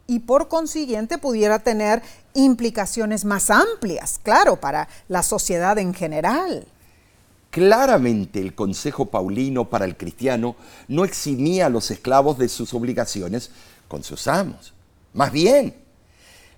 y 0.08 0.20
por 0.20 0.48
consiguiente 0.48 1.20
pudiera 1.20 1.60
tener 1.60 2.02
implicaciones 2.34 3.26
más 3.26 3.52
amplias, 3.52 4.20
claro, 4.24 4.60
para 4.60 4.90
la 5.08 5.22
sociedad 5.22 5.78
en 5.78 5.94
general. 5.94 6.66
Claramente 7.52 8.40
el 8.40 8.56
consejo 8.56 9.06
paulino 9.06 9.70
para 9.70 9.86
el 9.86 9.98
cristiano 9.98 10.56
no 10.88 11.06
eximía 11.06 11.68
a 11.68 11.70
los 11.70 11.92
esclavos 11.92 12.38
de 12.40 12.50
sus 12.50 12.74
obligaciones 12.74 13.52
con 13.88 14.04
sus 14.04 14.28
amos. 14.28 14.74
Más 15.14 15.32
bien, 15.32 15.76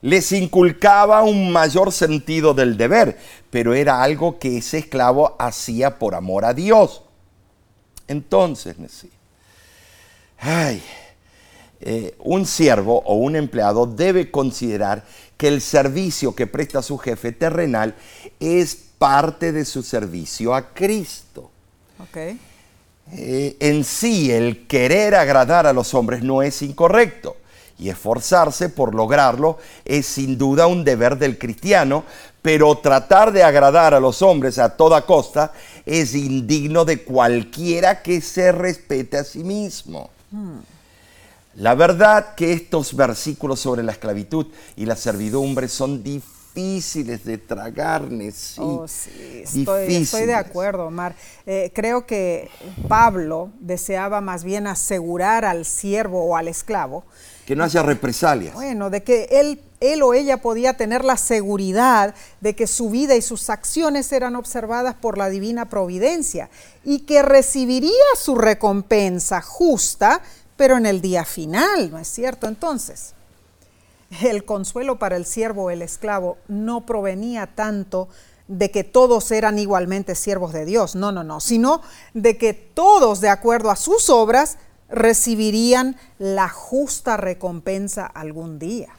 les 0.01 0.31
inculcaba 0.31 1.23
un 1.23 1.51
mayor 1.51 1.91
sentido 1.91 2.53
del 2.53 2.75
deber, 2.75 3.17
pero 3.49 3.73
era 3.73 4.01
algo 4.01 4.39
que 4.39 4.57
ese 4.57 4.79
esclavo 4.79 5.35
hacía 5.39 5.99
por 5.99 6.15
amor 6.15 6.45
a 6.45 6.53
Dios. 6.53 7.03
Entonces, 8.07 8.75
ay, 10.39 10.81
eh, 11.79 12.15
un 12.19 12.45
siervo 12.45 13.03
o 13.05 13.15
un 13.15 13.35
empleado 13.35 13.85
debe 13.85 14.31
considerar 14.31 15.05
que 15.37 15.47
el 15.47 15.61
servicio 15.61 16.35
que 16.35 16.47
presta 16.47 16.79
a 16.79 16.83
su 16.83 16.97
jefe 16.97 17.31
terrenal 17.31 17.95
es 18.39 18.75
parte 18.97 19.51
de 19.51 19.65
su 19.65 19.83
servicio 19.83 20.53
a 20.53 20.73
Cristo. 20.73 21.51
Ok. 21.99 22.17
Eh, 23.13 23.57
en 23.59 23.83
sí, 23.83 24.31
el 24.31 24.67
querer 24.67 25.15
agradar 25.15 25.67
a 25.67 25.73
los 25.73 25.93
hombres 25.93 26.23
no 26.23 26.41
es 26.41 26.61
incorrecto 26.61 27.35
y 27.82 27.89
esforzarse 27.89 28.69
por 28.69 28.93
lograrlo 28.93 29.57
es 29.84 30.05
sin 30.05 30.38
duda 30.38 30.67
un 30.67 30.84
deber 30.84 31.17
del 31.17 31.39
cristiano, 31.39 32.03
pero 32.43 32.77
tratar 32.77 33.32
de 33.34 33.43
agradar 33.43 33.95
a 33.95 33.99
los 33.99 34.21
hombres 34.21 34.59
a 34.59 34.77
toda 34.77 35.05
costa 35.07 35.51
es 35.84 36.13
indigno 36.13 36.86
de 36.86 37.03
cualquiera 37.03 38.03
que 38.03 38.21
se 38.21 38.51
respete 38.51 39.17
a 39.17 39.23
sí 39.23 39.43
mismo. 39.43 40.11
La 41.55 41.73
verdad 41.73 42.36
que 42.36 42.53
estos 42.53 42.95
versículos 42.95 43.59
sobre 43.59 43.82
la 43.82 43.93
esclavitud 43.93 44.45
y 44.75 44.86
la 44.86 44.95
servidumbre 44.95 45.67
son 45.67 46.03
difíciles 46.03 47.25
de 47.25 47.39
tragar, 47.39 48.03
sí. 48.32 48.61
Oh, 48.61 48.88
sí, 48.88 49.41
estoy, 49.43 49.95
estoy 49.95 50.25
de 50.27 50.36
acuerdo, 50.36 50.86
Omar. 50.86 51.15
Eh, 51.47 51.71
creo 51.73 52.05
que 52.05 52.49
Pablo 52.88 53.49
deseaba 53.59 54.21
más 54.21 54.43
bien 54.43 54.67
asegurar 54.67 55.45
al 55.45 55.65
siervo 55.65 56.23
o 56.25 56.38
al 56.38 56.47
esclavo 56.47 57.05
que 57.51 57.55
no 57.57 57.65
haya 57.65 57.83
represalias. 57.83 58.53
Bueno, 58.53 58.89
de 58.89 59.03
que 59.03 59.27
él, 59.29 59.61
él 59.81 60.01
o 60.03 60.13
ella 60.13 60.37
podía 60.37 60.77
tener 60.77 61.03
la 61.03 61.17
seguridad 61.17 62.15
de 62.39 62.55
que 62.55 62.65
su 62.65 62.89
vida 62.89 63.17
y 63.17 63.21
sus 63.21 63.49
acciones 63.49 64.09
eran 64.13 64.37
observadas 64.37 64.95
por 64.95 65.17
la 65.17 65.29
divina 65.29 65.67
providencia 65.67 66.49
y 66.85 66.99
que 66.99 67.21
recibiría 67.21 67.91
su 68.15 68.35
recompensa 68.35 69.41
justa 69.41 70.21
pero 70.55 70.77
en 70.77 70.85
el 70.85 71.01
día 71.01 71.25
final, 71.25 71.91
¿no 71.91 71.97
es 71.97 72.07
cierto? 72.07 72.47
Entonces, 72.47 73.15
el 74.21 74.45
consuelo 74.45 74.97
para 74.97 75.17
el 75.17 75.25
siervo 75.25 75.63
o 75.63 75.69
el 75.71 75.81
esclavo 75.81 76.37
no 76.47 76.85
provenía 76.85 77.47
tanto 77.47 78.07
de 78.47 78.71
que 78.71 78.85
todos 78.85 79.29
eran 79.31 79.59
igualmente 79.59 80.15
siervos 80.15 80.53
de 80.53 80.63
Dios, 80.63 80.95
no, 80.95 81.11
no, 81.11 81.25
no, 81.25 81.41
sino 81.41 81.81
de 82.13 82.37
que 82.37 82.53
todos, 82.53 83.19
de 83.19 83.27
acuerdo 83.27 83.71
a 83.71 83.75
sus 83.75 84.09
obras, 84.09 84.57
recibirían 84.91 85.95
la 86.19 86.49
justa 86.49 87.17
recompensa 87.17 88.05
algún 88.05 88.59
día. 88.59 88.89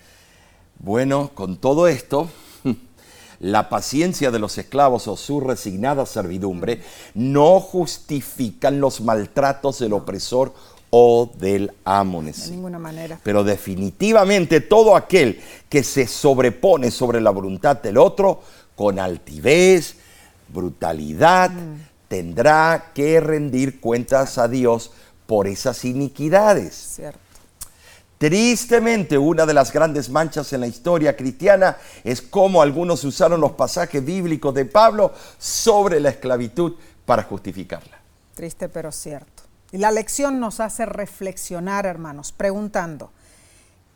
Bueno, 0.78 1.30
con 1.34 1.58
todo 1.58 1.86
esto, 1.86 2.28
la 3.40 3.68
paciencia 3.68 4.30
de 4.30 4.38
los 4.38 4.58
esclavos 4.58 5.06
o 5.06 5.16
su 5.16 5.40
resignada 5.40 6.06
servidumbre 6.06 6.82
no 7.14 7.60
justifican 7.60 8.80
los 8.80 9.00
maltratos 9.00 9.78
del 9.78 9.92
opresor 9.92 10.52
o 10.90 11.30
del 11.38 11.72
amo. 11.84 12.22
De 12.22 12.32
ninguna 12.50 12.78
manera. 12.78 13.18
Pero 13.22 13.44
definitivamente 13.44 14.60
todo 14.60 14.94
aquel 14.94 15.40
que 15.68 15.82
se 15.82 16.06
sobrepone 16.06 16.90
sobre 16.90 17.20
la 17.20 17.30
voluntad 17.30 17.80
del 17.80 17.96
otro 17.96 18.42
con 18.74 18.98
altivez, 18.98 19.96
brutalidad, 20.48 21.50
mm. 21.50 21.86
tendrá 22.08 22.90
que 22.94 23.20
rendir 23.20 23.80
cuentas 23.80 24.36
a 24.36 24.48
Dios 24.48 24.90
por 25.32 25.48
esas 25.48 25.86
iniquidades. 25.86 26.74
Cierto. 26.74 27.18
Tristemente, 28.18 29.16
una 29.16 29.46
de 29.46 29.54
las 29.54 29.72
grandes 29.72 30.10
manchas 30.10 30.52
en 30.52 30.60
la 30.60 30.66
historia 30.66 31.16
cristiana 31.16 31.78
es 32.04 32.20
cómo 32.20 32.60
algunos 32.60 33.02
usaron 33.04 33.40
los 33.40 33.52
pasajes 33.52 34.04
bíblicos 34.04 34.52
de 34.52 34.66
Pablo 34.66 35.14
sobre 35.38 36.00
la 36.00 36.10
esclavitud 36.10 36.74
para 37.06 37.22
justificarla. 37.22 37.98
Triste 38.34 38.68
pero 38.68 38.92
cierto. 38.92 39.44
Y 39.70 39.78
la 39.78 39.90
lección 39.90 40.38
nos 40.38 40.60
hace 40.60 40.84
reflexionar, 40.84 41.86
hermanos, 41.86 42.32
preguntando, 42.32 43.10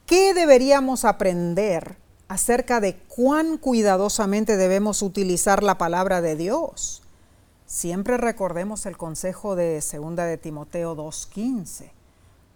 ¿qué 0.06 0.32
deberíamos 0.32 1.04
aprender 1.04 1.96
acerca 2.28 2.80
de 2.80 2.96
cuán 2.96 3.58
cuidadosamente 3.58 4.56
debemos 4.56 5.02
utilizar 5.02 5.62
la 5.62 5.76
palabra 5.76 6.22
de 6.22 6.34
Dios? 6.34 7.02
Siempre 7.66 8.16
recordemos 8.16 8.86
el 8.86 8.96
consejo 8.96 9.56
de 9.56 9.74
2 9.80 10.16
de 10.16 10.38
Timoteo 10.38 10.96
2.15. 10.96 11.90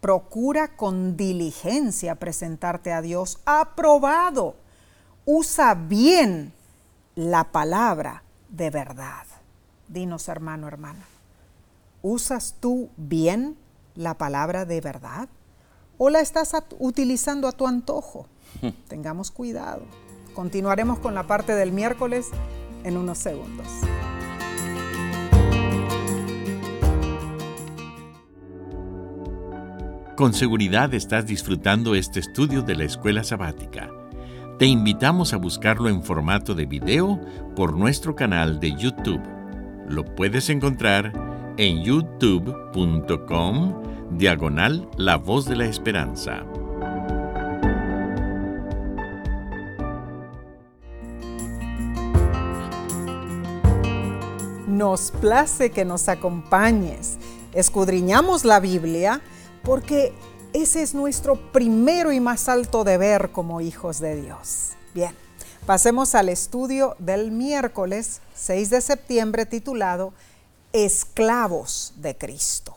Procura 0.01 0.77
con 0.77 1.17
diligencia 1.17 2.15
presentarte 2.15 2.93
a 2.93 3.03
Dios 3.03 3.41
aprobado. 3.45 4.55
Usa 5.25 5.75
bien 5.75 6.53
la 7.17 7.51
palabra 7.51 8.23
de 8.49 8.71
verdad. 8.71 9.27
Dinos, 9.89 10.29
hermano, 10.29 10.69
hermana. 10.69 11.05
¿Usas 12.03 12.55
tú 12.61 12.89
bien 12.97 13.59
la 13.97 14.15
palabra 14.15 14.65
de 14.65 14.81
verdad? 14.81 15.29
¿O 15.99 16.09
la 16.09 16.21
estás 16.21 16.55
utilizando 16.79 17.49
a 17.49 17.53
tu 17.53 17.67
antojo? 17.67 18.27
Tengamos 18.89 19.33
cuidado. 19.33 19.83
Continuaremos 20.35 21.01
con 21.01 21.15
la 21.15 21.27
parte 21.27 21.55
del 21.55 21.73
miércoles 21.73 22.29
en 22.85 22.97
unos 22.97 23.19
segundos. 23.19 23.67
Con 30.21 30.35
seguridad 30.35 30.93
estás 30.93 31.25
disfrutando 31.25 31.95
este 31.95 32.21
estudio 32.21 32.61
de 32.61 32.77
la 32.77 32.85
escuela 32.85 33.25
sabática. 33.25 33.91
Te 34.59 34.67
invitamos 34.67 35.33
a 35.33 35.39
buscarlo 35.39 35.89
en 35.89 36.03
formato 36.03 36.55
de 36.55 36.67
video 36.67 37.19
por 37.57 37.75
nuestro 37.75 38.15
canal 38.15 38.61
de 38.61 38.77
YouTube. 38.77 39.23
Lo 39.89 40.05
puedes 40.05 40.51
encontrar 40.51 41.15
en 41.57 41.83
youtube.com 41.83 43.83
diagonal 44.19 44.91
La 44.99 45.17
Voz 45.17 45.47
de 45.47 45.57
la 45.57 45.65
Esperanza. 45.65 46.45
Nos 54.69 55.13
place 55.13 55.71
que 55.71 55.87
nos 55.87 56.11
acompañes. 56.11 57.17
Escudriñamos 57.55 58.45
la 58.45 58.61
Biblia 58.61 59.23
porque 59.63 60.13
ese 60.53 60.83
es 60.83 60.95
nuestro 60.95 61.37
primero 61.53 62.13
y 62.13 62.21
más 62.21 62.49
alto 62.49 62.85
deber 62.85 63.31
como 63.31 63.61
hijos 63.61 64.01
de 64.01 64.21
Dios. 64.21 64.71
Bien, 64.95 65.15
pasemos 65.67 66.15
al 66.15 66.29
estudio 66.29 66.97
del 66.99 67.31
miércoles 67.31 68.21
6 68.35 68.71
de 68.71 68.81
septiembre 68.81 69.47
titulado 69.47 70.13
esclavos 70.73 71.93
de 71.97 72.17
Cristo. 72.17 72.75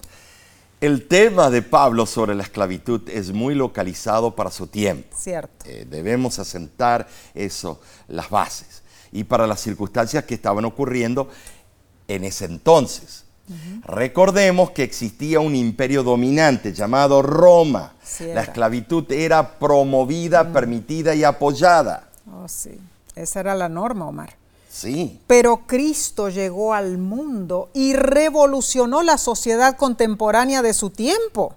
El 0.81 1.07
tema 1.07 1.49
de 1.49 1.61
Pablo 1.61 2.05
sobre 2.05 2.35
la 2.35 2.43
esclavitud 2.43 3.07
es 3.09 3.31
muy 3.31 3.55
localizado 3.55 4.35
para 4.35 4.51
su 4.51 4.67
tiempo. 4.67 5.15
Cierto. 5.17 5.65
Eh, 5.65 5.87
debemos 5.89 6.39
asentar 6.39 7.07
eso, 7.33 7.79
las 8.09 8.29
bases, 8.29 8.83
y 9.11 9.23
para 9.23 9.47
las 9.47 9.61
circunstancias 9.61 10.25
que 10.25 10.35
estaban 10.35 10.65
ocurriendo 10.65 11.29
en 12.09 12.25
ese 12.25 12.45
entonces. 12.45 13.22
Recordemos 13.85 14.71
que 14.71 14.83
existía 14.83 15.39
un 15.39 15.55
imperio 15.55 16.03
dominante 16.03 16.73
llamado 16.73 17.21
Roma. 17.21 17.93
La 18.19 18.41
esclavitud 18.41 19.11
era 19.11 19.59
promovida, 19.59 20.51
permitida 20.51 21.13
y 21.13 21.23
apoyada. 21.23 22.09
Oh, 22.31 22.47
sí. 22.47 22.79
Esa 23.15 23.41
era 23.41 23.55
la 23.55 23.69
norma, 23.69 24.07
Omar. 24.07 24.35
Sí. 24.69 25.19
Pero 25.27 25.67
Cristo 25.67 26.29
llegó 26.29 26.73
al 26.73 26.97
mundo 26.97 27.69
y 27.73 27.93
revolucionó 27.93 29.03
la 29.03 29.17
sociedad 29.17 29.75
contemporánea 29.77 30.61
de 30.61 30.73
su 30.73 30.89
tiempo. 30.89 31.55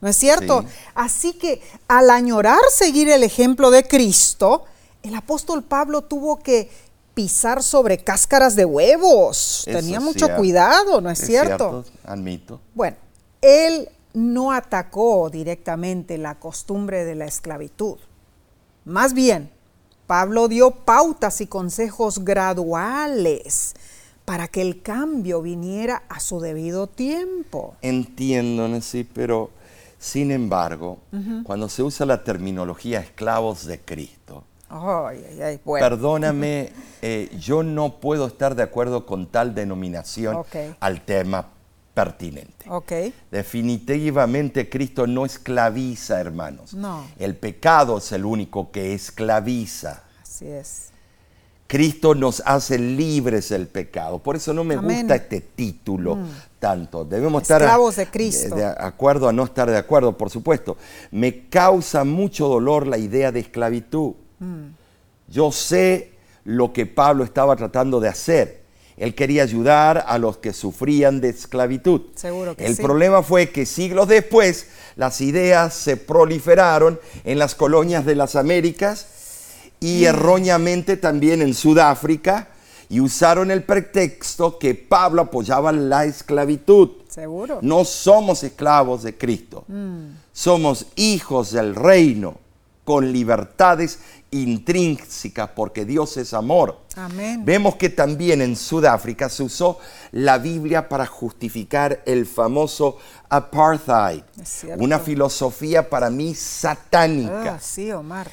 ¿No 0.00 0.08
es 0.08 0.16
cierto? 0.16 0.64
Así 0.94 1.34
que 1.34 1.62
al 1.86 2.10
añorar 2.10 2.60
seguir 2.70 3.08
el 3.10 3.22
ejemplo 3.22 3.70
de 3.70 3.86
Cristo, 3.86 4.64
el 5.02 5.14
apóstol 5.14 5.62
Pablo 5.62 6.02
tuvo 6.02 6.40
que 6.40 6.70
pisar 7.14 7.62
sobre 7.62 7.98
cáscaras 7.98 8.56
de 8.56 8.64
huevos. 8.64 9.62
Tenía 9.64 10.00
mucho 10.00 10.28
cuidado, 10.36 11.00
¿no 11.00 11.10
es, 11.10 11.18
cierto? 11.18 11.82
cierto? 11.82 11.84
Admito. 12.04 12.60
Bueno, 12.74 12.96
él 13.40 13.88
no 14.14 14.52
atacó 14.52 15.30
directamente 15.30 16.18
la 16.18 16.36
costumbre 16.36 17.04
de 17.04 17.14
la 17.14 17.26
esclavitud. 17.26 17.98
Más 18.84 19.14
bien, 19.14 19.50
Pablo 20.06 20.48
dio 20.48 20.72
pautas 20.72 21.40
y 21.40 21.46
consejos 21.46 22.24
graduales 22.24 23.74
para 24.24 24.48
que 24.48 24.62
el 24.62 24.82
cambio 24.82 25.42
viniera 25.42 26.02
a 26.08 26.20
su 26.20 26.40
debido 26.40 26.86
tiempo. 26.86 27.76
Entiendo, 27.82 28.80
sí, 28.80 29.04
pero 29.04 29.50
sin 29.98 30.30
embargo, 30.30 30.98
cuando 31.44 31.68
se 31.68 31.82
usa 31.82 32.06
la 32.06 32.24
terminología 32.24 33.00
esclavos 33.00 33.66
de 33.66 33.80
Cristo, 33.80 34.44
perdóname, 35.64 36.72
eh, 37.02 37.30
yo 37.38 37.62
no 37.62 38.00
puedo 38.00 38.26
estar 38.26 38.54
de 38.54 38.62
acuerdo 38.62 39.06
con 39.06 39.26
tal 39.26 39.54
denominación 39.54 40.44
al 40.80 41.04
tema 41.04 41.48
pertinente. 41.94 42.66
Definitivamente 43.30 44.68
Cristo 44.68 45.06
no 45.06 45.26
esclaviza, 45.26 46.20
hermanos. 46.20 46.74
No. 46.74 47.06
El 47.18 47.36
pecado 47.36 47.98
es 47.98 48.12
el 48.12 48.24
único 48.24 48.70
que 48.70 48.94
esclaviza. 48.94 50.04
Así 50.22 50.46
es. 50.46 50.90
Cristo 51.70 52.16
nos 52.16 52.42
hace 52.44 52.78
libres 52.80 53.50
del 53.50 53.68
pecado. 53.68 54.18
Por 54.18 54.34
eso 54.34 54.52
no 54.52 54.64
me 54.64 54.74
Amén. 54.74 55.02
gusta 55.02 55.14
este 55.14 55.40
título 55.40 56.18
tanto. 56.58 57.04
Debemos 57.04 57.42
estar 57.42 57.62
Esclavos 57.62 57.94
de 57.94 58.06
Cristo. 58.08 58.56
de 58.56 58.64
acuerdo 58.64 59.28
a 59.28 59.32
no 59.32 59.44
estar 59.44 59.70
de 59.70 59.76
acuerdo, 59.76 60.16
por 60.18 60.30
supuesto. 60.30 60.76
Me 61.12 61.48
causa 61.48 62.02
mucho 62.02 62.48
dolor 62.48 62.88
la 62.88 62.98
idea 62.98 63.30
de 63.30 63.38
esclavitud. 63.38 64.14
Yo 65.28 65.52
sé 65.52 66.12
lo 66.44 66.72
que 66.72 66.86
Pablo 66.86 67.24
estaba 67.24 67.56
tratando 67.56 68.00
de 68.00 68.08
hacer. 68.08 68.60
Él 68.96 69.14
quería 69.14 69.42
ayudar 69.44 70.04
a 70.06 70.18
los 70.18 70.36
que 70.38 70.52
sufrían 70.52 71.20
de 71.20 71.30
esclavitud. 71.30 72.02
Seguro 72.16 72.54
que 72.56 72.66
El 72.66 72.76
sí. 72.76 72.82
problema 72.82 73.22
fue 73.22 73.48
que 73.50 73.64
siglos 73.64 74.08
después 74.08 74.66
las 74.96 75.20
ideas 75.22 75.72
se 75.72 75.96
proliferaron 75.96 77.00
en 77.24 77.38
las 77.38 77.54
colonias 77.54 78.04
de 78.04 78.14
las 78.16 78.36
Américas 78.36 79.06
Mm. 79.82 79.86
y 79.86 80.04
erróneamente 80.04 80.98
también 80.98 81.40
en 81.40 81.54
Sudáfrica 81.54 82.48
y 82.90 83.00
usaron 83.00 83.50
el 83.50 83.62
pretexto 83.62 84.58
que 84.58 84.74
Pablo 84.74 85.22
apoyaba 85.22 85.72
la 85.72 86.04
esclavitud. 86.04 86.90
Seguro. 87.08 87.60
No 87.62 87.86
somos 87.86 88.42
esclavos 88.42 89.02
de 89.04 89.16
Cristo. 89.16 89.64
Somos 90.34 90.86
hijos 90.96 91.52
del 91.52 91.74
reino 91.74 92.36
con 92.84 93.10
libertades 93.12 94.00
intrínsecas 94.30 95.50
porque 95.54 95.84
Dios 95.84 96.16
es 96.16 96.34
amor. 96.34 96.78
Amén. 96.96 97.44
Vemos 97.44 97.76
que 97.76 97.88
también 97.88 98.40
en 98.40 98.56
Sudáfrica 98.56 99.28
se 99.28 99.42
usó 99.42 99.78
la 100.12 100.38
Biblia 100.38 100.88
para 100.88 101.06
justificar 101.06 102.02
el 102.06 102.26
famoso 102.26 102.98
apartheid, 103.28 104.22
una 104.78 104.98
filosofía 104.98 105.88
para 105.88 106.10
mí 106.10 106.34
satánica. 106.34 107.54
Ah, 107.54 107.60
sí, 107.60 107.90
Omar. 107.90 108.30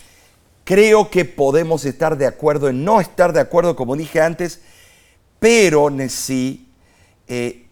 Creo 0.63 1.09
que 1.09 1.25
podemos 1.25 1.85
estar 1.85 2.17
de 2.17 2.27
acuerdo 2.27 2.69
en 2.69 2.83
no 2.83 2.99
estar 2.99 3.31
de 3.31 3.39
acuerdo, 3.39 3.75
como 3.75 3.95
dije 3.95 4.21
antes, 4.21 4.59
pero 5.39 5.89
sí, 6.09 6.67
eh, 7.27 7.67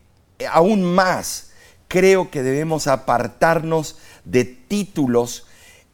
aún 0.49 0.83
más, 0.83 1.49
creo 1.87 2.31
que 2.31 2.41
debemos 2.41 2.87
apartarnos 2.87 3.97
de 4.23 4.45
títulos 4.45 5.45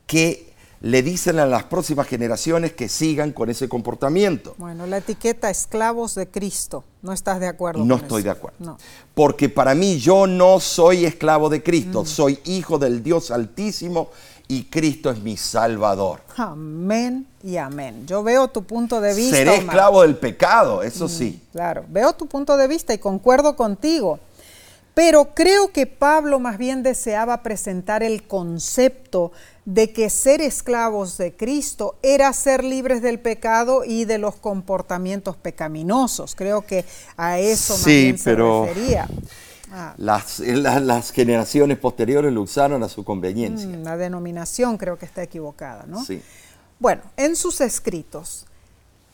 que 0.05 0.50
le 0.81 1.03
dicen 1.03 1.37
a 1.39 1.45
las 1.45 1.63
próximas 1.65 2.07
generaciones 2.07 2.73
que 2.73 2.89
sigan 2.89 3.31
con 3.33 3.49
ese 3.51 3.69
comportamiento. 3.69 4.55
Bueno, 4.57 4.87
la 4.87 4.97
etiqueta 4.97 5.49
esclavos 5.49 6.15
de 6.15 6.27
Cristo. 6.27 6.83
¿No 7.03 7.13
estás 7.13 7.39
de 7.39 7.47
acuerdo? 7.47 7.85
No 7.85 7.95
con 7.95 8.03
estoy 8.03 8.19
eso? 8.21 8.25
de 8.25 8.31
acuerdo. 8.31 8.57
No. 8.59 8.77
Porque 9.13 9.47
para 9.49 9.75
mí 9.75 9.99
yo 9.99 10.25
no 10.27 10.59
soy 10.59 11.05
esclavo 11.05 11.49
de 11.49 11.59
Mm. 11.59 11.63
Cristo, 11.63 12.05
soy 12.05 12.39
hijo 12.45 12.79
del 12.79 13.03
Dios 13.03 13.29
Altísimo 13.29 14.09
y 14.47 14.63
Cristo 14.65 15.11
es 15.11 15.21
mi 15.21 15.37
Salvador. 15.37 16.21
Amén 16.35 17.27
y 17.43 17.57
amén. 17.57 18.05
Yo 18.07 18.23
veo 18.23 18.47
tu 18.47 18.63
punto 18.63 18.99
de 19.01 19.13
vista. 19.13 19.35
Seré 19.37 19.51
Omar. 19.51 19.63
esclavo 19.65 20.01
del 20.01 20.17
pecado, 20.17 20.81
eso 20.83 21.07
sí. 21.07 21.41
Claro, 21.51 21.85
veo 21.89 22.13
tu 22.13 22.25
punto 22.25 22.57
de 22.57 22.67
vista 22.67 22.93
y 22.93 22.97
concuerdo 22.97 23.55
contigo. 23.55 24.19
Pero 24.93 25.29
creo 25.33 25.71
que 25.71 25.87
Pablo 25.87 26.37
más 26.39 26.57
bien 26.57 26.83
deseaba 26.83 27.43
presentar 27.43 28.03
el 28.03 28.27
concepto 28.27 29.31
de 29.65 29.93
que 29.93 30.09
ser 30.09 30.41
esclavos 30.41 31.17
de 31.17 31.35
Cristo 31.35 31.95
era 32.01 32.33
ser 32.33 32.63
libres 32.63 33.01
del 33.01 33.19
pecado 33.19 33.83
y 33.85 34.05
de 34.05 34.17
los 34.17 34.35
comportamientos 34.35 35.37
pecaminosos. 35.37 36.33
Creo 36.35 36.65
que 36.65 36.83
a 37.15 37.37
eso 37.39 37.73
más 37.73 37.81
Sí, 37.83 38.03
bien 38.03 38.17
se 38.17 38.23
pero- 38.31 38.65
refería. 38.65 39.07
Ah, 39.71 39.93
Las, 39.97 40.39
la- 40.39 40.79
las 40.79 41.11
generaciones 41.11 41.77
posteriores 41.77 42.33
lo 42.33 42.41
usaron 42.41 42.81
a 42.83 42.89
su 42.89 43.03
conveniencia. 43.05 43.67
mm, 43.69 43.83
la 43.83 43.97
denominación 43.97 44.77
creo 44.77 44.97
que 44.97 45.05
está 45.05 45.21
equivocada, 45.23 45.85
¿no? 45.87 46.03
Sí. 46.03 46.21
Bueno, 46.79 47.03
en 47.15 47.35
sus 47.35 47.61
escritos, 47.61 48.45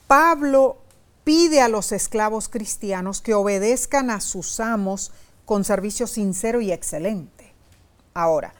Pablo 0.08 0.78
pide 1.24 1.62
a 1.62 1.68
los 1.68 1.92
esclavos 1.92 2.48
cristianos 2.48 3.22
que 3.22 3.34
obedezcan 3.34 4.10
a 4.10 4.22
sus 4.22 4.60
amos 4.62 5.12
con 5.46 5.66
servicio 5.66 6.08
sincero 6.08 6.62
y 6.62 6.72
excelente. 6.72 7.54
Ahora, 8.14 8.54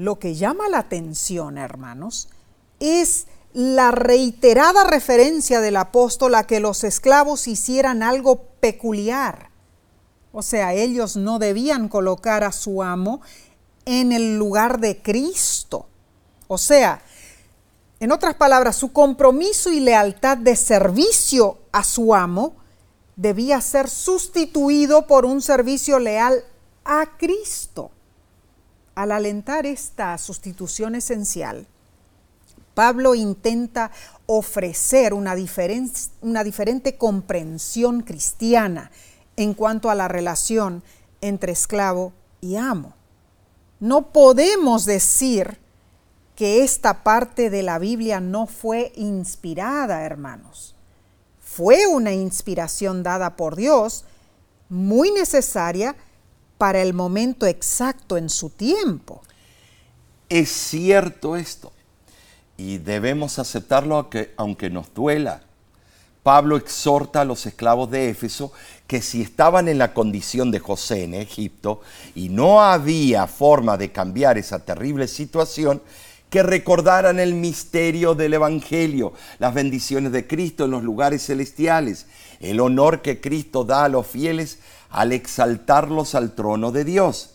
lo 0.00 0.18
que 0.18 0.34
llama 0.34 0.70
la 0.70 0.78
atención, 0.78 1.58
hermanos, 1.58 2.30
es 2.78 3.26
la 3.52 3.90
reiterada 3.90 4.82
referencia 4.84 5.60
del 5.60 5.76
apóstol 5.76 6.36
a 6.36 6.46
que 6.46 6.58
los 6.58 6.84
esclavos 6.84 7.46
hicieran 7.46 8.02
algo 8.02 8.44
peculiar. 8.60 9.50
O 10.32 10.40
sea, 10.40 10.72
ellos 10.72 11.16
no 11.16 11.38
debían 11.38 11.90
colocar 11.90 12.44
a 12.44 12.52
su 12.52 12.82
amo 12.82 13.20
en 13.84 14.12
el 14.12 14.38
lugar 14.38 14.80
de 14.80 15.02
Cristo. 15.02 15.86
O 16.48 16.56
sea, 16.56 17.02
en 17.98 18.10
otras 18.10 18.36
palabras, 18.36 18.76
su 18.76 18.94
compromiso 18.94 19.70
y 19.70 19.80
lealtad 19.80 20.38
de 20.38 20.56
servicio 20.56 21.58
a 21.72 21.84
su 21.84 22.14
amo 22.14 22.54
debía 23.16 23.60
ser 23.60 23.90
sustituido 23.90 25.06
por 25.06 25.26
un 25.26 25.42
servicio 25.42 25.98
leal 25.98 26.42
a 26.86 27.18
Cristo. 27.18 27.90
Al 29.00 29.12
alentar 29.12 29.64
esta 29.64 30.18
sustitución 30.18 30.94
esencial, 30.94 31.66
Pablo 32.74 33.14
intenta 33.14 33.90
ofrecer 34.26 35.14
una, 35.14 35.34
diferen- 35.34 36.10
una 36.20 36.44
diferente 36.44 36.98
comprensión 36.98 38.02
cristiana 38.02 38.90
en 39.36 39.54
cuanto 39.54 39.88
a 39.88 39.94
la 39.94 40.06
relación 40.06 40.82
entre 41.22 41.52
esclavo 41.52 42.12
y 42.42 42.56
amo. 42.56 42.92
No 43.78 44.12
podemos 44.12 44.84
decir 44.84 45.56
que 46.36 46.62
esta 46.62 47.02
parte 47.02 47.48
de 47.48 47.62
la 47.62 47.78
Biblia 47.78 48.20
no 48.20 48.46
fue 48.46 48.92
inspirada, 48.96 50.02
hermanos. 50.02 50.74
Fue 51.40 51.86
una 51.86 52.12
inspiración 52.12 53.02
dada 53.02 53.34
por 53.36 53.56
Dios, 53.56 54.04
muy 54.68 55.10
necesaria 55.10 55.96
para 56.60 56.82
el 56.82 56.92
momento 56.92 57.46
exacto 57.46 58.18
en 58.18 58.28
su 58.28 58.50
tiempo. 58.50 59.22
Es 60.28 60.50
cierto 60.50 61.34
esto. 61.34 61.72
Y 62.58 62.76
debemos 62.76 63.38
aceptarlo 63.38 63.96
aunque, 63.96 64.34
aunque 64.36 64.68
nos 64.68 64.92
duela. 64.92 65.40
Pablo 66.22 66.58
exhorta 66.58 67.22
a 67.22 67.24
los 67.24 67.46
esclavos 67.46 67.90
de 67.90 68.10
Éfeso 68.10 68.52
que 68.86 69.00
si 69.00 69.22
estaban 69.22 69.68
en 69.68 69.78
la 69.78 69.94
condición 69.94 70.50
de 70.50 70.58
José 70.58 71.04
en 71.04 71.14
Egipto 71.14 71.80
y 72.14 72.28
no 72.28 72.60
había 72.60 73.26
forma 73.26 73.78
de 73.78 73.90
cambiar 73.90 74.36
esa 74.36 74.58
terrible 74.58 75.08
situación, 75.08 75.80
que 76.28 76.42
recordaran 76.42 77.20
el 77.20 77.32
misterio 77.32 78.14
del 78.14 78.34
Evangelio, 78.34 79.14
las 79.38 79.54
bendiciones 79.54 80.12
de 80.12 80.26
Cristo 80.26 80.66
en 80.66 80.72
los 80.72 80.84
lugares 80.84 81.24
celestiales, 81.24 82.06
el 82.38 82.60
honor 82.60 83.00
que 83.00 83.18
Cristo 83.18 83.64
da 83.64 83.84
a 83.84 83.88
los 83.88 84.06
fieles 84.06 84.58
al 84.90 85.12
exaltarlos 85.12 86.14
al 86.14 86.34
trono 86.34 86.72
de 86.72 86.84
Dios. 86.84 87.30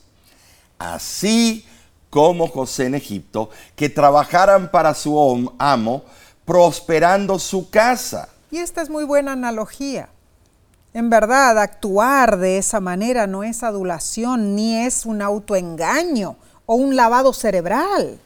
Así 0.78 1.66
como 2.10 2.48
José 2.48 2.86
en 2.86 2.96
Egipto, 2.96 3.50
que 3.76 3.90
trabajaran 3.90 4.72
para 4.72 4.94
su 4.94 5.54
amo, 5.58 6.04
prosperando 6.46 7.40
su 7.40 7.70
casa. 7.70 8.30
Y 8.52 8.58
esta 8.60 8.82
es 8.82 8.90
muy 8.90 9.04
buena 9.04 9.34
analogía. 9.34 10.10
En 10.94 11.10
verdad, 11.10 11.60
actuar 11.60 12.38
de 12.38 12.58
esa 12.58 12.80
manera 12.80 13.28
no 13.28 13.44
es 13.44 13.64
adulación 13.64 14.56
ni 14.56 14.78
es 14.78 15.06
un 15.06 15.22
autoengaño 15.22 16.38
o 16.66 16.76
un 16.76 16.96
lavado 16.96 17.34
cerebral. 17.34 18.18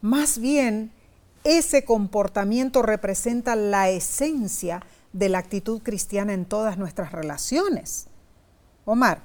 Más 0.00 0.38
bien, 0.38 0.90
ese 1.44 1.84
comportamiento 1.84 2.80
representa 2.80 3.56
la 3.56 3.90
esencia 3.90 4.82
de 5.12 5.28
la 5.28 5.38
actitud 5.38 5.82
cristiana 5.82 6.32
en 6.32 6.46
todas 6.46 6.78
nuestras 6.78 7.12
relaciones. 7.12 8.06
Omar, 8.84 9.22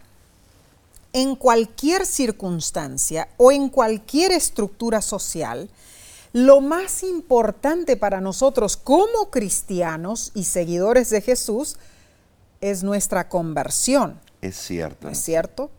en 1.14 1.36
cualquier 1.36 2.06
circunstancia 2.06 3.30
o 3.38 3.52
en 3.52 3.70
cualquier 3.70 4.32
estructura 4.32 5.02
social, 5.02 5.70
lo 6.34 6.62
más 6.62 7.04
importante 7.04 7.98
para 7.98 8.22
nosotros 8.22 8.78
como 8.78 9.32
cristianos 9.32 10.32
y 10.36 10.44
seguidores 10.44 11.10
de 11.10 11.22
Jesús 11.22 11.78
es 12.62 12.84
nuestra 12.84 13.30
conversión. 13.30 14.20
Es 14.42 14.58
cierto. 14.58 15.08
¿No 15.08 15.14
es 15.14 15.20
cierto? 15.20 15.72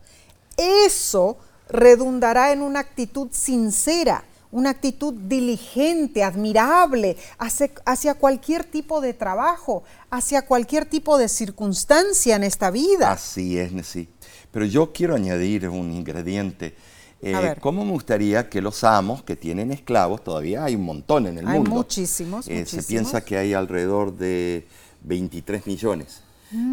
Eso 0.57 1.37
redundará 1.69 2.51
en 2.51 2.61
una 2.61 2.79
actitud 2.79 3.29
sincera, 3.31 4.23
una 4.51 4.71
actitud 4.71 5.13
diligente, 5.13 6.23
admirable, 6.23 7.17
hacia, 7.37 7.69
hacia 7.85 8.13
cualquier 8.15 8.63
tipo 8.63 8.99
de 9.01 9.13
trabajo, 9.13 9.83
hacia 10.09 10.43
cualquier 10.45 10.85
tipo 10.85 11.17
de 11.17 11.29
circunstancia 11.29 12.35
en 12.35 12.43
esta 12.43 12.71
vida. 12.71 13.11
Así 13.11 13.59
es, 13.59 13.71
sí. 13.85 14.09
Pero 14.51 14.65
yo 14.65 14.91
quiero 14.91 15.15
añadir 15.15 15.69
un 15.69 15.91
ingrediente. 15.93 16.75
Eh. 17.21 17.55
¿Cómo 17.59 17.83
me 17.85 17.91
gustaría 17.91 18.49
que 18.49 18.61
los 18.61 18.83
amos 18.83 19.21
que 19.23 19.35
tienen 19.35 19.71
esclavos, 19.71 20.23
todavía 20.23 20.63
hay 20.63 20.75
un 20.75 20.83
montón 20.85 21.27
en 21.27 21.37
el 21.37 21.47
Hay 21.47 21.55
mundo? 21.59 21.71
muchísimos, 21.71 22.47
Eh, 22.47 22.65
Se 22.65 22.81
piensa 22.81 23.21
que 23.23 23.37
hay 23.37 23.53
alrededor 23.53 24.17
de 24.17 24.65
23 25.03 25.67
millones 25.67 26.21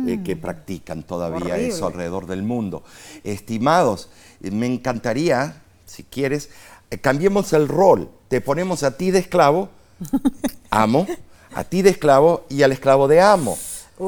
eh, 0.07 0.21
que 0.25 0.37
practican 0.37 1.03
todavía 1.03 1.41
Mm. 1.41 1.51
Horrible. 1.51 1.69
eso 1.69 1.87
alrededor 1.87 2.27
del 2.27 2.43
mundo. 2.45 2.83
Estimados, 3.25 4.09
me 4.41 4.67
encantaría, 4.67 5.63
si 5.85 6.05
quieres, 6.05 6.49
cambiemos 7.01 7.53
el 7.53 7.69
rol. 7.69 8.11
Te 8.29 8.41
ponemos 8.41 8.83
a 8.83 8.97
ti 8.97 9.11
de 9.11 9.19
esclavo, 9.19 9.69
amo, 10.71 11.07
A 11.55 11.65
ti 11.65 11.83
de 11.83 11.91
esclavo 11.91 12.45
y 12.49 12.63
al 12.63 12.73
esclavo 12.73 13.09
de 13.09 13.21
amo. 13.21 13.57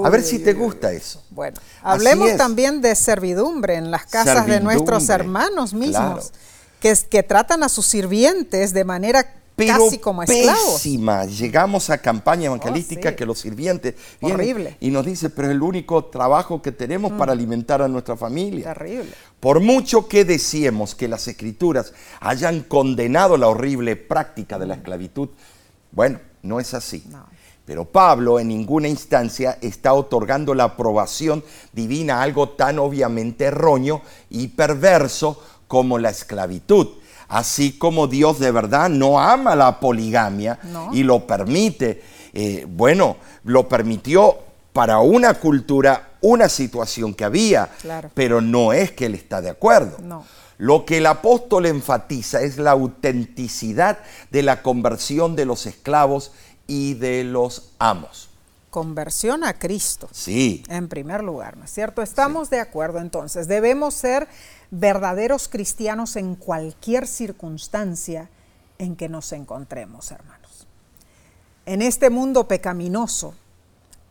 a 0.05 0.11
ver 0.11 0.23
si 0.23 0.39
te 0.39 0.53
gusta 0.53 0.93
eso. 0.93 1.23
Bueno, 1.31 1.59
hablemos 1.83 2.37
también 2.37 2.83
de 2.83 2.95
servidumbre 2.95 3.77
en 3.77 3.91
las 3.91 4.07
casas 4.07 4.47
de 4.47 4.61
nuestros 4.61 5.09
hermanos 5.09 5.73
mismos, 5.73 5.95
claro. 5.95 6.23
que, 6.81 6.95
que 7.09 7.23
tratan 7.23 7.63
a 7.63 7.69
sus 7.69 7.87
sirvientes 7.87 8.73
de 8.73 8.85
manera 8.85 9.35
Pero 9.59 9.85
casi 9.85 9.99
como 9.99 10.23
esclavos. 10.23 10.75
pésima. 10.75 11.25
Llegamos 11.27 11.91
a 11.91 11.99
campaña 11.99 12.47
evangelística 12.47 13.09
Oh, 13.09 13.13
sí. 13.13 13.17
que 13.17 13.27
los 13.27 13.39
sirvientes 13.41 13.95
vienen 14.21 14.41
Horrible. 14.41 14.77
y 14.81 14.91
nos 14.91 15.05
dice, 15.05 15.29
pero 15.29 15.49
es 15.49 15.55
el 15.55 15.63
único 15.63 16.07
trabajo 16.07 16.63
que 16.63 16.73
tenemos 16.73 17.13
para 17.13 17.33
alimentar 17.33 17.83
a 17.83 17.89
nuestra 17.89 18.17
familia. 18.17 18.73
Terrible. 18.73 19.11
Por 19.41 19.61
mucho 19.61 20.09
que 20.09 20.25
decíamos 20.25 20.95
que 20.95 21.09
las 21.09 21.29
escrituras 21.29 21.93
hayan 22.21 22.61
condenado 22.63 23.37
la 23.37 23.49
horrible 23.49 23.97
práctica 23.97 24.59
de 24.59 24.67
la 24.67 24.75
esclavitud, 24.77 25.29
bueno, 25.93 26.21
no 26.43 26.61
es 26.61 26.73
así. 26.75 27.05
No. 27.11 27.27
Pero 27.65 27.85
Pablo 27.85 28.41
en 28.41 28.49
ninguna 28.49 28.89
instancia 28.89 29.59
está 29.61 29.93
otorgando 29.93 30.55
la 30.55 30.65
aprobación 30.65 31.45
divina 31.73 32.19
a 32.19 32.23
algo 32.23 32.49
tan 32.51 32.79
obviamente 32.79 33.45
erróneo 33.45 34.01
y 34.31 34.49
perverso 34.49 35.43
como 35.67 35.99
la 35.99 36.09
esclavitud. 36.09 36.89
Así 37.29 37.77
como 37.79 38.07
Dios 38.07 38.39
de 38.39 38.51
verdad 38.51 38.89
no 38.89 39.21
ama 39.21 39.55
la 39.55 39.79
poligamia 39.81 40.59
No. 40.65 40.91
y 40.93 41.03
lo 41.03 41.27
permite, 41.27 42.03
eh, 42.33 42.67
bueno, 42.69 43.17
lo 43.45 43.69
permitió 43.69 44.37
para 44.73 44.99
una 45.01 45.35
cultura, 45.35 46.11
una 46.21 46.49
situación 46.49 47.13
que 47.15 47.25
había, 47.25 47.69
Claro. 47.83 48.11
pero 48.15 48.41
no 48.41 48.73
es 48.73 48.93
que 48.93 49.07
él 49.07 49.15
está 49.15 49.41
de 49.41 49.51
acuerdo. 49.51 49.99
No. 50.03 50.25
Lo 50.57 50.85
que 50.85 50.99
el 50.99 51.07
apóstol 51.07 51.67
enfatiza 51.67 52.41
es 52.41 52.57
la 52.59 52.73
autenticidad 52.73 53.99
de 54.31 54.43
la 54.43 54.63
conversión 54.63 55.37
de 55.37 55.45
los 55.45 55.67
esclavos 55.67 56.33
y 56.67 56.95
de 56.95 57.25
los 57.25 57.73
amos. 57.79 58.29
Conversión 58.71 59.45
a 59.45 59.55
Cristo. 59.59 60.09
Sí, 60.13 60.63
En 60.69 60.89
primer 60.89 61.23
lugar, 61.25 61.57
¿no 61.57 61.65
es 61.65 61.71
cierto? 61.73 62.03
Estamos 62.03 62.51
de 62.51 62.61
acuerdo 62.61 62.99
entonces. 62.99 63.49
Debemos 63.49 63.95
ser 63.95 64.29
verdaderos 64.71 65.49
cristianos 65.49 66.17
en 66.17 66.35
cualquier 66.35 67.07
circunstancia 67.07 68.31
en 68.79 68.97
que 68.97 69.09
nos 69.09 69.33
encontremos, 69.33 70.11
hermanos. 70.11 70.67
En 71.67 71.83
este 71.83 72.11
mundo 72.11 72.49
pecaminoso, 72.49 73.35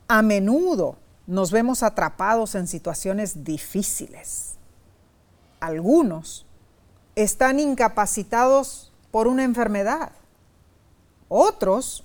a 0.08 0.22
menudo 0.22 0.97
nos 1.26 1.51
vemos 1.51 1.84
atrapados 1.84 2.55
en 2.55 2.68
situaciones 2.68 3.43
difíciles. 3.43 4.53
Algunos 5.60 6.45
están 7.16 7.60
incapacitados 7.60 8.91
por 9.12 9.28
una 9.28 9.43
enfermedad. 9.43 10.12
Otros 11.30 12.03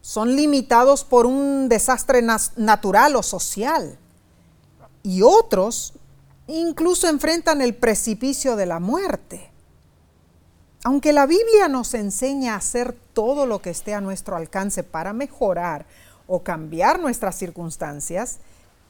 son 0.00 0.36
limitados 0.36 1.04
por 1.04 1.26
un 1.26 1.68
desastre 1.68 2.22
natural 2.22 3.16
o 3.16 3.22
social. 3.22 3.98
Y 5.02 5.22
otros 5.22 5.94
incluso 6.48 7.08
enfrentan 7.08 7.60
el 7.60 7.74
precipicio 7.74 8.56
de 8.56 8.66
la 8.66 8.80
muerte. 8.80 9.50
Aunque 10.84 11.12
la 11.12 11.26
Biblia 11.26 11.68
nos 11.68 11.94
enseña 11.94 12.54
a 12.54 12.58
hacer 12.58 12.96
todo 13.12 13.46
lo 13.46 13.60
que 13.60 13.70
esté 13.70 13.94
a 13.94 14.00
nuestro 14.00 14.36
alcance 14.36 14.82
para 14.82 15.12
mejorar 15.12 15.86
o 16.26 16.42
cambiar 16.42 17.00
nuestras 17.00 17.36
circunstancias, 17.36 18.38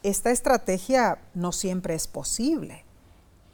esta 0.02 0.30
estrategia 0.30 1.18
no 1.34 1.52
siempre 1.52 1.94
es 1.94 2.06
posible. 2.06 2.84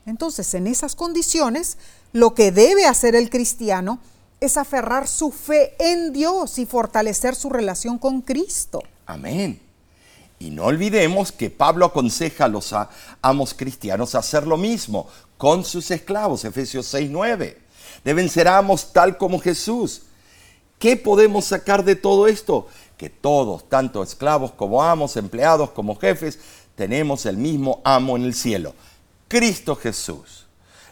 Entonces, 0.04 0.52
en 0.54 0.66
esas 0.66 0.94
condiciones, 0.94 1.78
lo 2.12 2.34
que 2.34 2.52
debe 2.52 2.84
hacer 2.86 3.14
el 3.14 3.30
cristiano 3.30 4.00
es 4.40 4.58
aferrar 4.58 5.08
su 5.08 5.30
fe 5.30 5.74
en 5.78 6.12
Dios 6.12 6.58
y 6.58 6.66
fortalecer 6.66 7.34
su 7.34 7.48
relación 7.48 7.98
con 7.98 8.20
Cristo. 8.20 8.82
amén. 9.06 9.63
Y 10.38 10.50
no 10.50 10.64
olvidemos 10.64 11.32
que 11.32 11.50
Pablo 11.50 11.86
aconseja 11.86 12.46
a 12.46 12.48
los 12.48 12.74
amos 13.22 13.54
cristianos 13.54 14.14
hacer 14.14 14.46
lo 14.46 14.56
mismo 14.56 15.08
con 15.38 15.64
sus 15.64 15.90
esclavos, 15.90 16.44
Efesios 16.44 16.86
6:9. 16.92 17.58
Deben 18.04 18.28
ser 18.28 18.48
amos 18.48 18.92
tal 18.92 19.16
como 19.16 19.38
Jesús. 19.38 20.02
¿Qué 20.78 20.96
podemos 20.96 21.46
sacar 21.46 21.84
de 21.84 21.96
todo 21.96 22.26
esto? 22.26 22.66
Que 22.98 23.08
todos, 23.08 23.68
tanto 23.68 24.02
esclavos 24.02 24.52
como 24.52 24.82
amos, 24.82 25.16
empleados 25.16 25.70
como 25.70 25.96
jefes, 25.96 26.38
tenemos 26.74 27.24
el 27.26 27.36
mismo 27.36 27.80
amo 27.84 28.16
en 28.16 28.24
el 28.24 28.34
cielo, 28.34 28.74
Cristo 29.28 29.76
Jesús. 29.76 30.46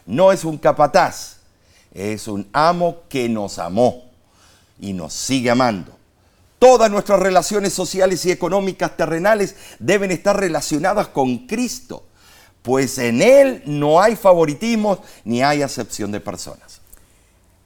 No 0.05 0.31
es 0.31 0.43
un 0.43 0.57
capataz, 0.57 1.37
es 1.93 2.27
un 2.27 2.47
amo 2.53 3.01
que 3.09 3.29
nos 3.29 3.59
amó 3.59 4.05
y 4.79 4.93
nos 4.93 5.13
sigue 5.13 5.49
amando. 5.49 6.02
Todas 6.63 6.89
nuestras 6.89 7.19
relaciones 7.19 7.73
sociales 7.73 8.25
y 8.25 8.31
económicas 8.31 8.95
terrenales 8.95 9.57
deben 9.79 10.11
estar 10.11 10.39
relacionadas 10.39 11.09
con 11.09 11.45
Cristo, 11.45 12.05
pues 12.61 12.97
en 12.99 13.21
Él 13.21 13.61
no 13.65 13.99
hay 13.99 14.15
favoritismos 14.15 14.99
ni 15.25 15.43
hay 15.43 15.61
acepción 15.61 16.09
de 16.13 16.21
personas. 16.21 16.79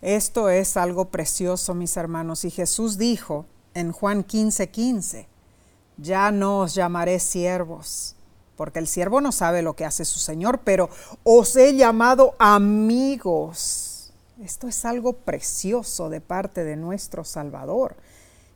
Esto 0.02 0.50
es 0.50 0.78
algo 0.78 1.06
precioso, 1.10 1.76
mis 1.76 1.96
hermanos. 1.96 2.44
Y 2.44 2.50
Jesús 2.50 2.98
dijo 2.98 3.46
en 3.76 3.92
Juan 3.92 4.24
15, 4.24 4.72
15, 4.72 5.28
ya 5.98 6.32
no 6.32 6.62
os 6.62 6.74
llamaré 6.74 7.20
siervos, 7.20 8.16
porque 8.56 8.80
el 8.80 8.88
siervo 8.88 9.22
no 9.22 9.32
sabe 9.32 9.62
lo 9.62 9.76
que 9.76 9.86
hace 9.86 10.06
su 10.06 10.18
Señor, 10.18 10.62
pero 10.64 10.90
os 11.24 11.56
he 11.56 11.76
llamado 11.76 12.34
amigos. 12.40 14.12
Esto 14.44 14.68
es 14.68 14.86
algo 14.86 15.14
precioso 15.14 16.10
de 16.10 16.20
parte 16.20 16.64
de 16.64 16.76
nuestro 16.76 17.24
Salvador, 17.24 17.96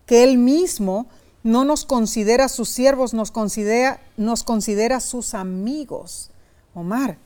que 0.06 0.24
Él 0.24 0.38
mismo 0.38 1.08
no 1.44 1.66
nos 1.66 1.86
considera 1.86 2.48
sus 2.50 2.70
siervos, 2.70 3.14
nos 3.14 3.32
considera, 3.32 4.00
nos 4.18 4.44
considera 4.44 5.00
sus 5.00 5.34
amigos. 5.34 6.30
Omar, 6.74 7.18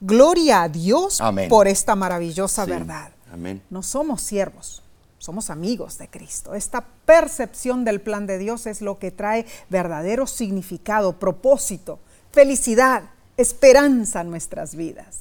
gloria 0.00 0.62
a 0.62 0.68
Dios 0.68 1.20
Amén. 1.20 1.48
por 1.48 1.68
esta 1.68 1.94
maravillosa 1.94 2.64
Sí, 2.64 2.70
verdad. 2.70 3.12
amén. 3.32 3.62
No 3.70 3.82
somos 3.82 4.22
siervos, 4.22 4.82
somos 5.18 5.48
amigos 5.50 5.96
de 5.98 6.08
Cristo. 6.08 6.54
Esta 6.54 6.84
percepción 7.04 7.84
del 7.84 8.00
plan 8.00 8.26
de 8.26 8.38
Dios 8.38 8.66
es 8.66 8.80
lo 8.82 8.98
que 8.98 9.10
trae 9.10 9.46
verdadero 9.70 10.26
significado, 10.26 11.18
propósito, 11.18 11.98
felicidad, 12.32 13.04
esperanza 13.36 14.20
en 14.22 14.30
nuestras 14.30 14.74
vidas. 14.74 15.20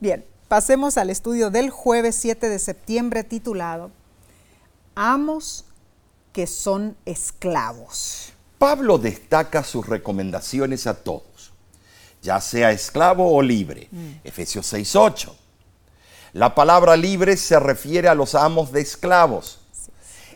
Bien, 0.00 0.24
pasemos 0.48 0.96
al 0.96 1.10
estudio 1.10 1.50
del 1.50 1.70
jueves 1.70 2.14
7 2.16 2.48
de 2.48 2.58
septiembre 2.58 3.24
titulado 3.24 3.90
Amos 4.94 5.64
que 6.34 6.46
son 6.48 6.96
esclavos. 7.06 8.32
Pablo 8.58 8.98
destaca 8.98 9.62
sus 9.62 9.86
recomendaciones 9.86 10.86
a 10.88 10.94
todos, 10.94 11.52
ya 12.22 12.40
sea 12.40 12.72
esclavo 12.72 13.32
o 13.32 13.40
libre. 13.40 13.88
Efesios 14.24 14.66
6:8. 14.72 15.32
La 16.32 16.54
palabra 16.56 16.96
libre 16.96 17.36
se 17.36 17.58
refiere 17.60 18.08
a 18.08 18.16
los 18.16 18.34
amos 18.34 18.72
de 18.72 18.80
esclavos. 18.80 19.60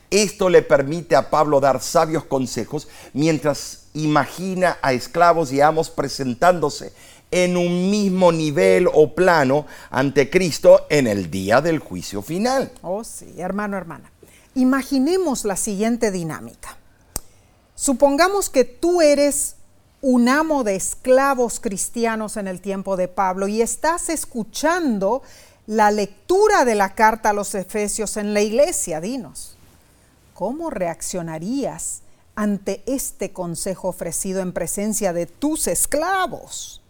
Esto 0.09 0.49
le 0.49 0.62
permite 0.62 1.16
a 1.16 1.30
Pablo 1.30 1.59
dar 1.59 1.82
sabios 1.82 2.24
consejos 2.24 2.86
mientras 3.12 3.88
imagina 3.92 4.78
a 4.80 4.92
esclavos 4.92 5.53
y 5.53 5.61
amos 5.61 5.90
presentándose 5.90 6.92
en 7.32 7.57
un 7.57 7.90
mismo 7.90 8.30
nivel 8.30 8.88
o 8.92 9.14
plano 9.14 9.66
ante 9.90 10.30
Cristo 10.30 10.86
en 10.90 11.09
el 11.09 11.28
día 11.28 11.61
del 11.61 11.80
juicio 11.80 12.22
final. 12.22 12.70
Oh, 12.82 13.03
sí, 13.03 13.34
hermano, 13.38 13.76
hermana. 13.76 14.12
Imaginemos 14.59 15.44
la 15.44 15.54
siguiente 15.54 16.11
dinámica. 16.11 16.76
Supongamos 17.76 18.50
que 18.50 18.64
tú 18.64 19.00
eres 19.00 19.54
un 20.02 20.28
amo 20.28 20.64
de 20.64 20.74
esclavos 20.74 21.61
cristianos 21.61 22.36
en 22.36 22.48
el 22.48 22.61
tiempo 22.61 22.96
de 22.96 23.06
Pablo 23.06 23.46
y 23.46 23.62
estás 23.62 24.09
escuchando 24.09 25.22
la 25.68 25.92
lectura 25.92 26.64
de 26.64 26.74
la 26.74 26.96
carta 26.96 27.30
a 27.30 27.34
los 27.34 27.54
Efesios 27.54 28.16
en 28.16 28.34
la 28.34 28.40
iglesia. 28.40 29.00
Dinos, 29.00 29.56
¿cómo 30.34 30.70
reaccionarías 30.70 32.00
ante 32.34 32.82
este 32.86 33.32
consejo 33.32 33.86
ofrecido 33.86 34.40
en 34.40 34.52
presencia 34.52 35.12
de 35.12 35.26
tus 35.26 35.68
esclavos? 35.68 36.82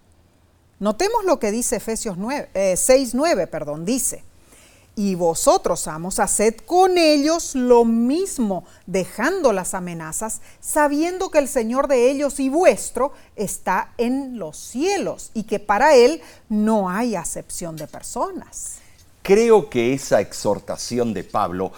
Notemos 0.81 1.23
lo 1.27 1.39
que 1.39 1.51
dice 1.51 1.77
Efesios 1.77 2.17
9, 2.17 2.49
eh, 2.55 2.77
6.9, 2.79 3.47
perdón, 3.47 3.85
dice, 3.85 4.25
y 4.99 5.15
vosotros, 5.15 5.87
amos, 5.87 6.19
haced 6.19 6.57
con 6.67 6.99
ellos 6.99 7.55
lo 7.55 7.85
mismo, 7.85 8.65
dejando 8.85 9.53
las 9.53 9.75
amenazas, 9.75 10.41
sabiendo 10.61 11.31
que 11.31 11.39
el 11.39 11.47
Señor 11.47 11.87
de 11.87 12.11
ellos 12.11 12.41
y 12.41 12.49
vuestro 12.49 13.13
está 13.37 13.93
en 13.97 14.41
los 14.41 14.57
cielos 14.57 15.31
y 15.35 15.45
que 15.45 15.61
para 15.61 15.95
Él 15.95 16.21
no 16.49 16.91
hay 16.91 17.15
acepción 17.15 17.77
de 17.77 17.87
personas. 17.87 18.79
Creo 19.23 19.71
que 19.71 19.95
esa 19.95 20.21
exhortación 20.21 21.15
de 21.15 21.23
Pablo 21.23 21.71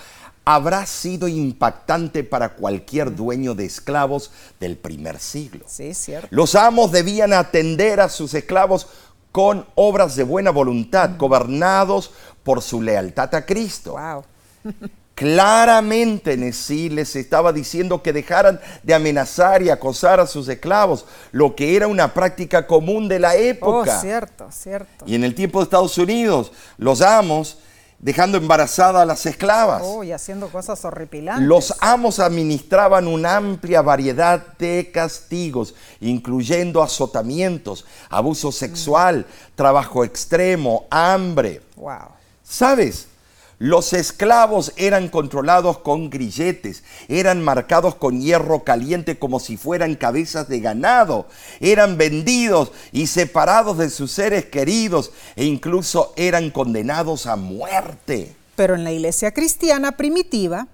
habrá 0.46 0.86
sido 0.86 1.28
impactante 1.28 2.24
para 2.24 2.54
cualquier 2.54 3.14
dueño 3.14 3.54
de 3.54 3.66
esclavos 3.66 4.30
del 4.58 4.78
primer 4.78 5.18
siglo. 5.18 5.66
Sí, 5.68 5.92
cierto. 5.92 6.28
Los 6.30 6.54
amos 6.54 6.90
debían 6.90 7.34
atender 7.34 8.00
a 8.00 8.08
sus 8.08 8.32
esclavos 8.32 8.86
con 9.32 9.66
obras 9.76 10.16
de 10.16 10.24
buena 10.24 10.50
voluntad, 10.50 11.10
gobernados 11.16 12.10
por 12.42 12.62
su 12.62 12.82
lealtad 12.82 13.34
a 13.34 13.44
Cristo. 13.44 13.92
Wow. 13.92 14.24
Claramente 15.14 16.34
Nesí 16.38 16.88
les 16.88 17.14
estaba 17.14 17.52
diciendo 17.52 18.02
que 18.02 18.10
dejaran 18.10 18.58
de 18.82 18.94
amenazar 18.94 19.62
y 19.62 19.68
acosar 19.68 20.18
a 20.18 20.26
sus 20.26 20.48
esclavos, 20.48 21.04
lo 21.30 21.54
que 21.54 21.76
era 21.76 21.86
una 21.86 22.14
práctica 22.14 22.66
común 22.66 23.06
de 23.06 23.18
la 23.18 23.36
época. 23.36 23.98
Oh, 23.98 24.00
cierto, 24.00 24.48
cierto. 24.50 25.04
Y 25.06 25.14
en 25.14 25.24
el 25.24 25.34
tiempo 25.34 25.58
de 25.58 25.64
Estados 25.64 25.98
Unidos, 25.98 26.52
los 26.78 27.02
amos 27.02 27.58
dejando 27.98 28.38
embarazadas 28.38 29.02
a 29.02 29.04
las 29.04 29.26
esclavas. 29.26 29.82
Oh, 29.84 30.02
y 30.02 30.12
haciendo 30.12 30.48
cosas 30.48 30.82
horripilantes. 30.86 31.46
Los 31.46 31.74
amos 31.80 32.18
administraban 32.18 33.06
una 33.06 33.36
amplia 33.36 33.82
variedad 33.82 34.56
de 34.58 34.90
castigos, 34.90 35.74
incluyendo 36.00 36.82
azotamientos, 36.82 37.84
abuso 38.08 38.50
sexual, 38.50 39.26
trabajo 39.54 40.02
extremo, 40.02 40.86
hambre. 40.90 41.60
Wow. 41.76 42.19
¿Sabes? 42.50 43.06
Los 43.60 43.92
esclavos 43.92 44.72
eran 44.76 45.08
controlados 45.08 45.78
con 45.78 46.10
grilletes, 46.10 46.82
eran 47.06 47.44
marcados 47.44 47.94
con 47.94 48.20
hierro 48.20 48.64
caliente 48.64 49.20
como 49.20 49.38
si 49.38 49.56
fueran 49.56 49.94
cabezas 49.94 50.48
de 50.48 50.58
ganado, 50.58 51.28
eran 51.60 51.96
vendidos 51.96 52.72
y 52.90 53.06
separados 53.06 53.78
de 53.78 53.88
sus 53.88 54.10
seres 54.10 54.46
queridos 54.46 55.12
e 55.36 55.44
incluso 55.44 56.12
eran 56.16 56.50
condenados 56.50 57.26
a 57.26 57.36
muerte. 57.36 58.34
Pero 58.56 58.74
en 58.74 58.82
la 58.82 58.90
iglesia 58.90 59.32
cristiana 59.32 59.92
primitiva 59.92 60.66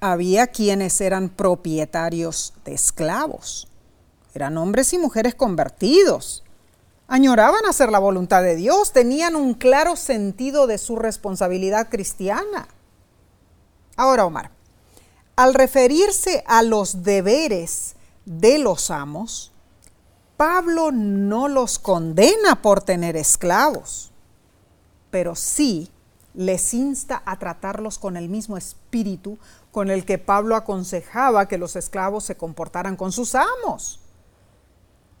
había 0.00 0.48
quienes 0.48 1.00
eran 1.00 1.30
propietarios 1.30 2.52
de 2.66 2.74
esclavos. 2.74 3.66
Eran 4.34 4.58
hombres 4.58 4.92
y 4.92 4.98
mujeres 4.98 5.34
convertidos 5.34 6.44
añoraban 7.08 7.66
hacer 7.66 7.90
la 7.90 7.98
voluntad 7.98 8.42
de 8.42 8.54
Dios, 8.54 8.92
tenían 8.92 9.34
un 9.34 9.54
claro 9.54 9.96
sentido 9.96 10.66
de 10.66 10.78
su 10.78 10.96
responsabilidad 10.96 11.88
cristiana. 11.88 12.68
Ahora, 13.96 14.26
Omar, 14.26 14.52
al 15.34 15.54
referirse 15.54 16.44
a 16.46 16.62
los 16.62 17.02
deberes 17.02 17.96
de 18.26 18.58
los 18.58 18.90
amos, 18.90 19.52
Pablo 20.36 20.92
no 20.92 21.48
los 21.48 21.78
condena 21.78 22.62
por 22.62 22.82
tener 22.82 23.16
esclavos, 23.16 24.12
pero 25.10 25.34
sí 25.34 25.90
les 26.34 26.74
insta 26.74 27.22
a 27.24 27.38
tratarlos 27.38 27.98
con 27.98 28.16
el 28.16 28.28
mismo 28.28 28.56
espíritu 28.56 29.38
con 29.72 29.90
el 29.90 30.04
que 30.04 30.18
Pablo 30.18 30.54
aconsejaba 30.54 31.48
que 31.48 31.58
los 31.58 31.74
esclavos 31.74 32.24
se 32.24 32.36
comportaran 32.36 32.96
con 32.96 33.10
sus 33.10 33.34
amos. 33.34 34.00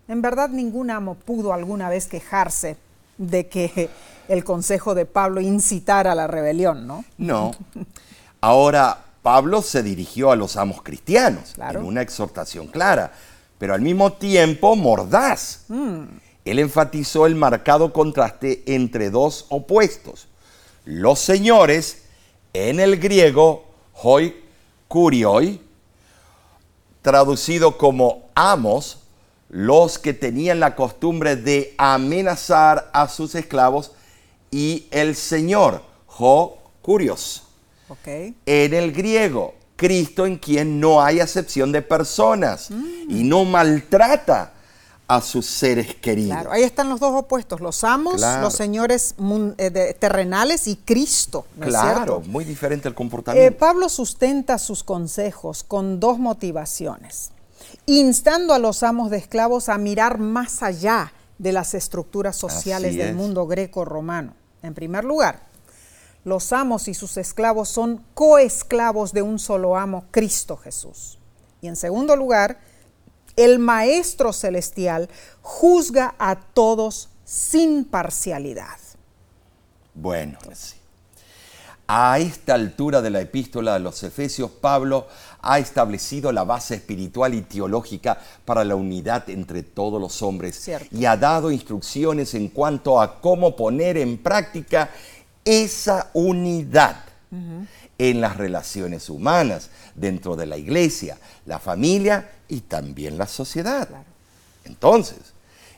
En 0.08 0.22
verdad 0.22 0.48
ningún 0.48 0.90
amo 0.90 1.14
pudo 1.14 1.52
alguna 1.52 1.88
vez 1.90 2.06
quejarse 2.06 2.76
de 3.18 3.48
que 3.48 3.90
el 4.28 4.42
consejo 4.42 4.94
de 4.94 5.04
Pablo 5.04 5.40
incitara 5.40 6.12
a 6.12 6.14
la 6.14 6.26
rebelión, 6.26 6.86
¿no? 6.86 7.04
No. 7.18 7.52
Ahora, 8.40 9.04
Pablo 9.22 9.62
se 9.62 9.82
dirigió 9.82 10.30
a 10.30 10.36
los 10.36 10.56
amos 10.56 10.82
cristianos 10.82 11.54
en 11.58 11.84
una 11.84 12.02
exhortación 12.02 12.68
clara, 12.68 13.12
pero 13.58 13.74
al 13.74 13.82
mismo 13.82 14.14
tiempo 14.14 14.76
mordaz. 14.76 15.64
Mm. 15.68 16.04
Él 16.44 16.58
enfatizó 16.60 17.26
el 17.26 17.34
marcado 17.34 17.92
contraste 17.92 18.62
entre 18.66 19.10
dos 19.10 19.44
opuestos. 19.50 20.28
Los 20.86 21.18
señores, 21.18 22.04
en 22.54 22.80
el 22.80 22.98
griego, 22.98 23.66
hoi 23.92 24.34
kurioi, 24.86 25.60
traducido 27.02 27.76
como 27.76 28.30
amos, 28.34 29.02
los 29.48 29.98
que 29.98 30.12
tenían 30.12 30.60
la 30.60 30.76
costumbre 30.76 31.36
de 31.36 31.74
amenazar 31.78 32.90
a 32.92 33.08
sus 33.08 33.34
esclavos 33.34 33.92
y 34.50 34.86
el 34.90 35.16
Señor, 35.16 35.82
Jo 36.06 36.58
Curios. 36.82 37.44
En 38.46 38.74
el 38.74 38.92
griego, 38.92 39.54
Cristo 39.76 40.26
en 40.26 40.36
quien 40.36 40.80
no 40.80 41.02
hay 41.02 41.20
acepción 41.20 41.72
de 41.72 41.82
personas 41.82 42.70
y 42.70 43.24
no 43.24 43.44
maltrata 43.44 44.52
a 45.06 45.22
sus 45.22 45.46
seres 45.46 45.94
queridos. 45.94 46.32
Claro, 46.32 46.52
ahí 46.52 46.62
están 46.62 46.90
los 46.90 47.00
dos 47.00 47.14
opuestos, 47.14 47.62
los 47.62 47.82
amos, 47.82 48.20
los 48.42 48.52
señores 48.52 49.14
eh, 49.56 49.96
terrenales 49.98 50.66
y 50.66 50.76
Cristo. 50.76 51.46
claro, 51.58 52.22
muy 52.26 52.44
diferente 52.44 52.88
el 52.88 52.94
comportamiento. 52.94 53.48
Eh, 53.48 53.56
Pablo 53.56 53.88
sustenta 53.88 54.58
sus 54.58 54.84
consejos 54.84 55.64
con 55.64 55.98
dos 55.98 56.18
motivaciones 56.18 57.30
instando 57.96 58.52
a 58.52 58.58
los 58.58 58.82
amos 58.82 59.10
de 59.10 59.16
esclavos 59.16 59.68
a 59.68 59.78
mirar 59.78 60.18
más 60.18 60.62
allá 60.62 61.12
de 61.38 61.52
las 61.52 61.74
estructuras 61.74 62.36
sociales 62.36 62.96
del 62.96 63.14
mundo 63.14 63.46
greco-romano. 63.46 64.34
En 64.62 64.74
primer 64.74 65.04
lugar, 65.04 65.40
los 66.24 66.52
amos 66.52 66.88
y 66.88 66.94
sus 66.94 67.16
esclavos 67.16 67.68
son 67.70 68.04
coesclavos 68.12 69.12
de 69.12 69.22
un 69.22 69.38
solo 69.38 69.76
amo, 69.76 70.04
Cristo 70.10 70.56
Jesús. 70.56 71.18
Y 71.62 71.68
en 71.68 71.76
segundo 71.76 72.14
lugar, 72.14 72.60
el 73.36 73.58
Maestro 73.58 74.32
Celestial 74.32 75.08
juzga 75.40 76.14
a 76.18 76.36
todos 76.36 77.08
sin 77.24 77.84
parcialidad. 77.84 78.78
Bueno, 79.94 80.38
sí. 80.52 80.76
A 81.86 82.18
esta 82.18 82.52
altura 82.52 83.00
de 83.00 83.08
la 83.08 83.22
epístola 83.22 83.76
a 83.76 83.78
los 83.78 84.02
Efesios, 84.02 84.50
Pablo 84.50 85.06
ha 85.40 85.58
establecido 85.58 86.32
la 86.32 86.44
base 86.44 86.74
espiritual 86.74 87.34
y 87.34 87.42
teológica 87.42 88.18
para 88.44 88.64
la 88.64 88.74
unidad 88.74 89.28
entre 89.30 89.62
todos 89.62 90.00
los 90.00 90.22
hombres 90.22 90.68
y 90.90 91.04
ha 91.04 91.16
dado 91.16 91.50
instrucciones 91.50 92.34
en 92.34 92.48
cuanto 92.48 93.00
a 93.00 93.20
cómo 93.20 93.54
poner 93.54 93.96
en 93.96 94.18
práctica 94.18 94.90
esa 95.44 96.10
unidad 96.14 97.04
en 97.98 98.20
las 98.20 98.36
relaciones 98.36 99.10
humanas, 99.10 99.70
dentro 99.94 100.36
de 100.36 100.46
la 100.46 100.56
iglesia, 100.56 101.18
la 101.46 101.58
familia 101.58 102.30
y 102.48 102.60
también 102.60 103.18
la 103.18 103.26
sociedad. 103.26 103.88
Entonces, 104.64 105.18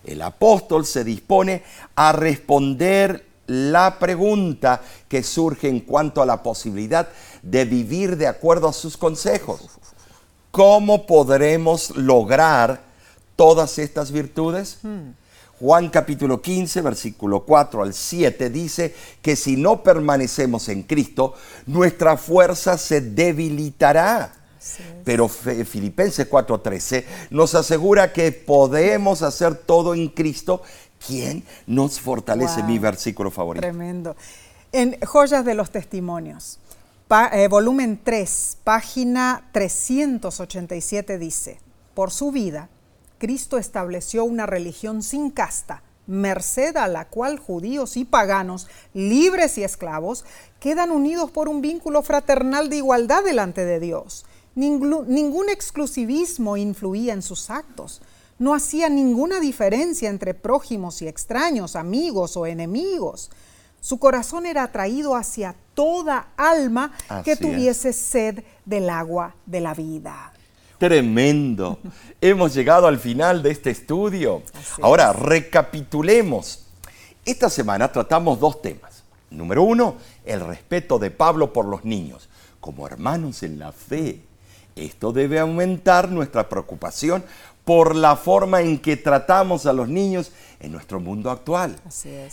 el 0.05 0.23
apóstol 0.23 0.85
se 0.85 1.05
dispone 1.05 1.63
a 1.95 2.13
responder 2.13 3.27
la 3.47 3.99
pregunta 3.99 4.81
que 5.09 5.23
surge 5.23 5.69
en 5.69 5.81
cuanto 5.81 6.23
a 6.23 6.27
la 6.27 6.43
posibilidad 6.43 7.09
de 7.43 7.65
vivir 7.65 8.17
de 8.17 8.27
acuerdo 8.27 8.69
a 8.69 8.73
sus 8.73 8.97
consejos. 8.97 9.63
¿Cómo 10.51 11.07
podremos 11.07 11.97
lograr 11.97 12.81
todas 13.37 13.79
estas 13.79 14.11
virtudes? 14.11 14.79
Juan 15.59 15.91
capítulo 15.91 16.41
15, 16.41 16.81
versículo 16.81 17.45
4 17.45 17.83
al 17.83 17.95
7 17.95 18.51
dice 18.51 18.95
que 19.23 19.37
si 19.37 19.57
no 19.57 19.83
permanecemos 19.83 20.69
en 20.69 20.83
Cristo, 20.83 21.35
nuestra 21.67 22.17
fuerza 22.17 22.79
se 22.79 23.01
debilitará. 23.01 24.35
Pero 25.05 25.27
Filipenses 25.29 26.29
4:13 26.29 27.05
nos 27.31 27.55
asegura 27.55 28.13
que 28.13 28.31
podemos 28.31 29.23
hacer 29.23 29.55
todo 29.55 29.95
en 29.95 30.09
Cristo 30.09 30.63
¿Quién 31.07 31.45
nos 31.67 31.99
fortalece? 31.99 32.63
Mi 32.63 32.79
versículo 32.79 33.31
favorito. 33.31 33.63
Tremendo. 33.63 34.17
En 34.73 34.99
Joyas 35.01 35.45
de 35.45 35.55
los 35.55 35.71
Testimonios, 35.71 36.59
eh, 37.33 37.49
volumen 37.49 38.01
3, 38.05 38.59
página 38.63 39.49
387 39.53 41.19
dice, 41.19 41.61
por 41.95 42.13
su 42.13 42.31
vida, 42.31 42.69
Cristo 43.19 43.59
estableció 43.59 44.25
una 44.25 44.47
religión 44.47 45.03
sin 45.03 45.31
casta, 45.31 45.83
merced 46.07 46.77
a 46.77 46.87
la 46.87 47.09
cual 47.09 47.39
judíos 47.39 47.97
y 47.97 48.05
paganos, 48.05 48.69
libres 48.95 49.59
y 49.59 49.65
esclavos, 49.65 50.25
quedan 50.61 50.93
unidos 50.93 51.31
por 51.33 51.49
un 51.49 51.61
vínculo 51.61 52.03
fraternal 52.03 52.69
de 52.69 52.77
igualdad 52.77 53.25
delante 53.25 53.65
de 53.65 53.81
Dios. 53.81 54.25
ningún 54.55 55.49
exclusivismo 55.49 56.57
influía 56.57 57.13
en 57.13 57.23
sus 57.23 57.51
actos 57.51 58.03
no 58.39 58.55
hacía 58.55 58.89
ninguna 58.89 59.39
diferencia 59.39 60.09
entre 60.09 60.33
prójimos 60.33 61.03
y 61.03 61.09
extraños, 61.09 61.77
amigos 61.77 62.37
o 62.39 62.47
enemigos. 62.47 63.31
Su 63.81 63.99
corazón 63.99 64.47
era 64.47 64.63
atraído 64.63 65.17
hacia 65.17 65.55
toda 65.75 66.29
alma 66.37 66.93
que 67.25 67.37
tuviese 67.37 67.93
sed 67.93 68.45
del 68.65 68.91
agua 68.91 69.35
de 69.47 69.61
la 69.61 69.75
vida. 69.75 70.33
Tremendo. 70.79 71.79
Hemos 72.21 72.55
llegado 72.55 72.87
al 72.87 72.99
final 72.99 73.43
de 73.43 73.51
este 73.51 73.71
estudio. 73.71 74.43
Ahora, 74.83 75.13
recapitulemos. 75.13 76.67
Esta 77.25 77.49
semana 77.49 77.91
tratamos 77.91 78.39
dos 78.39 78.61
temas. 78.61 79.03
Número 79.31 79.63
uno, 79.63 79.97
el 80.25 80.41
respeto 80.41 80.99
de 80.99 81.11
Pablo 81.11 81.53
por 81.53 81.65
los 81.65 81.85
niños, 81.85 82.29
como 82.61 82.87
hermanos 82.87 83.43
en 83.43 83.59
la 83.59 83.73
fe. 83.73 84.23
Esto 84.77 85.13
debe 85.13 85.39
aumentar 85.39 86.11
nuestra 86.11 86.49
preocupación 86.49 87.25
por 87.65 87.95
la 87.95 88.17
forma 88.17 88.61
en 88.61 88.79
que 88.79 88.97
tratamos 88.97 89.67
a 89.67 89.73
los 89.73 89.89
niños 89.89 90.33
en 90.61 90.73
nuestro 90.73 91.01
mundo 91.01 91.31
actual. 91.31 91.77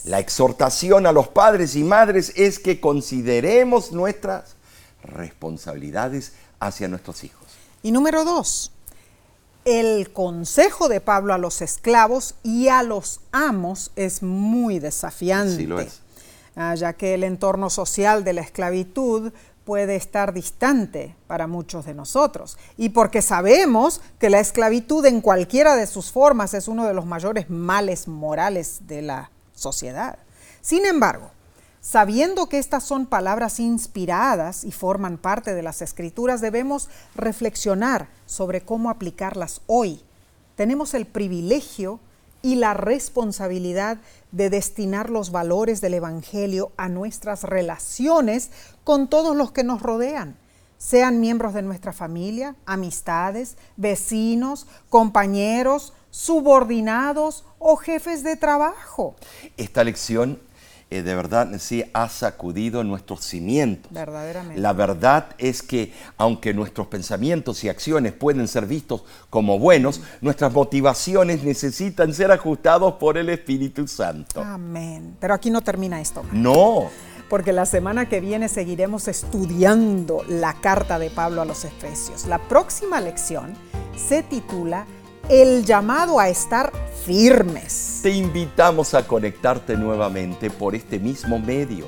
La 0.05 0.19
exhortación 0.19 1.05
a 1.05 1.11
los 1.11 1.27
padres 1.27 1.75
y 1.75 1.83
madres 1.83 2.33
es 2.35 2.59
que 2.59 2.79
consideremos 2.79 3.91
nuestras 3.91 4.55
responsabilidades 5.03 6.33
hacia 6.59 6.87
nuestros 6.87 7.23
hijos. 7.23 7.47
Y 7.83 7.91
número 7.91 8.25
dos, 8.25 8.71
el 9.65 10.11
consejo 10.11 10.89
de 10.89 11.01
Pablo 11.01 11.33
a 11.33 11.37
los 11.37 11.61
esclavos 11.61 12.35
y 12.43 12.69
a 12.69 12.83
los 12.83 13.21
amos 13.31 13.91
es 13.95 14.23
muy 14.23 14.79
desafiante. 14.79 15.55
Sí 15.55 15.65
lo 15.65 15.79
es. 15.79 16.01
Ah, 16.55 16.73
ya 16.73 16.93
que 16.93 17.13
el 17.13 17.23
entorno 17.23 17.69
social 17.69 18.23
de 18.23 18.33
la 18.33 18.41
esclavitud 18.41 19.31
puede 19.67 19.97
estar 19.97 20.31
distante 20.31 21.13
para 21.27 21.45
muchos 21.45 21.85
de 21.85 21.93
nosotros 21.93 22.57
y 22.77 22.87
porque 22.87 23.21
sabemos 23.21 23.99
que 24.17 24.29
la 24.29 24.39
esclavitud 24.39 25.05
en 25.05 25.19
cualquiera 25.19 25.75
de 25.75 25.87
sus 25.87 26.09
formas 26.09 26.53
es 26.53 26.69
uno 26.69 26.87
de 26.87 26.93
los 26.93 27.05
mayores 27.05 27.49
males 27.49 28.07
morales 28.07 28.87
de 28.87 29.01
la 29.01 29.29
sociedad. 29.53 30.19
Sin 30.61 30.85
embargo, 30.85 31.31
sabiendo 31.81 32.47
que 32.47 32.59
estas 32.59 32.85
son 32.85 33.07
palabras 33.07 33.59
inspiradas 33.59 34.63
y 34.63 34.71
forman 34.71 35.17
parte 35.17 35.53
de 35.53 35.63
las 35.63 35.81
escrituras, 35.81 36.39
debemos 36.39 36.87
reflexionar 37.13 38.07
sobre 38.25 38.61
cómo 38.61 38.89
aplicarlas 38.89 39.59
hoy. 39.67 40.01
Tenemos 40.55 40.93
el 40.93 41.05
privilegio 41.05 41.99
y 42.41 42.55
la 42.55 42.73
responsabilidad 42.73 43.97
de 44.31 44.49
destinar 44.49 45.09
los 45.09 45.31
valores 45.31 45.81
del 45.81 45.95
Evangelio 45.95 46.71
a 46.77 46.89
nuestras 46.89 47.43
relaciones 47.43 48.51
con 48.83 49.09
todos 49.09 49.35
los 49.35 49.51
que 49.51 49.63
nos 49.63 49.81
rodean, 49.81 50.37
sean 50.77 51.19
miembros 51.19 51.53
de 51.53 51.63
nuestra 51.63 51.91
familia, 51.91 52.55
amistades, 52.65 53.57
vecinos, 53.77 54.67
compañeros, 54.89 55.93
subordinados 56.11 57.45
o 57.59 57.75
jefes 57.77 58.23
de 58.23 58.35
trabajo. 58.35 59.15
Esta 59.57 59.83
lección 59.83 60.39
eh, 60.89 61.01
de 61.01 61.15
verdad 61.15 61.49
sí 61.59 61.83
ha 61.93 62.07
sacudido 62.07 62.83
nuestros 62.83 63.21
cimientos. 63.25 63.91
Verdaderamente. 63.91 64.61
La 64.61 64.71
verdad 64.71 65.27
es 65.37 65.61
que 65.61 65.91
aunque 66.17 66.53
nuestros 66.53 66.87
pensamientos 66.87 67.63
y 67.65 67.69
acciones 67.69 68.13
pueden 68.13 68.47
ser 68.47 68.65
vistos 68.67 69.03
como 69.29 69.59
buenos, 69.59 69.99
nuestras 70.21 70.53
motivaciones 70.53 71.43
necesitan 71.43 72.13
ser 72.13 72.31
ajustados 72.31 72.93
por 72.93 73.17
el 73.17 73.27
Espíritu 73.27 73.85
Santo. 73.87 74.41
Amén. 74.41 75.17
Pero 75.19 75.33
aquí 75.33 75.49
no 75.49 75.61
termina 75.61 75.99
esto. 75.99 76.23
No. 76.31 76.89
Porque 77.29 77.51
la 77.51 77.65
semana 77.65 78.07
que 78.07 78.21
viene 78.21 78.47
seguiremos 78.47 79.09
estudiando 79.09 80.23
la 80.29 80.53
carta 80.53 80.97
de 80.97 81.09
Pablo 81.09 81.41
a 81.41 81.45
los 81.45 81.65
Efesios. 81.65 82.25
La 82.25 82.39
próxima 82.39 83.01
lección 83.01 83.53
se 83.97 84.23
titula 84.23 84.85
el 85.29 85.65
llamado 85.65 86.19
a 86.19 86.29
estar 86.29 86.71
firmes. 87.05 87.99
Te 88.01 88.11
invitamos 88.11 88.93
a 88.93 89.05
conectarte 89.05 89.75
nuevamente 89.75 90.49
por 90.49 90.73
este 90.73 90.99
mismo 90.99 91.37
medio. 91.39 91.87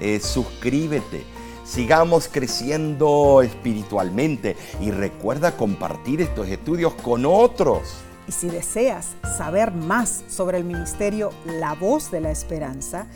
Eh, 0.00 0.20
suscríbete, 0.20 1.24
sigamos 1.64 2.28
creciendo 2.30 3.42
espiritualmente 3.42 4.56
y 4.80 4.92
recuerda 4.92 5.56
compartir 5.56 6.20
estos 6.20 6.46
estudios 6.48 6.94
con 6.94 7.26
otros. 7.26 7.94
Y 8.28 8.32
si 8.32 8.48
deseas 8.48 9.16
saber 9.36 9.72
más 9.72 10.22
sobre 10.28 10.58
el 10.58 10.64
ministerio 10.64 11.30
La 11.46 11.74
Voz 11.74 12.10
de 12.12 12.20
la 12.20 12.30
Esperanza, 12.30 13.08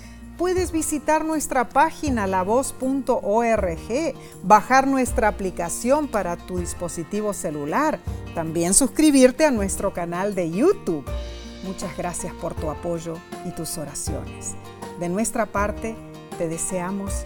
puedes 0.43 0.73
visitar 0.73 1.25
nuestra 1.25 1.69
página 1.69 2.27
lavoz.org, 2.27 3.77
bajar 4.43 4.89
nuestra 4.89 5.29
aplicación 5.29 6.09
para 6.09 6.37
tu 6.37 6.59
dispositivo 6.59 7.33
celular, 7.33 8.01
también 8.35 8.75
suscribirte 8.75 9.45
a 9.45 9.53
nuestro 9.53 9.93
canal 9.93 10.35
de 10.35 10.51
YouTube. 10.51 11.05
Muchas 11.63 11.97
gracias 11.97 12.35
por 12.35 12.55
tu 12.55 12.71
apoyo 12.71 13.19
y 13.47 13.53
tus 13.53 13.79
oraciones. 13.79 14.57
De 14.99 15.09
nuestra 15.09 15.47
parte, 15.47 15.95
te 16.37 16.49
deseamos 16.49 17.23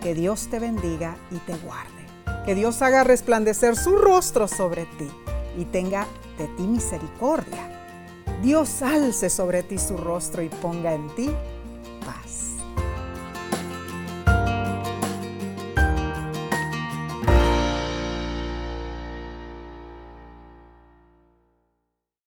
que 0.00 0.14
Dios 0.14 0.46
te 0.46 0.60
bendiga 0.60 1.16
y 1.32 1.38
te 1.38 1.56
guarde. 1.56 2.44
Que 2.46 2.54
Dios 2.54 2.80
haga 2.80 3.02
resplandecer 3.02 3.74
su 3.74 3.96
rostro 3.96 4.46
sobre 4.46 4.84
ti 4.84 5.10
y 5.58 5.64
tenga 5.64 6.06
de 6.38 6.46
ti 6.46 6.62
misericordia. 6.62 7.72
Dios 8.40 8.82
alce 8.82 9.30
sobre 9.30 9.64
ti 9.64 9.78
su 9.78 9.96
rostro 9.96 10.42
y 10.42 10.48
ponga 10.48 10.94
en 10.94 11.12
ti. 11.16 11.28